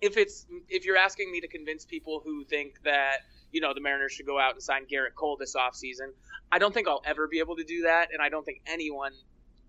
if 0.00 0.16
it's 0.16 0.46
if 0.68 0.84
you're 0.84 0.96
asking 0.96 1.30
me 1.30 1.40
to 1.40 1.48
convince 1.48 1.84
people 1.84 2.22
who 2.24 2.44
think 2.44 2.74
that 2.84 3.18
you 3.52 3.60
know 3.60 3.74
the 3.74 3.80
Mariners 3.80 4.12
should 4.12 4.26
go 4.26 4.40
out 4.40 4.54
and 4.54 4.62
sign 4.62 4.86
Gerrit 4.86 5.14
Cole 5.14 5.36
this 5.38 5.54
offseason, 5.54 6.12
I 6.50 6.58
don't 6.58 6.72
think 6.72 6.88
I'll 6.88 7.02
ever 7.04 7.28
be 7.28 7.38
able 7.38 7.56
to 7.56 7.64
do 7.64 7.82
that, 7.82 8.08
and 8.12 8.22
I 8.22 8.28
don't 8.28 8.44
think 8.44 8.62
anyone 8.66 9.12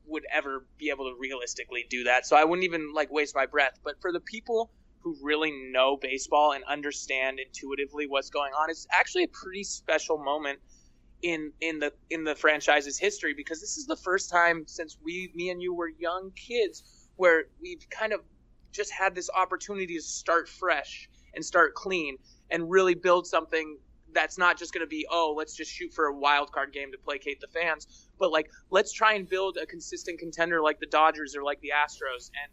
would 0.07 0.23
ever 0.31 0.65
be 0.77 0.89
able 0.89 1.05
to 1.05 1.15
realistically 1.19 1.85
do 1.89 2.03
that. 2.05 2.25
So 2.25 2.35
I 2.35 2.43
wouldn't 2.43 2.63
even 2.63 2.93
like 2.93 3.11
waste 3.11 3.35
my 3.35 3.45
breath. 3.45 3.79
But 3.83 3.99
for 4.01 4.11
the 4.11 4.19
people 4.19 4.71
who 4.99 5.15
really 5.21 5.51
know 5.71 5.97
baseball 5.97 6.53
and 6.53 6.63
understand 6.65 7.39
intuitively 7.39 8.07
what's 8.07 8.29
going 8.29 8.53
on, 8.53 8.69
it's 8.69 8.87
actually 8.91 9.23
a 9.23 9.27
pretty 9.27 9.63
special 9.63 10.17
moment 10.17 10.59
in 11.21 11.51
in 11.61 11.79
the 11.79 11.91
in 12.09 12.23
the 12.23 12.35
franchise's 12.35 12.97
history 12.97 13.33
because 13.33 13.61
this 13.61 13.77
is 13.77 13.85
the 13.85 13.95
first 13.95 14.29
time 14.29 14.63
since 14.67 14.97
we 15.03 15.31
me 15.35 15.49
and 15.49 15.61
you 15.61 15.73
were 15.73 15.89
young 15.89 16.31
kids 16.35 17.07
where 17.15 17.45
we've 17.61 17.87
kind 17.89 18.13
of 18.13 18.19
just 18.71 18.91
had 18.91 19.15
this 19.15 19.29
opportunity 19.35 19.95
to 19.95 20.01
start 20.01 20.49
fresh 20.49 21.09
and 21.33 21.43
start 21.43 21.73
clean 21.73 22.17
and 22.51 22.69
really 22.69 22.93
build 22.93 23.25
something 23.25 23.77
that's 24.13 24.37
not 24.37 24.57
just 24.57 24.73
going 24.73 24.85
to 24.85 24.89
be 24.89 25.05
oh 25.09 25.33
let's 25.37 25.55
just 25.55 25.71
shoot 25.71 25.93
for 25.93 26.05
a 26.05 26.15
wild 26.15 26.51
card 26.51 26.71
game 26.73 26.91
to 26.91 26.97
placate 26.97 27.39
the 27.39 27.47
fans 27.47 28.07
but 28.19 28.31
like 28.31 28.49
let's 28.69 28.91
try 28.91 29.13
and 29.13 29.29
build 29.29 29.57
a 29.61 29.65
consistent 29.65 30.19
contender 30.19 30.61
like 30.61 30.79
the 30.79 30.85
Dodgers 30.85 31.35
or 31.35 31.43
like 31.43 31.59
the 31.61 31.71
Astros 31.75 32.29
and 32.41 32.51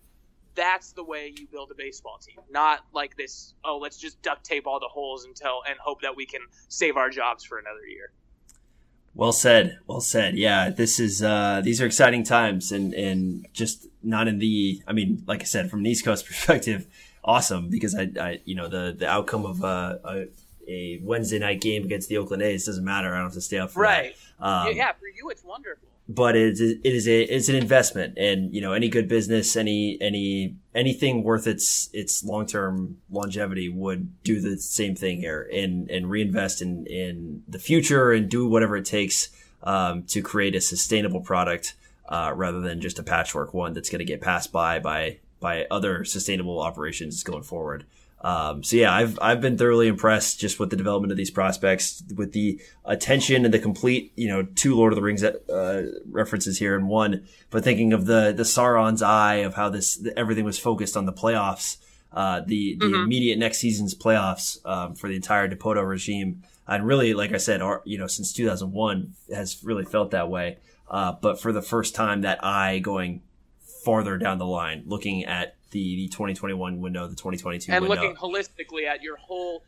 that's 0.55 0.93
the 0.93 1.05
way 1.05 1.33
you 1.39 1.47
build 1.47 1.71
a 1.71 1.75
baseball 1.75 2.19
team 2.19 2.39
not 2.51 2.81
like 2.93 3.17
this 3.17 3.55
oh 3.65 3.79
let's 3.79 3.99
just 3.99 4.21
duct 4.23 4.45
tape 4.45 4.67
all 4.67 4.81
the 4.81 4.89
holes 4.89 5.25
until 5.25 5.63
and 5.69 5.79
hope 5.79 6.01
that 6.03 6.15
we 6.15 6.27
can 6.27 6.41
save 6.69 6.97
our 6.97 7.11
jobs 7.11 7.45
for 7.45 7.59
another 7.59 7.87
year 7.87 8.13
well 9.15 9.33
said 9.33 9.79
well 9.87 10.01
said 10.01 10.37
yeah 10.37 10.71
this 10.71 10.99
is 10.99 11.23
uh 11.23 11.61
these 11.63 11.81
are 11.81 11.87
exciting 11.87 12.23
times 12.23 12.73
and 12.73 12.95
and 12.95 13.47
just 13.53 13.87
not 14.03 14.29
in 14.29 14.39
the 14.39 14.83
i 14.87 14.93
mean 14.93 15.23
like 15.27 15.41
i 15.41 15.45
said 15.45 15.71
from 15.71 15.81
an 15.81 15.87
east 15.87 16.05
coast 16.05 16.27
perspective 16.27 16.87
awesome 17.25 17.69
because 17.69 17.95
i 17.95 18.09
i 18.21 18.41
you 18.45 18.55
know 18.55 18.69
the 18.69 18.95
the 18.99 19.09
outcome 19.09 19.45
of 19.45 19.63
uh, 19.63 19.99
a 20.05 20.27
a 20.69 21.01
Wednesday 21.03 21.39
night 21.39 21.61
game 21.61 21.85
against 21.85 22.09
the 22.09 22.17
Oakland 22.17 22.43
A's 22.43 22.67
doesn't 22.67 22.85
matter. 22.85 23.13
I 23.13 23.17
don't 23.17 23.27
have 23.27 23.33
to 23.33 23.41
stay 23.41 23.59
up 23.59 23.71
for 23.71 23.83
right. 23.83 24.15
Um, 24.39 24.75
yeah, 24.75 24.93
for 24.93 25.09
you 25.09 25.29
it's 25.31 25.45
wonderful. 25.45 25.89
But 26.09 26.37
it 26.37 26.53
is, 26.53 26.61
it 26.61 26.81
is 26.85 27.07
a 27.07 27.23
it's 27.23 27.49
an 27.49 27.55
investment, 27.55 28.19
and 28.19 28.53
you 28.53 28.61
know 28.61 28.73
any 28.73 28.89
good 28.89 29.09
business, 29.09 29.57
any 29.57 29.97
any 30.01 30.57
anything 30.75 31.23
worth 31.23 31.47
its 31.47 31.89
its 31.93 32.25
long 32.25 32.45
term 32.47 32.99
longevity 33.11 33.69
would 33.69 34.23
do 34.25 34.41
the 34.41 34.59
same 34.59 34.97
thing 34.97 35.19
here, 35.19 35.49
and 35.53 35.89
and 35.91 36.11
reinvest 36.11 36.61
in 36.61 36.87
in 36.87 37.45
the 37.49 37.59
future 37.59 38.11
and 38.11 38.29
do 38.29 38.49
whatever 38.49 38.77
it 38.77 38.85
takes 38.85 39.29
um, 39.63 40.03
to 40.05 40.23
create 40.23 40.57
a 40.57 40.61
sustainable 40.61 41.21
product 41.21 41.75
uh, 42.09 42.33
rather 42.35 42.61
than 42.61 42.81
just 42.81 42.99
a 42.99 43.03
patchwork 43.03 43.55
one 43.55 43.73
that's 43.73 43.89
going 43.89 44.01
to 44.01 44.05
get 44.05 44.21
passed 44.21 44.53
by 44.53 44.81
by 44.81 45.19
by 45.41 45.67
other 45.71 46.05
sustainable 46.05 46.61
operations 46.61 47.23
going 47.23 47.43
forward. 47.43 47.85
Um, 48.23 48.63
so 48.63 48.77
yeah, 48.77 48.95
I've 48.95 49.19
I've 49.21 49.41
been 49.41 49.59
thoroughly 49.59 49.89
impressed 49.89 50.39
just 50.39 50.61
with 50.61 50.71
the 50.71 50.77
development 50.77 51.11
of 51.11 51.17
these 51.17 51.31
prospects, 51.31 52.05
with 52.15 52.33
the 52.33 52.61
attention 52.85 53.45
and 53.45 53.53
the 53.53 53.59
complete, 53.59 54.13
you 54.15 54.29
know, 54.29 54.45
two 54.45 54.77
Lord 54.77 54.93
of 54.93 54.97
the 54.97 55.03
Rings 55.03 55.25
uh, 55.25 55.91
references 56.09 56.59
here 56.59 56.77
in 56.77 56.87
one. 56.87 57.27
But 57.51 57.65
thinking 57.65 57.93
of 57.93 58.07
the 58.07 58.33
the 58.33 58.45
Sauron's 58.45 59.03
eye 59.03 59.37
of 59.37 59.55
how 59.55 59.71
this 59.71 60.07
everything 60.17 60.45
was 60.45 60.59
focused 60.59 60.97
on 60.97 61.07
the 61.07 61.13
playoffs, 61.13 61.79
uh, 62.13 62.43
the 62.47 62.77
the 62.79 62.87
mm-hmm. 62.87 63.03
immediate 63.03 63.39
next 63.39 63.59
season's 63.59 63.95
playoffs 63.95 64.65
um, 64.65 64.95
for 64.95 65.09
the 65.09 65.17
entire 65.17 65.49
Dipoto 65.49 65.87
regime, 65.87 66.45
and 66.69 66.87
really, 66.87 67.15
like 67.15 67.33
I 67.33 67.39
said, 67.39 67.61
our, 67.61 67.83
you 67.85 67.99
know, 67.99 68.07
since 68.07 68.33
2001 68.33 69.15
has 69.35 69.63
really 69.65 69.85
felt 69.85 70.13
that 70.13 70.31
way. 70.31 70.59
Uh, 70.89 71.13
but 71.21 71.41
for 71.41 71.53
the 71.53 71.63
first 71.63 71.95
time, 71.95 72.21
that 72.21 72.45
eye 72.45 72.79
going 72.79 73.23
farther 73.85 74.17
down 74.17 74.39
the 74.39 74.47
line, 74.47 74.85
looking 74.87 75.25
at 75.25 75.57
the, 75.73 75.97
the 75.97 76.09
2021 76.09 76.81
window, 76.81 77.09
the 77.09 77.17
2022 77.17 77.73
and 77.73 77.87
window. 77.87 78.01
looking 78.01 78.17
holistically 78.17 78.87
at 78.87 79.03
your 79.03 79.17
whole 79.17 79.63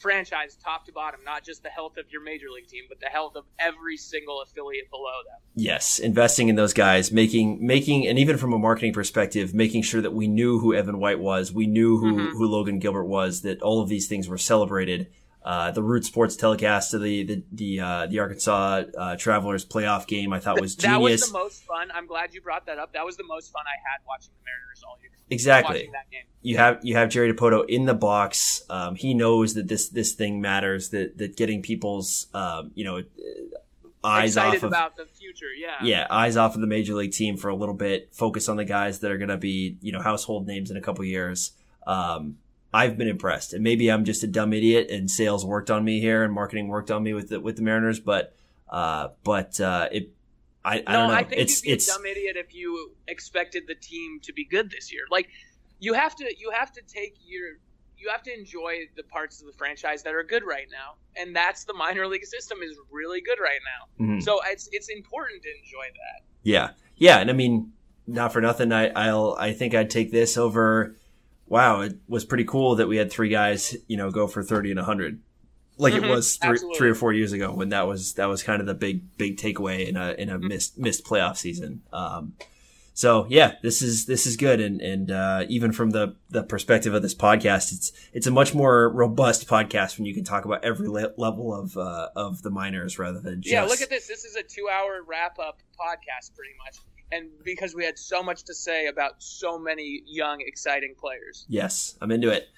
franchise 0.00 0.56
top 0.56 0.86
to 0.86 0.92
bottom, 0.92 1.20
not 1.24 1.44
just 1.44 1.62
the 1.62 1.68
health 1.68 1.96
of 1.98 2.10
your 2.10 2.22
major 2.22 2.46
league 2.48 2.66
team, 2.66 2.84
but 2.88 2.98
the 3.00 3.06
health 3.06 3.36
of 3.36 3.44
every 3.58 3.96
single 3.96 4.40
affiliate 4.40 4.90
below 4.90 5.22
them. 5.26 5.38
Yes, 5.54 5.98
investing 5.98 6.48
in 6.48 6.56
those 6.56 6.72
guys, 6.72 7.12
making 7.12 7.64
making 7.64 8.06
and 8.06 8.18
even 8.18 8.38
from 8.38 8.52
a 8.52 8.58
marketing 8.58 8.92
perspective, 8.92 9.54
making 9.54 9.82
sure 9.82 10.00
that 10.00 10.12
we 10.12 10.26
knew 10.26 10.58
who 10.58 10.74
Evan 10.74 10.98
White 10.98 11.20
was, 11.20 11.52
we 11.52 11.66
knew 11.66 11.98
who 11.98 12.14
mm-hmm. 12.14 12.36
who 12.36 12.48
Logan 12.48 12.78
Gilbert 12.78 13.04
was, 13.04 13.42
that 13.42 13.62
all 13.62 13.80
of 13.80 13.88
these 13.88 14.08
things 14.08 14.28
were 14.28 14.38
celebrated 14.38 15.08
uh, 15.42 15.70
the 15.70 15.82
Root 15.82 16.04
Sports 16.04 16.36
telecast 16.36 16.92
of 16.94 17.02
the 17.02 17.24
the 17.24 17.42
the, 17.52 17.80
uh, 17.80 18.06
the 18.06 18.18
Arkansas 18.18 18.82
uh, 18.96 19.16
Travelers 19.16 19.64
playoff 19.64 20.06
game, 20.06 20.32
I 20.32 20.40
thought 20.40 20.60
was 20.60 20.74
genius. 20.76 20.92
That 20.92 21.00
was 21.00 21.26
the 21.32 21.38
most 21.38 21.64
fun. 21.64 21.90
I'm 21.94 22.06
glad 22.06 22.34
you 22.34 22.40
brought 22.42 22.66
that 22.66 22.78
up. 22.78 22.92
That 22.92 23.04
was 23.04 23.16
the 23.16 23.24
most 23.24 23.50
fun 23.52 23.62
I 23.66 23.76
had 23.90 24.04
watching 24.06 24.32
the 24.38 24.44
Mariners 24.44 24.82
all 24.86 24.98
year. 25.00 25.10
Exactly. 25.30 25.90
You 26.42 26.56
have 26.56 26.80
you 26.82 26.96
have 26.96 27.08
Jerry 27.08 27.32
Dipoto 27.32 27.64
in 27.68 27.86
the 27.86 27.94
box. 27.94 28.62
Um, 28.68 28.96
he 28.96 29.14
knows 29.14 29.54
that 29.54 29.68
this 29.68 29.88
this 29.88 30.12
thing 30.12 30.40
matters. 30.40 30.90
That 30.90 31.16
that 31.18 31.36
getting 31.36 31.62
people's 31.62 32.26
um, 32.34 32.72
you 32.74 32.84
know 32.84 32.98
uh, 32.98 33.02
eyes 34.02 34.36
Excited 34.36 34.58
off 34.58 34.62
of 34.64 34.70
about 34.70 34.96
the 34.96 35.06
future. 35.06 35.52
Yeah. 35.56 35.76
Yeah, 35.82 36.06
eyes 36.10 36.36
off 36.36 36.54
of 36.54 36.60
the 36.60 36.66
major 36.66 36.94
league 36.94 37.12
team 37.12 37.36
for 37.36 37.48
a 37.48 37.54
little 37.54 37.74
bit. 37.74 38.10
Focus 38.12 38.48
on 38.48 38.56
the 38.56 38.64
guys 38.64 39.00
that 39.00 39.10
are 39.10 39.18
going 39.18 39.28
to 39.28 39.36
be 39.36 39.78
you 39.80 39.92
know 39.92 40.00
household 40.00 40.46
names 40.46 40.70
in 40.70 40.76
a 40.76 40.80
couple 40.80 41.04
years. 41.04 41.52
Um, 41.86 42.36
I've 42.72 42.96
been 42.96 43.08
impressed, 43.08 43.52
and 43.52 43.64
maybe 43.64 43.90
I'm 43.90 44.04
just 44.04 44.22
a 44.22 44.26
dumb 44.26 44.52
idiot, 44.52 44.90
and 44.90 45.10
sales 45.10 45.44
worked 45.44 45.70
on 45.70 45.84
me 45.84 46.00
here, 46.00 46.22
and 46.22 46.32
marketing 46.32 46.68
worked 46.68 46.90
on 46.90 47.02
me 47.02 47.12
with 47.14 47.28
the 47.28 47.40
with 47.40 47.56
the 47.56 47.62
Mariners, 47.62 48.00
but 48.00 48.34
uh, 48.68 49.08
but 49.24 49.60
uh, 49.60 49.88
it. 49.90 50.12
I, 50.62 50.84
I 50.86 50.92
no, 50.92 50.98
don't 50.98 51.08
know. 51.08 51.14
I 51.14 51.24
think 51.24 51.40
it's 51.40 51.64
you'd 51.64 51.70
be 51.70 51.72
it's 51.72 51.88
a 51.88 51.94
dumb 51.94 52.06
idiot 52.06 52.36
if 52.36 52.54
you 52.54 52.92
expected 53.08 53.64
the 53.66 53.74
team 53.74 54.20
to 54.22 54.32
be 54.32 54.44
good 54.44 54.70
this 54.70 54.92
year. 54.92 55.02
Like 55.10 55.30
you 55.78 55.94
have 55.94 56.14
to 56.16 56.24
you 56.38 56.50
have 56.50 56.70
to 56.72 56.82
take 56.82 57.16
your 57.24 57.52
you 57.96 58.08
have 58.10 58.22
to 58.24 58.32
enjoy 58.32 58.88
the 58.96 59.02
parts 59.02 59.40
of 59.40 59.46
the 59.46 59.52
franchise 59.52 60.02
that 60.02 60.14
are 60.14 60.22
good 60.22 60.44
right 60.44 60.66
now, 60.70 60.96
and 61.16 61.34
that's 61.34 61.64
the 61.64 61.74
minor 61.74 62.06
league 62.06 62.24
system 62.24 62.58
is 62.62 62.76
really 62.90 63.20
good 63.20 63.38
right 63.42 63.60
now. 63.64 64.04
Mhm. 64.04 64.22
So 64.22 64.40
it's 64.46 64.68
it's 64.72 64.88
important 64.88 65.42
to 65.42 65.48
enjoy 65.48 65.86
that. 65.94 66.24
Yeah, 66.42 66.70
yeah, 66.96 67.18
and 67.18 67.30
I 67.30 67.32
mean, 67.32 67.72
not 68.06 68.32
for 68.32 68.40
nothing. 68.40 68.72
I 68.72 68.88
I'll 68.88 69.36
I 69.38 69.52
think 69.52 69.74
I'd 69.74 69.90
take 69.90 70.12
this 70.12 70.36
over. 70.36 70.96
Wow, 71.50 71.80
it 71.82 71.96
was 72.08 72.24
pretty 72.24 72.44
cool 72.44 72.76
that 72.76 72.86
we 72.88 72.96
had 72.96 73.10
three 73.12 73.28
guys, 73.28 73.76
you 73.88 73.96
know, 73.98 74.10
go 74.10 74.26
for 74.26 74.42
thirty 74.42 74.70
and 74.70 74.80
hundred, 74.80 75.20
like 75.76 75.92
Mhm, 75.92 76.04
it 76.04 76.08
was 76.08 76.36
three, 76.36 76.50
absolutely. 76.50 76.78
three 76.78 76.90
or 76.90 76.94
four 76.94 77.12
years 77.12 77.32
ago 77.32 77.52
when 77.52 77.68
that 77.70 77.86
was 77.86 78.14
that 78.14 78.26
was 78.26 78.42
kind 78.42 78.60
of 78.60 78.66
the 78.66 78.74
big 78.74 79.02
big 79.18 79.36
takeaway 79.36 79.86
in 79.88 79.96
a 79.96 80.12
in 80.12 80.28
Mm-hmm. 80.28 80.44
a 80.44 80.48
missed 80.48 80.78
missed 80.78 81.04
playoff 81.04 81.36
season. 81.36 81.82
Um, 81.92 82.34
so 82.94 83.26
yeah, 83.30 83.54
this 83.62 83.82
is 83.82 84.06
this 84.06 84.26
is 84.26 84.36
good, 84.36 84.60
and 84.60 84.80
and 84.80 85.10
uh, 85.10 85.44
even 85.48 85.72
from 85.72 85.90
the 85.90 86.14
the 86.28 86.42
perspective 86.44 86.92
of 86.94 87.02
this 87.02 87.14
podcast, 87.16 87.72
it's 87.72 87.92
it's 88.12 88.26
a 88.26 88.30
much 88.30 88.54
more 88.54 88.88
robust 88.90 89.48
podcast 89.48 89.96
when 89.98 90.06
you 90.06 90.14
can 90.14 90.22
talk 90.22 90.44
about 90.44 90.62
every 90.64 90.86
le- 90.88 91.12
level 91.16 91.52
of 91.54 91.76
uh, 91.76 92.10
of 92.14 92.42
the 92.42 92.50
minors 92.50 92.98
rather 92.98 93.18
than 93.18 93.42
just 93.42 93.52
Yeah, 93.52 93.64
look 93.64 93.80
at 93.80 93.88
this. 93.90 94.06
This 94.06 94.24
is 94.24 94.36
a 94.36 94.42
two-hour 94.42 95.02
wrap-up 95.06 95.60
podcast, 95.78 96.34
pretty 96.36 96.52
much, 96.64 96.76
and 97.12 97.28
because 97.44 97.74
we 97.74 97.84
had 97.84 97.98
so 97.98 98.22
much 98.22 98.44
to 98.44 98.54
say 98.54 98.86
about 98.86 99.22
so 99.22 99.58
many 99.58 100.02
young, 100.06 100.38
exciting 100.40 100.94
players. 100.98 101.44
Yes, 101.48 101.96
I'm 102.00 102.10
into 102.10 102.30
it. 102.30 102.48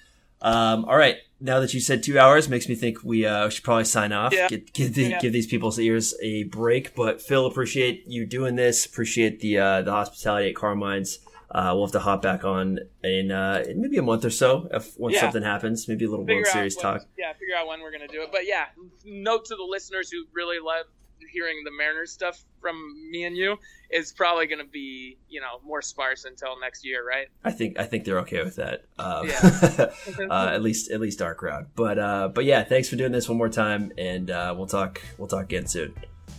Um, 0.41 0.83
all 0.85 0.97
right, 0.97 1.17
now 1.39 1.61
that 1.61 1.73
you 1.73 1.79
said 1.79 2.03
two 2.03 2.19
hours, 2.19 2.49
makes 2.49 2.67
me 2.67 2.75
think 2.75 3.01
we 3.01 3.25
uh, 3.25 3.47
should 3.47 3.63
probably 3.63 3.85
sign 3.85 4.11
off. 4.11 4.33
Yeah. 4.33 4.49
Get, 4.49 4.73
give, 4.73 4.93
the, 4.93 5.03
Yeah. 5.03 5.19
give 5.21 5.31
these 5.31 5.47
people's 5.47 5.79
ears 5.79 6.13
a 6.21 6.43
break. 6.43 6.95
But 6.95 7.21
Phil, 7.21 7.45
appreciate 7.45 8.03
you 8.07 8.25
doing 8.25 8.55
this. 8.57 8.85
Appreciate 8.85 9.39
the 9.39 9.57
uh, 9.59 9.81
the 9.83 9.91
hospitality 9.91 10.49
at 10.49 10.55
Carmine's. 10.55 11.19
uh, 11.51 11.71
we'll 11.73 11.85
have 11.85 11.91
to 11.93 11.99
hop 11.99 12.21
back 12.23 12.43
on 12.43 12.79
in, 13.03 13.31
uh, 13.31 13.63
in 13.69 13.79
maybe 13.79 13.95
a 13.97 14.01
month 14.01 14.25
or 14.25 14.31
so 14.31 14.67
if 14.73 14.99
once 14.99 15.13
Yeah. 15.15 15.21
something 15.21 15.43
happens. 15.43 15.87
Maybe 15.87 16.03
a 16.03 16.09
little 16.09 16.25
Figure 16.25 16.41
World 16.41 16.47
Series 16.47 16.75
when- 16.75 16.81
talk. 16.83 17.05
Yeah, 17.17 17.31
figure 17.33 17.55
out 17.55 17.67
when 17.67 17.79
we're 17.79 17.91
gonna 17.91 18.07
do 18.09 18.21
it. 18.23 18.29
But 18.31 18.45
yeah, 18.45 18.65
note 19.05 19.45
to 19.45 19.55
the 19.55 19.63
listeners 19.63 20.09
who 20.11 20.25
really 20.33 20.57
love 20.59 20.87
hearing 21.33 21.63
the 21.65 21.71
Mariners 21.71 22.11
stuff 22.11 22.43
from 22.61 22.75
me 23.11 23.25
and 23.25 23.35
you 23.35 23.57
is 23.89 24.13
probably 24.13 24.47
gonna 24.47 24.63
be 24.63 25.17
you 25.27 25.41
know 25.41 25.59
more 25.65 25.81
sparse 25.81 26.25
until 26.25 26.59
next 26.59 26.85
year, 26.85 27.05
right? 27.05 27.27
I 27.43 27.51
think 27.51 27.79
I 27.79 27.85
think 27.85 28.05
they're 28.05 28.19
okay 28.19 28.43
with 28.43 28.55
that. 28.55 28.85
Um, 28.97 29.27
Yeah. 29.27 29.91
uh, 30.29 30.51
at 30.53 30.61
least 30.61 30.91
at 30.91 31.01
least 31.01 31.21
our 31.21 31.35
crowd. 31.35 31.67
But 31.75 31.99
uh, 31.99 32.29
but 32.29 32.45
yeah, 32.45 32.63
thanks 32.63 32.87
for 32.87 32.95
doing 32.95 33.11
this 33.11 33.27
one 33.27 33.37
more 33.37 33.49
time, 33.49 33.91
and 33.97 34.29
uh, 34.31 34.53
we'll 34.55 34.67
talk 34.67 35.01
we'll 35.17 35.27
talk 35.27 35.43
again 35.43 35.67
soon. 35.67 35.95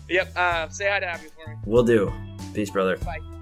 Yep. 0.08 0.36
Uh, 0.36 0.68
say 0.68 0.88
hi 0.88 1.00
to 1.00 1.06
Abby 1.06 1.28
for 1.28 1.50
me. 1.50 1.56
We'll 1.64 1.84
do. 1.84 2.12
Peace, 2.54 2.70
brother. 2.70 2.96
Bye. 2.98 3.33